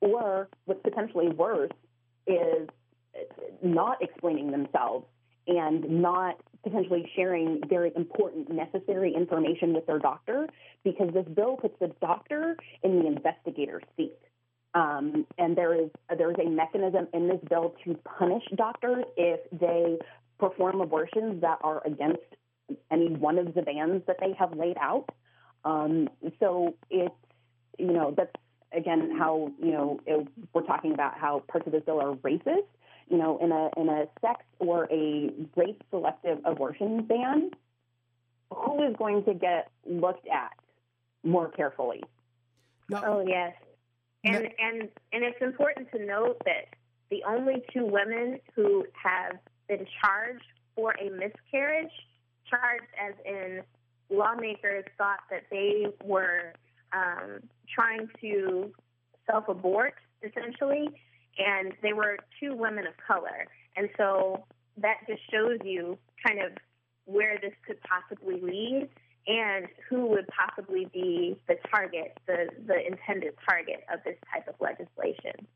or 0.00 0.48
what's 0.66 0.82
potentially 0.82 1.28
worse 1.28 1.72
is 2.26 2.68
not 3.62 4.02
explaining 4.02 4.50
themselves 4.50 5.06
and 5.46 5.88
not 6.02 6.36
potentially 6.62 7.10
sharing 7.14 7.60
very 7.68 7.92
important, 7.94 8.50
necessary 8.50 9.14
information 9.14 9.74
with 9.74 9.86
their 9.86 9.98
doctor 9.98 10.48
because 10.82 11.12
this 11.12 11.26
bill 11.34 11.56
puts 11.56 11.78
the 11.80 11.88
doctor 12.00 12.56
in 12.82 13.00
the 13.00 13.06
investigator's 13.06 13.82
seat. 13.96 14.18
Um, 14.74 15.26
and 15.38 15.56
there 15.56 15.74
is 15.74 15.90
there 16.18 16.30
is 16.30 16.36
a 16.44 16.48
mechanism 16.48 17.06
in 17.12 17.28
this 17.28 17.38
bill 17.48 17.74
to 17.84 17.94
punish 18.18 18.42
doctors 18.56 19.04
if 19.16 19.40
they 19.52 19.98
perform 20.38 20.80
abortions 20.80 21.40
that 21.42 21.58
are 21.62 21.82
against 21.84 22.20
any 22.90 23.08
one 23.08 23.38
of 23.38 23.54
the 23.54 23.62
bans 23.62 24.02
that 24.06 24.16
they 24.20 24.32
have 24.38 24.56
laid 24.56 24.76
out. 24.78 25.10
Um, 25.64 26.08
so 26.40 26.74
it's 26.90 27.14
you 27.78 27.92
know 27.92 28.14
that's 28.16 28.32
again 28.72 29.16
how 29.18 29.52
you 29.60 29.72
know 29.72 30.00
it, 30.06 30.28
we're 30.52 30.62
talking 30.62 30.92
about 30.92 31.18
how 31.18 31.42
parts 31.48 31.66
of 31.66 31.72
this 31.72 31.82
bill 31.84 32.00
are 32.00 32.14
racist 32.16 32.66
you 33.08 33.18
know, 33.18 33.38
in 33.38 33.52
a 33.52 33.70
in 33.76 33.88
a 33.88 34.06
sex 34.20 34.44
or 34.58 34.88
a 34.90 35.30
race 35.56 35.76
selective 35.90 36.38
abortion 36.44 37.02
ban, 37.02 37.50
who 38.50 38.82
is 38.88 38.94
going 38.96 39.24
to 39.24 39.34
get 39.34 39.70
looked 39.86 40.26
at 40.28 40.52
more 41.22 41.50
carefully? 41.50 42.02
No. 42.88 43.02
Oh 43.04 43.24
yes, 43.26 43.54
and 44.24 44.44
no. 44.44 44.50
and 44.58 44.88
and 45.12 45.24
it's 45.24 45.40
important 45.42 45.90
to 45.92 46.04
note 46.04 46.40
that 46.44 46.74
the 47.10 47.22
only 47.28 47.62
two 47.72 47.84
women 47.84 48.40
who 48.54 48.86
have 48.92 49.36
been 49.68 49.86
charged 50.00 50.44
for 50.74 50.94
a 51.00 51.10
miscarriage, 51.10 51.92
charged 52.48 52.90
as 53.00 53.14
in 53.24 53.62
lawmakers 54.10 54.84
thought 54.98 55.20
that 55.30 55.44
they 55.50 55.86
were 56.04 56.52
um, 56.92 57.40
trying 57.74 58.08
to 58.20 58.72
self 59.26 59.48
abort 59.48 59.94
essentially 60.22 60.88
and 61.38 61.72
they 61.82 61.92
were 61.92 62.16
two 62.40 62.54
women 62.54 62.86
of 62.86 62.94
color. 63.06 63.46
And 63.76 63.88
so 63.96 64.44
that 64.78 64.98
just 65.08 65.20
shows 65.30 65.58
you 65.64 65.98
kind 66.24 66.40
of 66.40 66.52
where 67.06 67.38
this 67.40 67.52
could 67.66 67.78
possibly 67.82 68.40
lead 68.40 68.88
and 69.26 69.66
who 69.88 70.06
would 70.06 70.26
possibly 70.28 70.86
be 70.92 71.36
the 71.48 71.56
target, 71.70 72.18
the, 72.26 72.48
the 72.66 72.86
intended 72.86 73.34
target 73.48 73.84
of 73.92 74.00
this 74.04 74.16
type 74.32 74.46
of 74.48 74.54
legislation. 74.60 75.46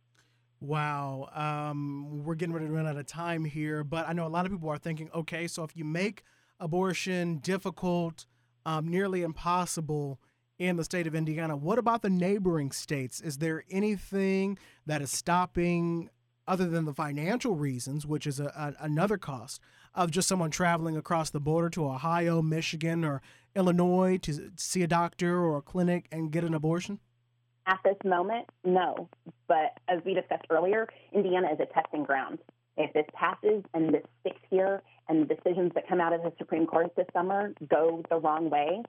Wow. 0.61 1.29
Um, 1.35 2.25
we're 2.25 2.35
getting 2.35 2.53
ready 2.53 2.67
to 2.67 2.73
run 2.73 2.87
out 2.87 2.97
of 2.97 3.07
time 3.07 3.45
here, 3.45 3.85
but 3.85 4.09
I 4.09 4.13
know 4.13 4.27
a 4.27 4.29
lot 4.29 4.45
of 4.45 4.53
people 4.53 4.69
are 4.71 4.79
thinking 4.79 5.11
okay, 5.15 5.47
so 5.47 5.63
if 5.63 5.77
you 5.77 5.85
make 5.85 6.25
abortion 6.59 7.39
difficult, 7.39 8.27
um, 8.67 8.89
nearly 8.89 9.23
impossible, 9.23 10.19
in 10.59 10.77
the 10.77 10.85
state 10.85 11.07
of 11.07 11.15
Indiana. 11.15 11.57
What 11.57 11.79
about 11.79 12.03
the 12.03 12.11
neighboring 12.11 12.73
states? 12.73 13.21
Is 13.21 13.39
there 13.39 13.65
anything 13.71 14.59
that 14.87 15.01
is 15.01 15.11
stopping, 15.11 16.11
other 16.47 16.69
than 16.69 16.85
the 16.85 16.95
financial 16.95 17.55
reasons, 17.55 18.07
which 18.07 18.27
is 18.27 18.41
a, 18.41 18.47
a, 18.47 18.85
another 18.85 19.17
cost, 19.17 19.61
of 19.95 20.11
just 20.11 20.29
someone 20.29 20.51
traveling 20.51 20.97
across 20.97 21.31
the 21.31 21.41
border 21.41 21.71
to 21.71 21.87
Ohio, 21.87 22.43
Michigan, 22.43 23.05
or 23.05 23.23
Illinois 23.55 24.19
to 24.19 24.51
see 24.57 24.83
a 24.83 24.89
doctor 24.89 25.39
or 25.39 25.59
a 25.59 25.63
clinic 25.63 26.09
and 26.11 26.33
get 26.33 26.45
an 26.45 26.55
abortion? 26.55 26.99
At 27.69 27.81
this 27.85 27.97
moment, 28.03 28.47
no. 28.65 29.11
But 29.47 29.79
as 29.89 30.01
we 30.07 30.15
discussed 30.15 30.47
earlier, 30.49 30.89
Indiana 31.13 31.49
is 31.53 31.61
a 31.61 31.67
testing 31.67 32.03
ground. 32.03 32.39
If 32.79 32.95
this 32.95 33.05
passes 33.13 33.63
and 33.75 33.93
this 33.93 34.05
sticks 34.21 34.41
here 34.49 34.83
and 35.09 35.29
the 35.29 35.35
decisions 35.35 35.73
that 35.75 35.87
come 35.87 36.01
out 36.01 36.15
of 36.15 36.23
the 36.23 36.33
Supreme 36.39 36.67
Court 36.67 36.91
this 36.97 37.07
summer 37.13 37.53
go 37.69 38.03
the 38.09 38.17
wrong 38.17 38.49
way, 38.49 38.83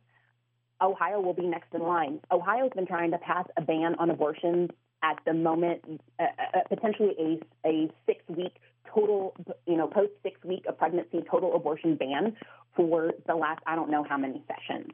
Ohio 0.81 1.19
will 1.19 1.33
be 1.33 1.45
next 1.45 1.73
in 1.73 1.81
line. 1.81 2.21
Ohio's 2.31 2.71
been 2.73 2.87
trying 2.87 3.11
to 3.11 3.17
pass 3.17 3.45
a 3.57 3.61
ban 3.61 3.95
on 3.99 4.11
abortions 4.11 4.69
at 5.03 5.19
the 5.25 5.33
moment, 5.33 5.81
uh, 6.17 6.23
uh, 6.23 6.59
potentially 6.69 7.41
a, 7.65 7.67
a 7.67 7.91
six 8.05 8.23
week 8.29 8.55
total, 8.93 9.35
you 9.67 9.75
know, 9.75 9.87
post 9.87 10.11
six 10.23 10.41
week 10.45 10.63
of 10.69 10.77
pregnancy 10.77 11.21
total 11.29 11.53
abortion 11.53 11.95
ban 11.95 12.33
for 12.77 13.11
the 13.27 13.35
last 13.35 13.61
I 13.67 13.75
don't 13.75 13.91
know 13.91 14.05
how 14.07 14.17
many 14.17 14.41
sessions. 14.47 14.91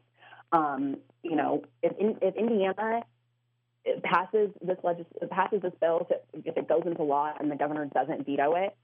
Um, 0.51 0.97
you 1.21 1.35
know, 1.35 1.63
if, 1.83 1.95
in, 1.99 2.17
if 2.21 2.35
Indiana 2.35 3.03
passes 4.03 4.49
this 4.61 4.77
legis- 4.83 5.05
passes 5.31 5.61
this 5.61 5.73
bill, 5.79 6.01
if 6.01 6.11
it, 6.11 6.25
if 6.45 6.57
it 6.57 6.67
goes 6.67 6.83
into 6.85 7.03
law 7.03 7.33
and 7.39 7.51
the 7.51 7.55
governor 7.55 7.85
doesn't 7.85 8.25
veto 8.25 8.55
it, 8.55 8.75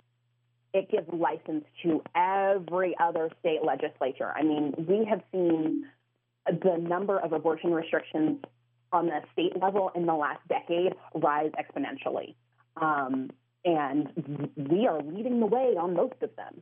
it 0.73 0.89
gives 0.89 1.07
license 1.11 1.65
to 1.83 2.01
every 2.15 2.95
other 2.99 3.29
state 3.39 3.59
legislature. 3.63 4.31
I 4.35 4.43
mean, 4.43 4.73
we 4.87 5.05
have 5.05 5.21
seen 5.31 5.85
the 6.45 6.77
number 6.77 7.19
of 7.19 7.33
abortion 7.33 7.73
restrictions 7.73 8.39
on 8.93 9.07
the 9.07 9.21
state 9.33 9.59
level 9.61 9.91
in 9.95 10.05
the 10.05 10.13
last 10.13 10.45
decade 10.47 10.93
rise 11.15 11.51
exponentially. 11.59 12.35
Um, 12.81 13.31
and 13.63 14.09
we 14.55 14.87
are 14.87 15.01
leading 15.01 15.39
the 15.39 15.45
way 15.45 15.75
on 15.79 15.93
most 15.93 16.15
of 16.21 16.35
them. 16.35 16.61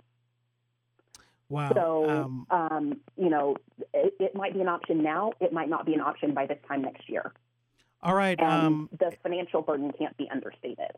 Wow. 1.49 1.71
So, 1.73 2.09
um, 2.09 2.47
um, 2.51 2.99
you 3.17 3.29
know, 3.29 3.55
it, 3.93 4.13
it, 4.19 4.35
might 4.35 4.53
be 4.53 4.61
an 4.61 4.67
option 4.67 5.01
now. 5.01 5.31
It 5.39 5.51
might 5.51 5.69
not 5.69 5.85
be 5.85 5.95
an 5.95 6.01
option 6.01 6.33
by 6.33 6.45
this 6.45 6.59
time 6.67 6.83
next 6.83 7.09
year. 7.09 7.33
All 8.01 8.15
right. 8.15 8.39
Um, 8.41 8.89
the 8.97 9.11
financial 9.23 9.61
burden 9.61 9.91
can't 9.97 10.15
be 10.17 10.29
understated. 10.31 10.91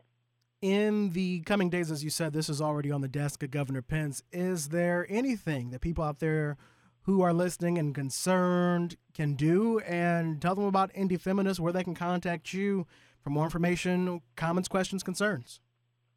In 0.60 1.10
the 1.10 1.40
coming 1.40 1.70
days, 1.70 1.90
as 1.90 2.04
you 2.04 2.10
said, 2.10 2.32
this 2.32 2.48
is 2.48 2.60
already 2.60 2.92
on 2.92 3.00
the 3.00 3.08
desk 3.08 3.42
of 3.42 3.50
Governor 3.50 3.82
Pence. 3.82 4.22
Is 4.30 4.68
there 4.68 5.06
anything 5.08 5.70
that 5.70 5.80
people 5.80 6.04
out 6.04 6.20
there 6.20 6.56
who 7.02 7.20
are 7.20 7.32
listening 7.32 7.78
and 7.78 7.94
concerned 7.94 8.96
can 9.12 9.34
do 9.34 9.80
and 9.80 10.40
tell 10.40 10.54
them 10.54 10.64
about 10.64 10.90
Indy 10.94 11.16
Feminist, 11.16 11.58
where 11.58 11.72
they 11.72 11.82
can 11.82 11.94
contact 11.94 12.52
you 12.52 12.86
for 13.22 13.30
more 13.30 13.44
information, 13.44 14.20
comments, 14.36 14.68
questions, 14.68 15.02
concerns. 15.02 15.60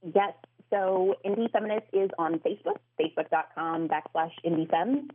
Yes. 0.04 0.34
So 0.72 1.16
Indy 1.24 1.48
Feminist 1.52 1.86
is 1.94 2.10
on 2.18 2.40
Facebook, 2.40 2.78
facebook.com 3.00 3.88
backslash 3.88 4.32
indiefems. 4.44 5.10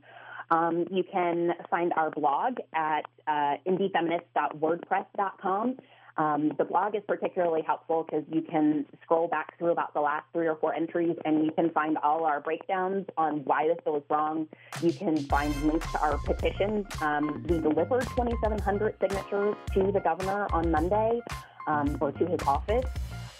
Um, 0.50 0.86
you 0.90 1.04
can 1.04 1.54
find 1.70 1.92
our 1.96 2.10
blog 2.10 2.58
at 2.74 3.06
uh, 3.26 3.54
indiefeminist.wordpress.com. 3.66 5.78
Um, 6.16 6.52
the 6.58 6.64
blog 6.64 6.96
is 6.96 7.02
particularly 7.06 7.62
helpful 7.62 8.04
because 8.04 8.24
you 8.30 8.42
can 8.42 8.84
scroll 9.02 9.28
back 9.28 9.56
through 9.58 9.70
about 9.70 9.94
the 9.94 10.00
last 10.00 10.26
three 10.32 10.48
or 10.48 10.56
four 10.56 10.74
entries 10.74 11.16
and 11.24 11.46
you 11.46 11.52
can 11.52 11.70
find 11.70 11.96
all 11.98 12.24
our 12.24 12.40
breakdowns 12.40 13.06
on 13.16 13.44
why 13.44 13.68
this 13.68 13.78
is 13.86 14.02
wrong. 14.10 14.48
You 14.82 14.92
can 14.92 15.16
find 15.16 15.54
links 15.62 15.90
to 15.92 16.00
our 16.00 16.18
petitions. 16.18 16.86
Um, 17.00 17.44
we 17.48 17.60
delivered 17.60 18.08
2,700 18.08 18.96
signatures 19.00 19.54
to 19.74 19.92
the 19.92 20.00
governor 20.00 20.48
on 20.52 20.70
Monday 20.70 21.20
um, 21.66 21.96
or 22.00 22.12
to 22.12 22.26
his 22.26 22.40
office. 22.46 22.84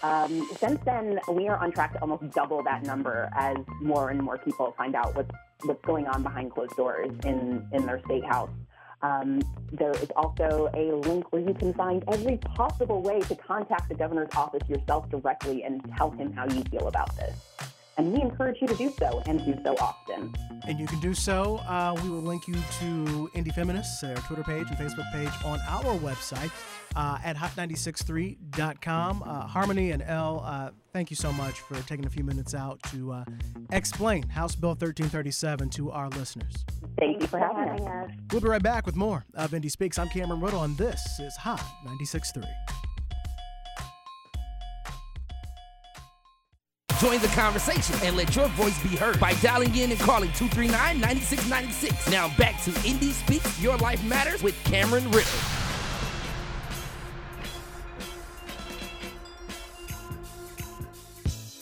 Um, 0.03 0.49
since 0.57 0.79
then, 0.83 1.19
we 1.31 1.47
are 1.47 1.57
on 1.57 1.71
track 1.71 1.93
to 1.93 2.01
almost 2.01 2.31
double 2.31 2.63
that 2.63 2.83
number 2.83 3.29
as 3.35 3.57
more 3.79 4.09
and 4.09 4.19
more 4.19 4.39
people 4.39 4.73
find 4.75 4.95
out 4.95 5.15
what's, 5.15 5.29
what's 5.65 5.83
going 5.85 6.07
on 6.07 6.23
behind 6.23 6.51
closed 6.51 6.75
doors 6.75 7.11
in, 7.25 7.67
in 7.71 7.85
their 7.85 8.01
state 8.05 8.25
house. 8.25 8.49
Um, 9.01 9.41
there 9.71 9.91
is 9.91 10.09
also 10.15 10.69
a 10.75 10.93
link 11.07 11.31
where 11.31 11.41
you 11.41 11.53
can 11.53 11.73
find 11.73 12.03
every 12.11 12.37
possible 12.37 13.01
way 13.01 13.19
to 13.21 13.35
contact 13.35 13.89
the 13.89 13.95
governor's 13.95 14.29
office 14.35 14.67
yourself 14.69 15.09
directly 15.09 15.63
and 15.63 15.81
tell 15.97 16.11
him 16.11 16.31
how 16.33 16.45
you 16.45 16.61
feel 16.65 16.87
about 16.87 17.15
this. 17.15 17.35
And 17.97 18.13
we 18.13 18.21
encourage 18.21 18.61
you 18.61 18.67
to 18.67 18.75
do 18.75 18.91
so 18.97 19.21
and 19.25 19.43
do 19.43 19.55
so 19.63 19.75
often. 19.79 20.33
And 20.67 20.79
you 20.79 20.87
can 20.87 20.99
do 20.99 21.13
so. 21.13 21.57
Uh, 21.67 21.95
we 22.03 22.09
will 22.09 22.21
link 22.21 22.47
you 22.47 22.55
to 22.79 23.29
Indy 23.33 23.51
Feminists, 23.51 24.01
their 24.01 24.15
Twitter 24.17 24.43
page 24.43 24.67
and 24.69 24.77
Facebook 24.77 25.11
page 25.11 25.31
on 25.45 25.59
our 25.67 25.97
website 25.99 26.51
uh, 26.95 27.17
at 27.23 27.35
hot963.com. 27.35 29.23
Uh, 29.23 29.47
Harmony 29.47 29.91
and 29.91 30.03
L, 30.03 30.43
uh, 30.45 30.71
thank 30.93 31.09
you 31.09 31.15
so 31.15 31.31
much 31.31 31.59
for 31.61 31.75
taking 31.87 32.05
a 32.05 32.09
few 32.09 32.23
minutes 32.23 32.53
out 32.53 32.81
to 32.91 33.11
uh, 33.11 33.25
explain 33.71 34.27
House 34.29 34.55
Bill 34.55 34.71
1337 34.71 35.69
to 35.71 35.91
our 35.91 36.09
listeners. 36.09 36.53
Thank 36.99 37.21
you 37.21 37.27
for 37.27 37.39
having 37.39 37.87
us. 37.87 38.11
We'll 38.31 38.41
be 38.41 38.47
right 38.47 38.61
back 38.63 38.85
with 38.85 38.95
more 38.95 39.25
of 39.35 39.53
Indy 39.53 39.69
Speaks. 39.69 39.97
I'm 39.97 40.09
Cameron 40.09 40.41
Riddle, 40.41 40.63
and 40.63 40.77
this 40.77 41.19
is 41.19 41.35
Hot 41.37 41.63
96.3. 41.85 42.45
Join 47.01 47.19
the 47.19 47.29
conversation 47.29 47.95
and 48.03 48.15
let 48.15 48.35
your 48.35 48.47
voice 48.49 48.79
be 48.83 48.95
heard 48.95 49.19
by 49.19 49.33
dialing 49.35 49.75
in 49.75 49.89
and 49.89 49.99
calling 49.99 50.31
239 50.33 50.99
9696. 51.01 52.11
Now 52.11 52.31
back 52.37 52.61
to 52.61 52.69
Indy 52.87 53.11
Speaks 53.11 53.59
Your 53.59 53.75
Life 53.77 54.03
Matters 54.03 54.43
with 54.43 54.55
Cameron 54.65 55.05
Riddle. 55.05 55.60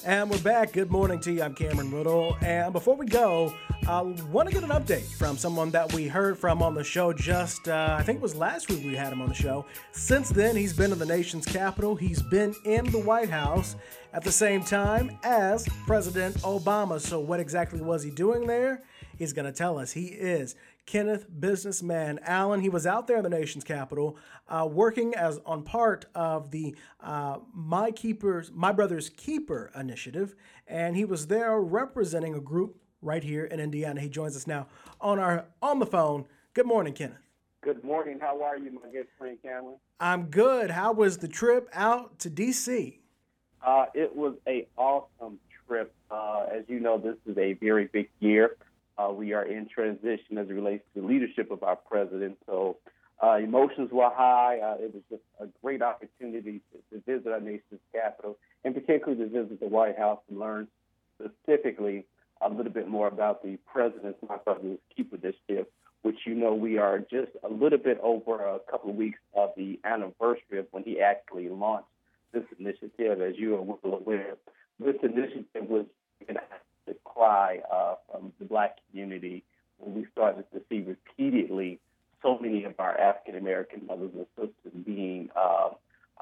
And 0.10 0.28
we're 0.28 0.40
back. 0.40 0.74
Good 0.74 0.90
morning 0.90 1.20
to 1.20 1.32
you. 1.32 1.44
I'm 1.44 1.54
Cameron 1.54 1.92
Riddle. 1.92 2.36
And 2.42 2.74
before 2.74 2.96
we 2.96 3.06
go, 3.06 3.54
I 3.88 4.02
want 4.02 4.50
to 4.50 4.56
get 4.56 4.64
an 4.64 4.72
update 4.72 5.06
from 5.06 5.38
someone 5.38 5.70
that 5.70 5.94
we 5.94 6.08
heard 6.08 6.36
from 6.36 6.64
on 6.64 6.74
the 6.74 6.84
show 6.84 7.14
just, 7.14 7.68
uh, 7.68 7.96
I 7.96 8.02
think 8.02 8.16
it 8.16 8.22
was 8.24 8.34
last 8.36 8.70
week 8.70 8.84
we 8.84 8.96
had 8.96 9.14
him 9.14 9.22
on 9.22 9.30
the 9.30 9.36
show. 9.36 9.68
Since 9.92 10.30
then, 10.30 10.56
he's 10.56 10.74
been 10.74 10.92
in 10.92 10.98
the 10.98 11.06
nation's 11.06 11.46
capital. 11.46 11.96
He's 11.96 12.24
been 12.24 12.56
in 12.66 12.86
the 12.86 12.98
White 12.98 13.30
House 13.30 13.76
at 14.12 14.24
the 14.24 14.32
same 14.32 14.64
time 14.64 15.16
as 15.24 15.70
President 15.86 16.38
Obama. 16.38 17.00
So, 17.00 17.20
what 17.20 17.40
exactly 17.40 17.80
was 17.80 18.02
he 18.02 18.10
doing 18.10 18.48
there? 18.48 18.82
He's 19.20 19.32
going 19.32 19.46
to 19.46 19.52
tell 19.52 19.78
us. 19.78 19.92
He 19.92 20.06
is 20.08 20.56
Kenneth 20.86 21.26
Businessman 21.40 22.20
Allen. 22.24 22.62
He 22.62 22.70
was 22.70 22.88
out 22.88 23.08
there 23.08 23.18
in 23.18 23.24
the 23.24 23.30
nation's 23.30 23.64
capital 23.64 24.18
uh, 24.48 24.68
working 24.70 25.14
as 25.16 25.40
on 25.46 25.64
part 25.64 26.06
of 26.16 26.52
the 26.52 26.76
uh, 27.02 27.38
My 27.54 27.92
Keepers, 27.92 28.52
My 28.54 28.72
Brother's 28.72 29.10
Keeper 29.10 29.72
initiative, 29.76 30.36
and 30.68 30.96
he 30.96 31.06
was 31.06 31.28
there 31.28 31.60
representing 31.60 32.34
a 32.34 32.40
group 32.40 32.78
right 33.02 33.24
here 33.24 33.46
in 33.46 33.60
Indiana. 33.60 34.02
He 34.02 34.10
joins 34.10 34.36
us 34.36 34.48
now 34.48 34.68
on 35.00 35.20
our 35.20 35.46
on 35.62 35.80
the 35.80 35.86
phone. 35.86 36.26
Good 36.54 36.66
morning, 36.66 36.94
Kenneth. 36.94 37.30
Good 37.62 37.84
morning. 37.84 38.20
How 38.20 38.42
are 38.42 38.58
you, 38.58 38.72
my 38.72 38.90
good 38.92 39.08
friend 39.18 39.38
Cameron? 39.44 39.76
I'm 40.00 40.26
good. 40.26 40.72
How 40.72 40.94
was 40.94 41.18
the 41.18 41.28
trip 41.28 41.68
out 41.74 42.18
to 42.20 42.30
D.C.? 42.30 43.00
Uh, 43.62 43.86
it 43.94 44.16
was 44.16 44.36
a 44.48 44.68
awesome 44.78 45.40
trip. 45.68 45.94
Uh, 46.10 46.46
as 46.54 46.64
you 46.68 46.80
know, 46.80 46.98
this 46.98 47.18
is 47.26 47.38
a 47.38 47.54
very 47.54 47.90
big 47.92 48.10
year. 48.20 48.56
Uh, 49.00 49.12
we 49.12 49.34
are 49.34 49.46
in 49.46 49.68
transition 49.68 50.38
as 50.38 50.50
it 50.50 50.54
relates 50.54 50.84
to 50.94 51.02
the 51.02 51.08
leadership 51.08 51.52
of 51.52 51.64
our 51.64 51.78
president. 51.78 52.38
So 52.46 52.78
uh, 53.24 53.36
emotions 53.36 53.90
were 53.92 54.10
high. 54.10 54.60
Uh, 54.60 54.84
it 54.84 54.94
was 54.94 55.04
just 55.10 55.22
a 55.40 55.48
great 55.64 55.82
opportunity 55.82 56.62
to, 56.72 56.98
to, 57.00 57.04
visit 57.06 57.32
our 57.32 57.40
nation's 57.40 57.80
capital, 57.94 58.38
and 58.66 58.74
particularly 58.74 59.24
to 59.24 59.30
visit 59.30 59.60
the 59.60 59.68
White 59.68 59.98
House 59.98 60.20
and 60.30 60.40
learn 60.40 60.68
specifically 61.16 62.06
a 62.42 62.50
little 62.50 62.72
bit 62.72 62.88
more 62.88 63.08
about 63.08 63.44
the 63.44 63.58
president's 63.72 64.20
My 64.28 64.38
Brother's 64.38 64.80
Keeper 64.96 65.16
initiative, 65.16 65.68
which 66.02 66.18
you 66.26 66.36
know 66.36 66.54
we 66.54 66.78
are 66.78 67.00
just 67.00 67.32
a 67.44 67.52
little 67.52 67.78
bit 67.78 68.00
over 68.02 68.46
a 68.46 68.60
couple 68.70 68.90
of 68.90 68.96
weeks 68.96 69.20
of 69.34 69.52
the 69.56 69.80
anniversary 69.86 70.60
of 70.60 70.68
when 70.72 70.84
he 70.84 71.00
actually 71.00 71.48
launched 71.50 71.88
this 72.34 72.44
initiative. 72.58 73.22
As 73.22 73.36
you 73.38 73.56
are 73.56 73.62
well 73.62 74.00
aware, 74.00 74.36
this 74.80 74.96
initiative 75.04 75.70
was 75.70 75.86
the 76.90 76.96
cry 77.06 77.60
uh, 77.72 77.96
from 78.12 78.34
the 78.40 78.46
black 78.46 78.78
community 78.90 79.44
when 79.78 79.96
we 79.96 80.06
started 80.12 80.46
to 80.54 80.62
see 80.70 80.82
repeatedly 80.82 81.80
so 82.22 82.38
many 82.40 82.64
of 82.66 82.74
our 82.80 83.00
African 83.00 83.36
American 83.36 83.86
mothers 83.86 84.12
and 84.14 84.26
sisters 84.36 84.84
being 84.86 85.30
uh, 85.36 85.70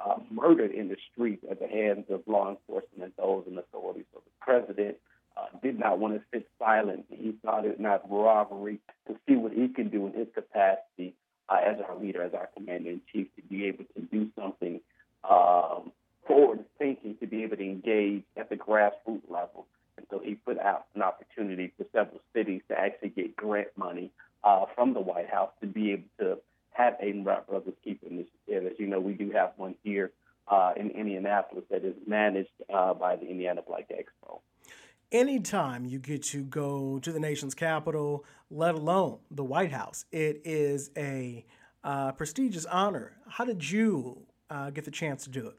uh, 0.04 0.16
murdered 0.30 0.72
in 0.72 0.90
the 0.90 0.98
streets 1.12 1.44
at 1.50 1.60
the 1.60 1.68
hands 1.68 2.06
of 2.10 2.22
law 2.28 2.50
enforcement 2.50 3.02
and 3.04 3.14
those 3.18 3.46
in 3.48 3.58
authority. 3.58 4.06
So 4.14 4.22
the 4.24 4.32
president 4.40 4.98
uh, 5.36 5.58
did 5.64 5.80
not 5.80 5.98
want 5.98 6.14
to 6.16 6.22
sit 6.32 6.48
silent. 6.60 7.06
He 7.10 7.34
thought 7.44 7.66
it 7.66 7.80
not 7.80 8.04
robbery 8.10 8.80
to 9.08 9.16
see 9.28 9.36
what 9.36 9.54
he 9.54 9.70
can 9.70 9.90
do 9.90 10.06
in 10.06 10.14
his 10.14 10.28
capacity 10.36 11.16
uh, 11.50 11.60
as 11.66 11.78
our 11.88 11.98
leader, 11.98 12.22
as 12.22 12.34
our 12.34 12.50
commander 12.56 12.92
in 12.92 13.02
chief, 13.12 13.28
to 13.38 13.42
be 13.42 13.66
able 13.66 13.86
to 13.96 14.02
do 14.02 14.30
something 14.40 14.82
um, 15.30 15.92
forward 16.28 16.64
thinking, 16.78 17.16
to 17.20 17.26
be 17.26 17.44
able 17.44 17.58
to 17.58 17.64
engage 17.64 18.24
at 18.36 18.50
the 18.50 18.56
grassroots 18.56 19.30
level. 19.30 19.66
And 19.98 20.06
so 20.10 20.20
he 20.24 20.36
put 20.36 20.60
out 20.60 20.86
an 20.96 21.02
opportunity 21.02 21.74
for 21.78 21.86
several 21.92 22.22
cities 22.34 22.62
to 22.70 22.80
actually 22.80 23.10
get 23.10 23.36
grant 23.36 23.70
money 23.76 24.12
uh, 24.44 24.66
from 24.76 24.94
the 24.94 25.02
White 25.02 25.30
House 25.30 25.52
to 25.62 25.68
be 25.68 25.92
able 25.92 26.10
to 26.20 26.38
have 26.72 26.96
a 27.02 27.12
Brothers 27.12 27.74
Keeper 27.84 28.06
initiative. 28.06 28.72
As 28.72 28.80
you 28.80 28.88
know, 28.88 29.00
we 29.00 29.14
do 29.14 29.32
have 29.32 29.54
one 29.58 29.76
here 29.84 30.12
uh, 30.48 30.74
in 30.78 30.92
Indianapolis 30.92 31.66
that 31.70 31.84
is 31.84 31.96
managed 32.06 32.50
uh, 32.74 32.94
by 32.94 33.16
the 33.16 33.28
Indiana 33.28 33.62
Black 33.68 33.90
Expo. 33.90 34.40
Anytime 35.12 35.86
you 35.86 36.00
get 36.00 36.24
to 36.24 36.44
go 36.44 37.00
to 37.00 37.12
the 37.12 37.20
nation's 37.20 37.56
capital, 37.56 38.26
let 38.52 38.76
alone 38.76 39.20
the 39.32 39.44
White 39.44 39.72
House, 39.72 40.06
it 40.12 40.42
is 40.44 40.92
a 40.98 41.46
uh, 41.84 42.12
prestigious 42.12 42.66
honor. 42.66 43.14
How 43.28 43.46
did 43.46 43.70
you 43.70 44.22
uh, 44.50 44.70
get 44.70 44.86
the 44.86 44.92
chance 44.92 45.24
to 45.24 45.30
do 45.30 45.48
it? 45.48 45.56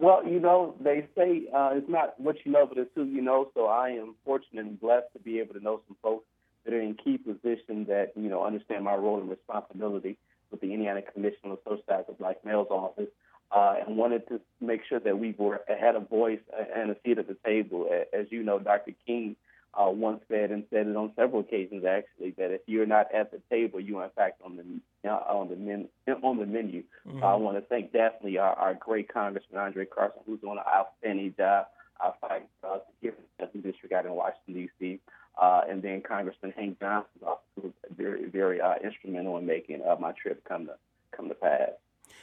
Well, 0.00 0.26
you 0.26 0.40
know, 0.40 0.74
they 0.82 1.06
say 1.14 1.42
uh, 1.54 1.72
it's 1.74 1.88
not 1.88 2.18
what 2.18 2.36
you 2.44 2.52
know, 2.52 2.64
but 2.66 2.78
it's 2.78 2.90
who 2.94 3.04
you 3.04 3.20
know. 3.20 3.50
So 3.54 3.66
I 3.66 3.90
am 3.90 4.14
fortunate 4.24 4.64
and 4.64 4.80
blessed 4.80 5.12
to 5.12 5.18
be 5.18 5.40
able 5.40 5.52
to 5.54 5.60
know 5.60 5.82
some 5.86 5.96
folks 6.02 6.24
that 6.64 6.72
are 6.72 6.80
in 6.80 6.94
key 6.94 7.18
positions 7.18 7.88
that, 7.88 8.12
you 8.16 8.30
know, 8.30 8.42
understand 8.42 8.84
my 8.84 8.94
role 8.94 9.20
and 9.20 9.28
responsibility 9.28 10.16
with 10.50 10.62
the 10.62 10.72
Indiana 10.72 11.02
Commission 11.02 11.50
on 11.50 11.58
Social 11.64 11.82
of 12.08 12.18
Black 12.18 12.42
Males 12.46 12.68
office 12.70 13.08
uh, 13.54 13.74
and 13.86 13.98
wanted 13.98 14.26
to 14.28 14.40
make 14.62 14.80
sure 14.88 15.00
that 15.00 15.18
we 15.18 15.34
were 15.36 15.60
had 15.68 15.96
a 15.96 16.00
voice 16.00 16.40
and 16.74 16.90
a 16.90 16.96
seat 17.04 17.18
at 17.18 17.28
the 17.28 17.36
table. 17.44 17.86
As 18.18 18.24
you 18.30 18.42
know, 18.42 18.58
Dr. 18.58 18.92
King 19.06 19.36
uh, 19.74 19.88
once 19.88 20.20
said 20.28 20.50
and 20.50 20.64
said 20.70 20.86
it 20.86 20.96
on 20.96 21.12
several 21.16 21.40
occasions 21.40 21.84
actually 21.84 22.32
that 22.32 22.50
if 22.50 22.60
you're 22.66 22.86
not 22.86 23.06
at 23.14 23.30
the 23.30 23.40
table, 23.50 23.80
you 23.80 23.98
are 23.98 24.04
in 24.04 24.10
fact 24.10 24.40
on 24.44 24.56
the 24.56 25.08
uh, 25.08 25.14
on 25.14 25.48
the 25.48 25.56
men, 25.56 25.88
on 26.22 26.38
the 26.38 26.46
menu. 26.46 26.82
Mm-hmm. 27.06 27.22
I 27.22 27.34
want 27.36 27.56
to 27.56 27.62
thank 27.62 27.92
definitely 27.92 28.38
our, 28.38 28.54
our 28.54 28.74
great 28.74 29.12
Congressman 29.12 29.60
Andre 29.60 29.86
Carson, 29.86 30.20
who's 30.26 30.40
doing 30.40 30.58
an 30.58 30.64
outstanding 30.66 31.34
job 31.36 31.66
uh, 32.04 32.10
fighting 32.20 32.48
uh, 32.64 32.78
here 33.00 33.14
in 33.38 33.48
the 33.54 33.58
district 33.60 33.94
out 33.94 34.06
in 34.06 34.12
Washington 34.12 34.54
D.C. 34.54 35.00
Uh, 35.40 35.62
and 35.68 35.82
then 35.82 36.02
Congressman 36.02 36.52
Hank 36.56 36.80
Johnson, 36.80 37.20
who 37.54 37.62
was 37.62 37.72
very 37.96 38.28
very 38.28 38.60
uh, 38.60 38.74
instrumental 38.82 39.38
in 39.38 39.46
making 39.46 39.82
uh, 39.82 39.96
my 40.00 40.12
trip 40.12 40.42
come 40.48 40.66
to 40.66 40.74
come 41.16 41.28
to 41.28 41.34
pass. 41.34 41.70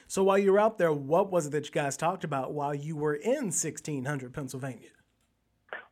So 0.07 0.23
while 0.23 0.37
you 0.37 0.51
were 0.51 0.59
out 0.59 0.77
there, 0.77 0.91
what 0.91 1.31
was 1.31 1.47
it 1.47 1.51
that 1.51 1.65
you 1.65 1.71
guys 1.71 1.95
talked 1.95 2.23
about 2.23 2.53
while 2.53 2.75
you 2.75 2.95
were 2.95 3.15
in 3.15 3.45
1600 3.45 4.33
Pennsylvania? 4.33 4.89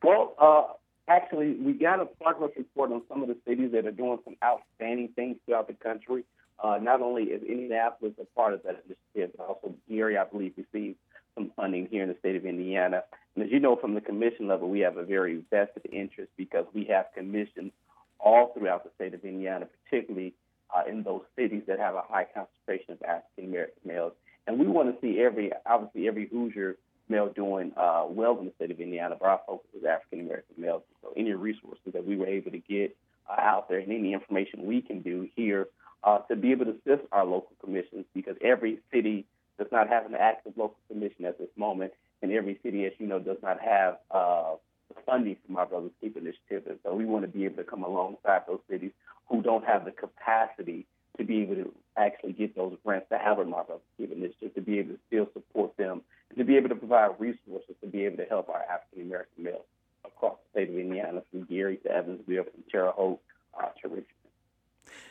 Well, 0.04 0.36
uh, 0.40 0.74
actually, 1.08 1.54
we 1.56 1.74
got 1.74 2.00
a 2.00 2.06
progress 2.06 2.52
report 2.58 2.92
on 2.92 3.02
some 3.10 3.22
of 3.22 3.28
the 3.28 3.38
cities 3.48 3.72
that 3.74 3.86
are 3.86 3.92
doing 3.92 4.20
some 4.24 4.36
outstanding 4.44 5.10
things 5.16 5.38
throughout 5.46 5.68
the 5.68 5.74
country. 5.74 6.24
Uh, 6.64 6.78
not 6.82 7.02
only 7.02 7.24
is 7.24 7.44
Indianapolis 7.44 8.14
a 8.20 8.26
part 8.36 8.54
of 8.54 8.64
that 8.64 8.84
initiative, 8.86 9.36
but 9.38 9.48
also 9.48 9.76
Gary, 9.90 10.18
I 10.18 10.24
believe, 10.24 10.54
received 10.58 10.98
some 11.36 11.52
funding 11.56 11.88
here 11.92 12.04
in 12.04 12.10
the 12.10 12.16
state 12.20 12.36
of 12.36 12.46
Indiana. 12.46 13.04
And 13.36 13.44
as 13.44 13.52
you 13.52 13.60
know, 13.60 13.76
from 13.76 13.94
the 13.94 14.02
commission 14.02 14.48
level, 14.48 14.70
we 14.70 14.80
have 14.80 14.98
a 14.98 15.04
very 15.04 15.44
vested 15.50 15.86
interest 15.92 16.32
because 16.38 16.66
we 16.74 16.86
have 16.86 17.08
commissions 17.14 17.74
all 18.20 18.54
throughout 18.54 18.84
the 18.86 18.92
state 18.96 19.14
of 19.14 19.24
Indiana, 19.26 19.68
particularly 19.84 20.34
uh, 20.76 20.90
in 20.90 21.04
those 21.04 21.22
cities 21.36 21.64
that 21.68 21.78
have 21.80 21.96
a 21.96 22.04
high 22.08 22.26
concentration 22.34 22.94
of 22.94 23.02
African 23.04 23.52
American 23.52 23.82
males. 23.86 24.14
And 24.48 24.60
we 24.60 24.68
want 24.68 24.94
to 24.94 25.02
see 25.02 25.20
every, 25.20 25.52
obviously, 25.66 26.08
every 26.08 26.28
Hoosier 26.28 26.78
male 27.10 27.32
doing 27.34 27.72
uh, 27.78 28.06
well 28.08 28.38
in 28.40 28.46
the 28.46 28.52
state 28.56 28.72
of 28.72 28.80
Indiana, 28.80 29.16
but 29.20 29.28
our 29.28 29.42
focus 29.46 29.68
was 29.74 29.84
African 29.84 30.22
American 30.22 30.56
males. 30.58 30.84
So 31.02 31.14
any 31.16 31.32
resources 31.34 31.94
that 31.94 32.06
we 32.06 32.16
were 32.16 32.28
able 32.28 32.52
to 32.52 32.60
get 32.60 32.96
uh, 33.30 33.40
out 33.40 33.70
there 33.70 33.80
and 33.80 33.92
any 33.92 34.14
information 34.14 34.66
we 34.66 34.82
can 34.82 35.02
do 35.02 35.28
here 35.36 35.68
uh, 36.04 36.20
to 36.20 36.36
be 36.36 36.52
able 36.52 36.66
to 36.66 36.72
assist 36.72 37.08
our 37.12 37.26
local 37.26 37.52
commissions 37.64 38.06
because 38.14 38.36
every 38.42 38.80
city 38.92 39.26
does 39.58 39.68
not 39.72 39.88
have 39.90 40.06
an 40.06 40.16
active 40.16 40.54
local 40.56 40.78
commission 40.90 41.26
at 41.26 41.38
this 41.38 41.50
moment, 41.56 41.94
and 42.22 42.32
every 42.32 42.60
city, 42.64 42.86
as 42.86 42.94
you 42.98 43.08
know, 43.08 43.20
does 43.20 43.38
not 43.42 43.60
have 43.60 43.98
uh, 44.12 44.56
the 44.90 45.02
funding 45.06 45.38
from 45.46 45.56
My 45.56 45.66
Brother's 45.66 45.92
Keeper 46.02 46.20
initiative. 46.20 46.64
And 46.68 46.80
so 46.84 46.94
we 46.94 47.06
want 47.06 47.24
to 47.24 47.28
be 47.28 47.46
able 47.46 47.58
to 47.58 47.64
come 47.64 47.84
alongside 47.84 48.42
those 48.48 48.60
cities 48.70 48.92
who 49.30 49.42
don't 49.42 49.66
have 49.66 49.86
the 49.86 49.92
capacity 49.92 50.86
to 51.18 51.24
be 51.24 51.42
able 51.42 51.56
to 51.56 51.74
actually 51.98 52.34
get 52.34 52.56
those 52.56 52.78
grants 52.84 53.08
to 53.10 53.18
have 53.18 53.40
a 53.40 53.46
My 53.46 53.64
Brother's 53.64 53.84
Keeper 53.98 54.14
initiative, 54.14 54.54
to 54.56 54.62
be 54.62 54.80
able 54.80 54.94
to 54.96 55.00
still 55.08 55.28
support 55.34 55.76
them, 55.78 56.02
to 56.38 56.44
be 56.44 56.58
able 56.58 56.70
to 56.70 56.76
provide 56.76 57.12
resources 57.20 57.76
to 57.82 57.88
be 57.88 58.06
able 58.06 58.18
to 58.18 58.26
help 58.26 58.50
our 58.50 58.62
African 58.64 59.04
American 59.04 59.44
males 59.44 59.66
across 60.06 60.38
the 60.54 60.60
state 60.60 60.70
of 60.70 60.80
Indiana, 60.80 61.24
from 61.32 61.44
Gary 61.44 61.78
to 61.78 61.92
Evansville, 61.92 62.44
from 62.44 62.64
Terre 62.72 62.92
Haute 62.92 63.20
uh, 63.60 63.68
to 63.82 63.88
Richmond. 63.88 64.06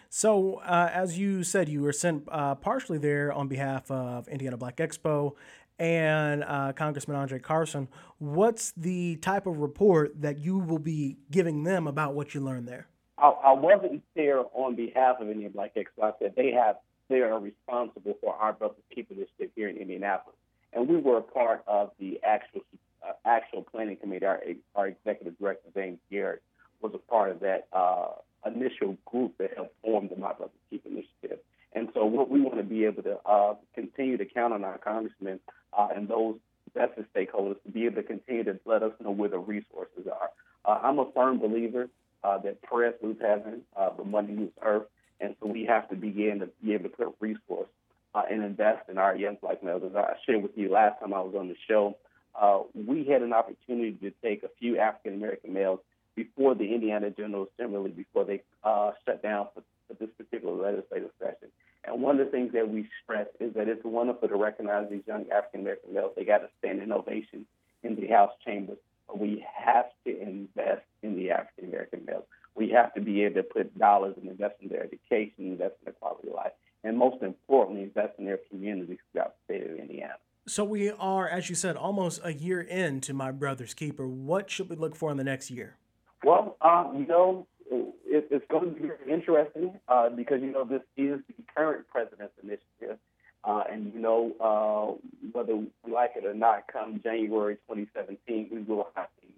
So, 0.09 0.57
uh, 0.59 0.91
as 0.93 1.18
you 1.18 1.43
said, 1.43 1.68
you 1.68 1.83
were 1.83 1.93
sent 1.93 2.29
uh, 2.31 2.55
partially 2.55 2.99
there 2.99 3.33
on 3.33 3.49
behalf 3.49 3.91
of 3.91 4.29
Indiana 4.29 4.57
Black 4.57 4.77
Expo 4.77 5.35
and 5.79 6.45
uh, 6.45 6.72
Congressman 6.72 7.16
Andre 7.16 7.41
Carson. 7.41 7.89
What's 8.18 8.72
the 8.77 9.16
type 9.16 9.47
of 9.47 9.59
report 9.59 10.20
that 10.20 10.39
you 10.39 10.59
will 10.59 10.79
be 10.79 11.16
giving 11.31 11.64
them 11.64 11.89
about 11.89 12.14
what 12.14 12.33
you 12.33 12.41
learned 12.41 12.68
there? 12.68 12.87
I, 13.18 13.29
I 13.29 13.53
wasn't 13.53 14.03
there 14.14 14.45
on 14.53 14.77
behalf 14.77 15.16
of 15.20 15.29
Indiana 15.29 15.51
Black 15.51 15.75
Expo. 15.75 16.05
I 16.05 16.12
said 16.20 16.35
they 16.37 16.53
have 16.53 16.77
they 17.09 17.20
are 17.20 17.39
responsible 17.39 18.14
for 18.20 18.35
our 18.35 18.53
Brothers 18.53 18.79
that 18.89 19.11
initiative 19.11 19.51
here 19.55 19.68
in 19.68 19.77
Indianapolis, 19.77 20.37
and 20.75 20.89
we 20.89 20.97
were 20.97 21.18
a 21.18 21.22
part 21.22 21.62
of 21.66 21.91
the 21.99 22.20
actual 22.25 22.61
uh, 23.07 23.12
actual 23.25 23.62
planning 23.62 23.97
committee. 23.97 24.27
Our, 24.27 24.43
our 24.75 24.89
executive 24.89 25.39
director 25.39 25.68
James 25.75 25.99
Garrett 26.11 26.43
was 26.81 26.93
a 26.95 26.99
part 26.99 27.31
of 27.31 27.41
that 27.41 27.68
uh, 27.72 28.09
initial 28.47 28.97
group 29.05 29.37
that 29.39 29.55
helped 29.55 29.75
form 29.83 30.09
the 30.09 30.16
My 30.16 30.33
Brothers 30.33 30.57
Keeper 30.70 30.89
initiative. 30.89 31.39
And 31.72 31.89
so, 31.95 32.05
what 32.05 32.31
we 32.31 32.41
want 32.41 32.59
to 32.59 32.62
be 32.62 32.85
able 32.85 33.03
to 33.03 33.18
uh, 33.27 33.55
continue 33.75 34.16
to 34.16 34.25
count 34.25 34.53
on 34.53 34.64
our 34.64 34.79
congressmen 34.79 35.41
uh, 35.77 35.89
and 35.95 36.09
those 36.09 36.37
vested 36.75 37.07
stakeholders 37.14 37.62
to 37.64 37.70
be 37.70 37.87
able 37.87 37.97
to 37.97 38.03
continue 38.03 38.45
to 38.45 38.59
let 38.64 38.83
us 38.83 38.93
know 39.03 39.11
where 39.11 39.29
the 39.29 39.39
resources 39.39 40.07
are. 40.11 40.31
Uh, 40.64 40.81
I'm 40.83 40.99
a 40.99 41.11
firm 41.12 41.39
believer 41.39 41.89
uh, 42.22 42.39
that 42.39 42.62
prayer 42.62 42.95
moves 43.03 43.20
heaven, 43.20 43.62
the 43.97 44.05
money 44.05 44.33
moves 44.33 44.53
earth, 44.62 44.87
and 45.20 45.35
so 45.41 45.49
we 45.49 45.64
have 45.66 45.89
to 45.91 45.97
begin 45.97 46.41
to 46.41 46.49
be 46.62 46.75
able 46.75 46.85
to 46.85 46.97
put 46.97 47.14
resource 47.20 47.68
uh, 48.15 48.23
and 48.31 48.43
invest 48.43 48.89
in 48.89 48.99
our 48.99 49.17
young 49.17 49.37
black 49.41 49.62
males. 49.62 49.83
As 49.85 49.97
I 49.97 50.15
shared 50.25 50.43
with 50.43 50.57
you 50.57 50.71
last 50.71 51.01
time 51.01 51.12
I 51.12 51.21
was 51.21 51.35
on 51.39 51.49
the 51.49 51.57
show, 51.69 51.97
uh, 52.41 52.61
we 52.75 53.05
had 53.05 53.23
an 53.23 53.33
opportunity 53.33 53.93
to 54.03 54.11
take 54.23 54.43
a 54.43 54.51
few 54.59 54.79
African 54.79 55.15
American 55.15 55.53
males 55.53 55.81
before 56.15 56.55
the 56.55 56.73
Indiana 56.75 57.11
General 57.11 57.49
Assembly, 57.59 57.91
before 57.91 58.25
they 58.25 58.43
uh, 58.62 58.93
shut 59.05 59.23
down 59.23 59.49
for, 59.55 59.62
for 59.89 59.95
this 59.95 60.11
particular 60.17 60.55
legislative 60.55 61.11
session. 61.19 61.49
And 61.85 62.01
one 62.01 62.19
of 62.19 62.27
the 62.27 62.33
things 62.33 62.53
that 62.53 62.69
we 62.69 62.89
stress 63.03 63.27
is 63.41 63.55
that 63.55 63.69
it's 63.69 63.85
wonderful 63.85 64.29
to 64.29 64.37
recognize 64.37 64.89
these 64.91 65.03
young 65.07 65.27
African 65.31 65.61
American 65.61 65.93
males. 65.95 66.12
They 66.17 66.25
got 66.25 66.39
to 66.39 66.49
stand 66.59 66.81
in 66.83 66.93
ovation 66.93 67.47
in 67.83 67.97
the 67.97 68.07
House 68.07 68.33
chambers. 68.45 68.79
But 69.07 69.19
we 69.19 69.45
have 69.55 69.87
to 70.07 70.21
invest 70.21 70.87
in 71.03 71.17
the 71.17 71.31
African 71.31 71.69
American 71.69 72.05
males. 72.07 72.25
we 72.55 72.71
have 72.71 72.95
to 72.95 73.01
be 73.01 73.25
able 73.25 73.37
to 73.37 73.43
put 73.43 73.79
dollars 73.79 74.15
and 74.21 74.31
invest 74.31 74.55
in 74.62 74.69
their 74.69 74.85
education, 74.85 75.35
invest 75.39 75.75
in 75.81 75.87
their 75.87 75.95
quality 75.95 76.29
of 76.29 76.35
life, 76.35 76.53
and 76.85 76.99
most 76.99 77.22
importantly, 77.22 77.82
invest 77.82 78.12
in 78.18 78.26
their 78.26 78.39
communities 78.51 78.99
throughout 79.11 79.35
the 79.49 79.55
state 79.55 79.70
of 79.70 79.78
Indiana. 79.78 80.14
So 80.47 80.62
we 80.62 80.91
are, 80.91 81.26
as 81.26 81.49
you 81.49 81.55
said, 81.55 81.76
almost 81.76 82.20
a 82.22 82.32
year 82.32 82.61
into 82.61 83.14
My 83.14 83.32
Brother's 83.32 83.72
Keeper. 83.72 84.07
What 84.07 84.51
should 84.51 84.68
we 84.68 84.76
look 84.76 84.95
for 84.95 85.11
in 85.11 85.16
the 85.16 85.24
next 85.24 85.51
year? 85.51 85.76
Well, 86.22 86.57
um, 86.61 86.97
you 86.99 87.07
know, 87.07 87.47
it, 87.70 88.28
it's 88.30 88.45
going 88.51 88.74
to 88.74 88.80
be 88.80 88.89
very 88.89 89.11
interesting 89.11 89.80
uh, 89.89 90.11
because 90.11 90.43
you 90.43 90.53
know 90.53 90.64
this 90.64 90.82
is 90.99 91.20
the 91.26 91.43
current 91.57 91.89
president's 91.89 92.35
initiative, 92.43 92.99
uh, 93.45 93.62
and 93.70 93.93
you 93.95 94.01
know 94.01 94.32
uh, 94.39 95.28
whether 95.32 95.57
we 95.57 95.70
like 95.91 96.12
it 96.16 96.26
or 96.26 96.35
not, 96.35 96.64
come 96.70 97.01
January 97.03 97.57
2017, 97.68 98.49
we 98.53 98.62
will 98.62 98.89
have 98.95 99.09
the 99.22 99.28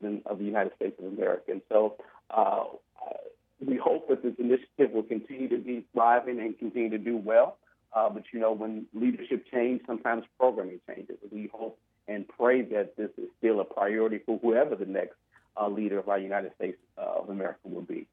president 0.00 0.26
of 0.26 0.38
the 0.38 0.44
United 0.44 0.72
States 0.76 0.98
of 0.98 1.12
America, 1.12 1.52
and 1.52 1.62
so. 1.68 1.96
We 3.66 3.76
hope 3.76 4.08
that 4.08 4.22
this 4.22 4.34
initiative 4.38 4.92
will 4.92 5.02
continue 5.02 5.48
to 5.48 5.58
be 5.58 5.84
thriving 5.92 6.40
and 6.40 6.58
continue 6.58 6.90
to 6.90 6.98
do 6.98 7.16
well. 7.16 7.58
Uh, 7.92 8.08
but 8.08 8.24
you 8.32 8.40
know, 8.40 8.52
when 8.52 8.86
leadership 8.94 9.44
changes, 9.52 9.84
sometimes 9.86 10.24
programming 10.38 10.80
changes. 10.88 11.16
We 11.30 11.50
hope 11.52 11.78
and 12.08 12.26
pray 12.28 12.62
that 12.62 12.96
this 12.96 13.10
is 13.16 13.28
still 13.38 13.60
a 13.60 13.64
priority 13.64 14.20
for 14.24 14.38
whoever 14.38 14.74
the 14.74 14.86
next 14.86 15.14
uh, 15.60 15.68
leader 15.68 15.98
of 15.98 16.08
our 16.08 16.18
United 16.18 16.52
States 16.56 16.78
uh, 16.98 17.20
of 17.20 17.28
America 17.28 17.60
will 17.64 17.82
be. 17.82 18.06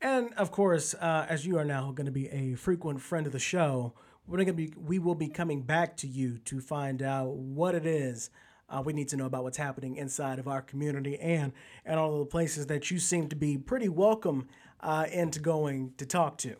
And 0.00 0.32
of 0.34 0.50
course, 0.50 0.94
uh, 0.94 1.26
as 1.28 1.46
you 1.46 1.58
are 1.58 1.64
now 1.64 1.90
going 1.92 2.06
to 2.06 2.12
be 2.12 2.28
a 2.28 2.54
frequent 2.54 3.00
friend 3.00 3.26
of 3.26 3.32
the 3.32 3.38
show, 3.38 3.94
we're 4.26 4.36
going 4.36 4.46
to 4.48 4.52
be 4.52 4.72
we 4.76 4.98
will 4.98 5.14
be 5.14 5.28
coming 5.28 5.62
back 5.62 5.96
to 5.98 6.06
you 6.06 6.38
to 6.38 6.60
find 6.60 7.02
out 7.02 7.28
what 7.30 7.74
it 7.74 7.86
is 7.86 8.30
uh, 8.68 8.82
we 8.84 8.92
need 8.92 9.08
to 9.08 9.16
know 9.16 9.26
about 9.26 9.42
what's 9.42 9.58
happening 9.58 9.96
inside 9.96 10.38
of 10.38 10.48
our 10.48 10.62
community 10.62 11.18
and 11.18 11.52
and 11.84 11.98
all 11.98 12.14
of 12.14 12.18
the 12.20 12.26
places 12.26 12.66
that 12.66 12.90
you 12.90 12.98
seem 12.98 13.28
to 13.28 13.36
be 13.36 13.56
pretty 13.56 13.88
welcome 13.88 14.48
uh, 14.80 15.06
into 15.12 15.40
going 15.40 15.92
to 15.98 16.06
talk 16.06 16.38
to. 16.38 16.56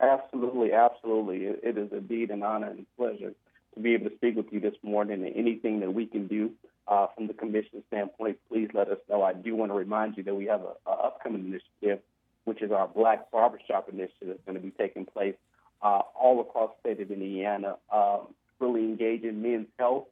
Absolutely, 0.00 0.72
absolutely. 0.72 1.44
It, 1.44 1.60
it 1.62 1.78
is 1.78 1.88
indeed 1.92 2.30
an 2.30 2.42
honor 2.42 2.70
and 2.70 2.86
pleasure 2.96 3.32
to 3.74 3.80
be 3.80 3.94
able 3.94 4.10
to 4.10 4.16
speak 4.16 4.36
with 4.36 4.46
you 4.50 4.60
this 4.60 4.74
morning. 4.82 5.24
And 5.24 5.36
anything 5.36 5.80
that 5.80 5.92
we 5.92 6.06
can 6.06 6.26
do 6.26 6.50
uh, 6.88 7.06
from 7.14 7.26
the 7.26 7.34
commission 7.34 7.82
standpoint, 7.88 8.38
please 8.48 8.68
let 8.74 8.88
us 8.88 8.98
know. 9.08 9.22
I 9.22 9.32
do 9.32 9.56
want 9.56 9.70
to 9.70 9.74
remind 9.76 10.16
you 10.16 10.22
that 10.24 10.34
we 10.34 10.46
have 10.46 10.60
an 10.60 10.74
upcoming 10.86 11.46
initiative, 11.46 12.02
which 12.44 12.62
is 12.62 12.70
our 12.70 12.88
Black 12.88 13.30
Barbershop 13.30 13.88
Initiative, 13.88 14.28
that's 14.28 14.44
going 14.44 14.56
to 14.56 14.60
be 14.60 14.70
taking 14.70 15.06
place 15.06 15.34
uh, 15.82 16.00
all 16.18 16.40
across 16.40 16.70
the 16.82 16.90
state 16.90 17.02
of 17.02 17.10
Indiana, 17.10 17.76
um, 17.92 18.28
really 18.60 18.84
engaging 18.84 19.42
men's 19.42 19.68
health. 19.78 20.04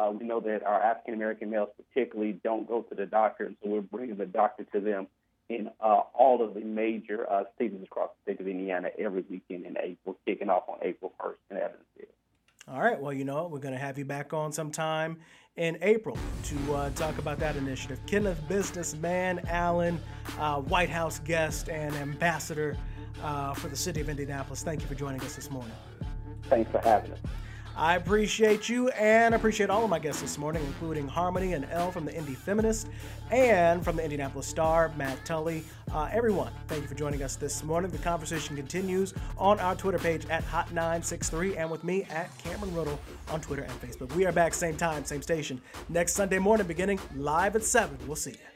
Uh, 0.00 0.10
we 0.12 0.24
know 0.24 0.40
that 0.40 0.62
our 0.62 0.80
African 0.80 1.14
American 1.14 1.50
males, 1.50 1.68
particularly, 1.76 2.40
don't 2.42 2.66
go 2.66 2.82
to 2.82 2.94
the 2.94 3.06
doctor, 3.06 3.44
and 3.44 3.56
so 3.62 3.68
we're 3.68 3.80
bringing 3.82 4.16
the 4.16 4.26
doctor 4.26 4.64
to 4.72 4.80
them 4.80 5.06
in 5.50 5.68
uh, 5.80 6.00
all 6.14 6.42
of 6.42 6.54
the 6.54 6.60
major 6.60 7.30
uh, 7.30 7.44
cities 7.58 7.80
across 7.82 8.08
the 8.24 8.32
state 8.32 8.40
of 8.40 8.48
Indiana 8.48 8.88
every 8.98 9.24
weekend 9.28 9.66
in 9.66 9.76
April, 9.76 10.16
kicking 10.24 10.48
off 10.48 10.62
on 10.68 10.78
April 10.82 11.12
1st 11.20 11.34
in 11.50 11.56
Evansville. 11.56 12.14
All 12.68 12.80
right. 12.80 13.00
Well, 13.00 13.12
you 13.12 13.24
know, 13.24 13.48
we're 13.48 13.58
going 13.58 13.74
to 13.74 13.80
have 13.80 13.98
you 13.98 14.04
back 14.04 14.32
on 14.32 14.52
sometime 14.52 15.18
in 15.56 15.76
April 15.82 16.16
to 16.44 16.74
uh, 16.74 16.90
talk 16.90 17.18
about 17.18 17.38
that 17.40 17.56
initiative. 17.56 17.98
Kenneth 18.06 18.40
Businessman 18.48 19.40
Allen, 19.48 20.00
uh, 20.38 20.60
White 20.60 20.90
House 20.90 21.18
guest 21.18 21.68
and 21.68 21.94
ambassador 21.96 22.76
uh, 23.22 23.52
for 23.54 23.68
the 23.68 23.76
city 23.76 24.00
of 24.00 24.08
Indianapolis. 24.08 24.62
Thank 24.62 24.82
you 24.82 24.86
for 24.86 24.94
joining 24.94 25.20
us 25.22 25.34
this 25.34 25.50
morning. 25.50 25.72
Thanks 26.44 26.70
for 26.70 26.78
having 26.78 27.12
us. 27.12 27.18
I 27.76 27.96
appreciate 27.96 28.68
you 28.68 28.88
and 28.90 29.34
appreciate 29.34 29.70
all 29.70 29.84
of 29.84 29.90
my 29.90 29.98
guests 29.98 30.20
this 30.20 30.36
morning, 30.38 30.62
including 30.66 31.08
Harmony 31.08 31.54
and 31.54 31.66
Elle 31.70 31.90
from 31.92 32.04
the 32.04 32.14
Indy 32.14 32.34
Feminist 32.34 32.88
and 33.30 33.82
from 33.82 33.96
the 33.96 34.02
Indianapolis 34.02 34.46
Star, 34.46 34.92
Matt 34.96 35.24
Tully. 35.24 35.64
Uh, 35.92 36.08
everyone, 36.12 36.52
thank 36.68 36.82
you 36.82 36.88
for 36.88 36.94
joining 36.94 37.22
us 37.22 37.36
this 37.36 37.64
morning. 37.64 37.90
The 37.90 37.98
conversation 37.98 38.56
continues 38.56 39.14
on 39.38 39.58
our 39.60 39.74
Twitter 39.74 39.98
page 39.98 40.26
at 40.26 40.44
Hot963 40.44 41.56
and 41.56 41.70
with 41.70 41.84
me 41.84 42.04
at 42.04 42.36
Cameron 42.38 42.74
Riddle 42.74 43.00
on 43.30 43.40
Twitter 43.40 43.62
and 43.62 43.72
Facebook. 43.80 44.14
We 44.14 44.26
are 44.26 44.32
back 44.32 44.52
same 44.52 44.76
time, 44.76 45.04
same 45.04 45.22
station 45.22 45.60
next 45.88 46.14
Sunday 46.14 46.38
morning, 46.38 46.66
beginning 46.66 47.00
live 47.16 47.56
at 47.56 47.64
7. 47.64 47.96
We'll 48.06 48.16
see 48.16 48.32
you. 48.32 48.49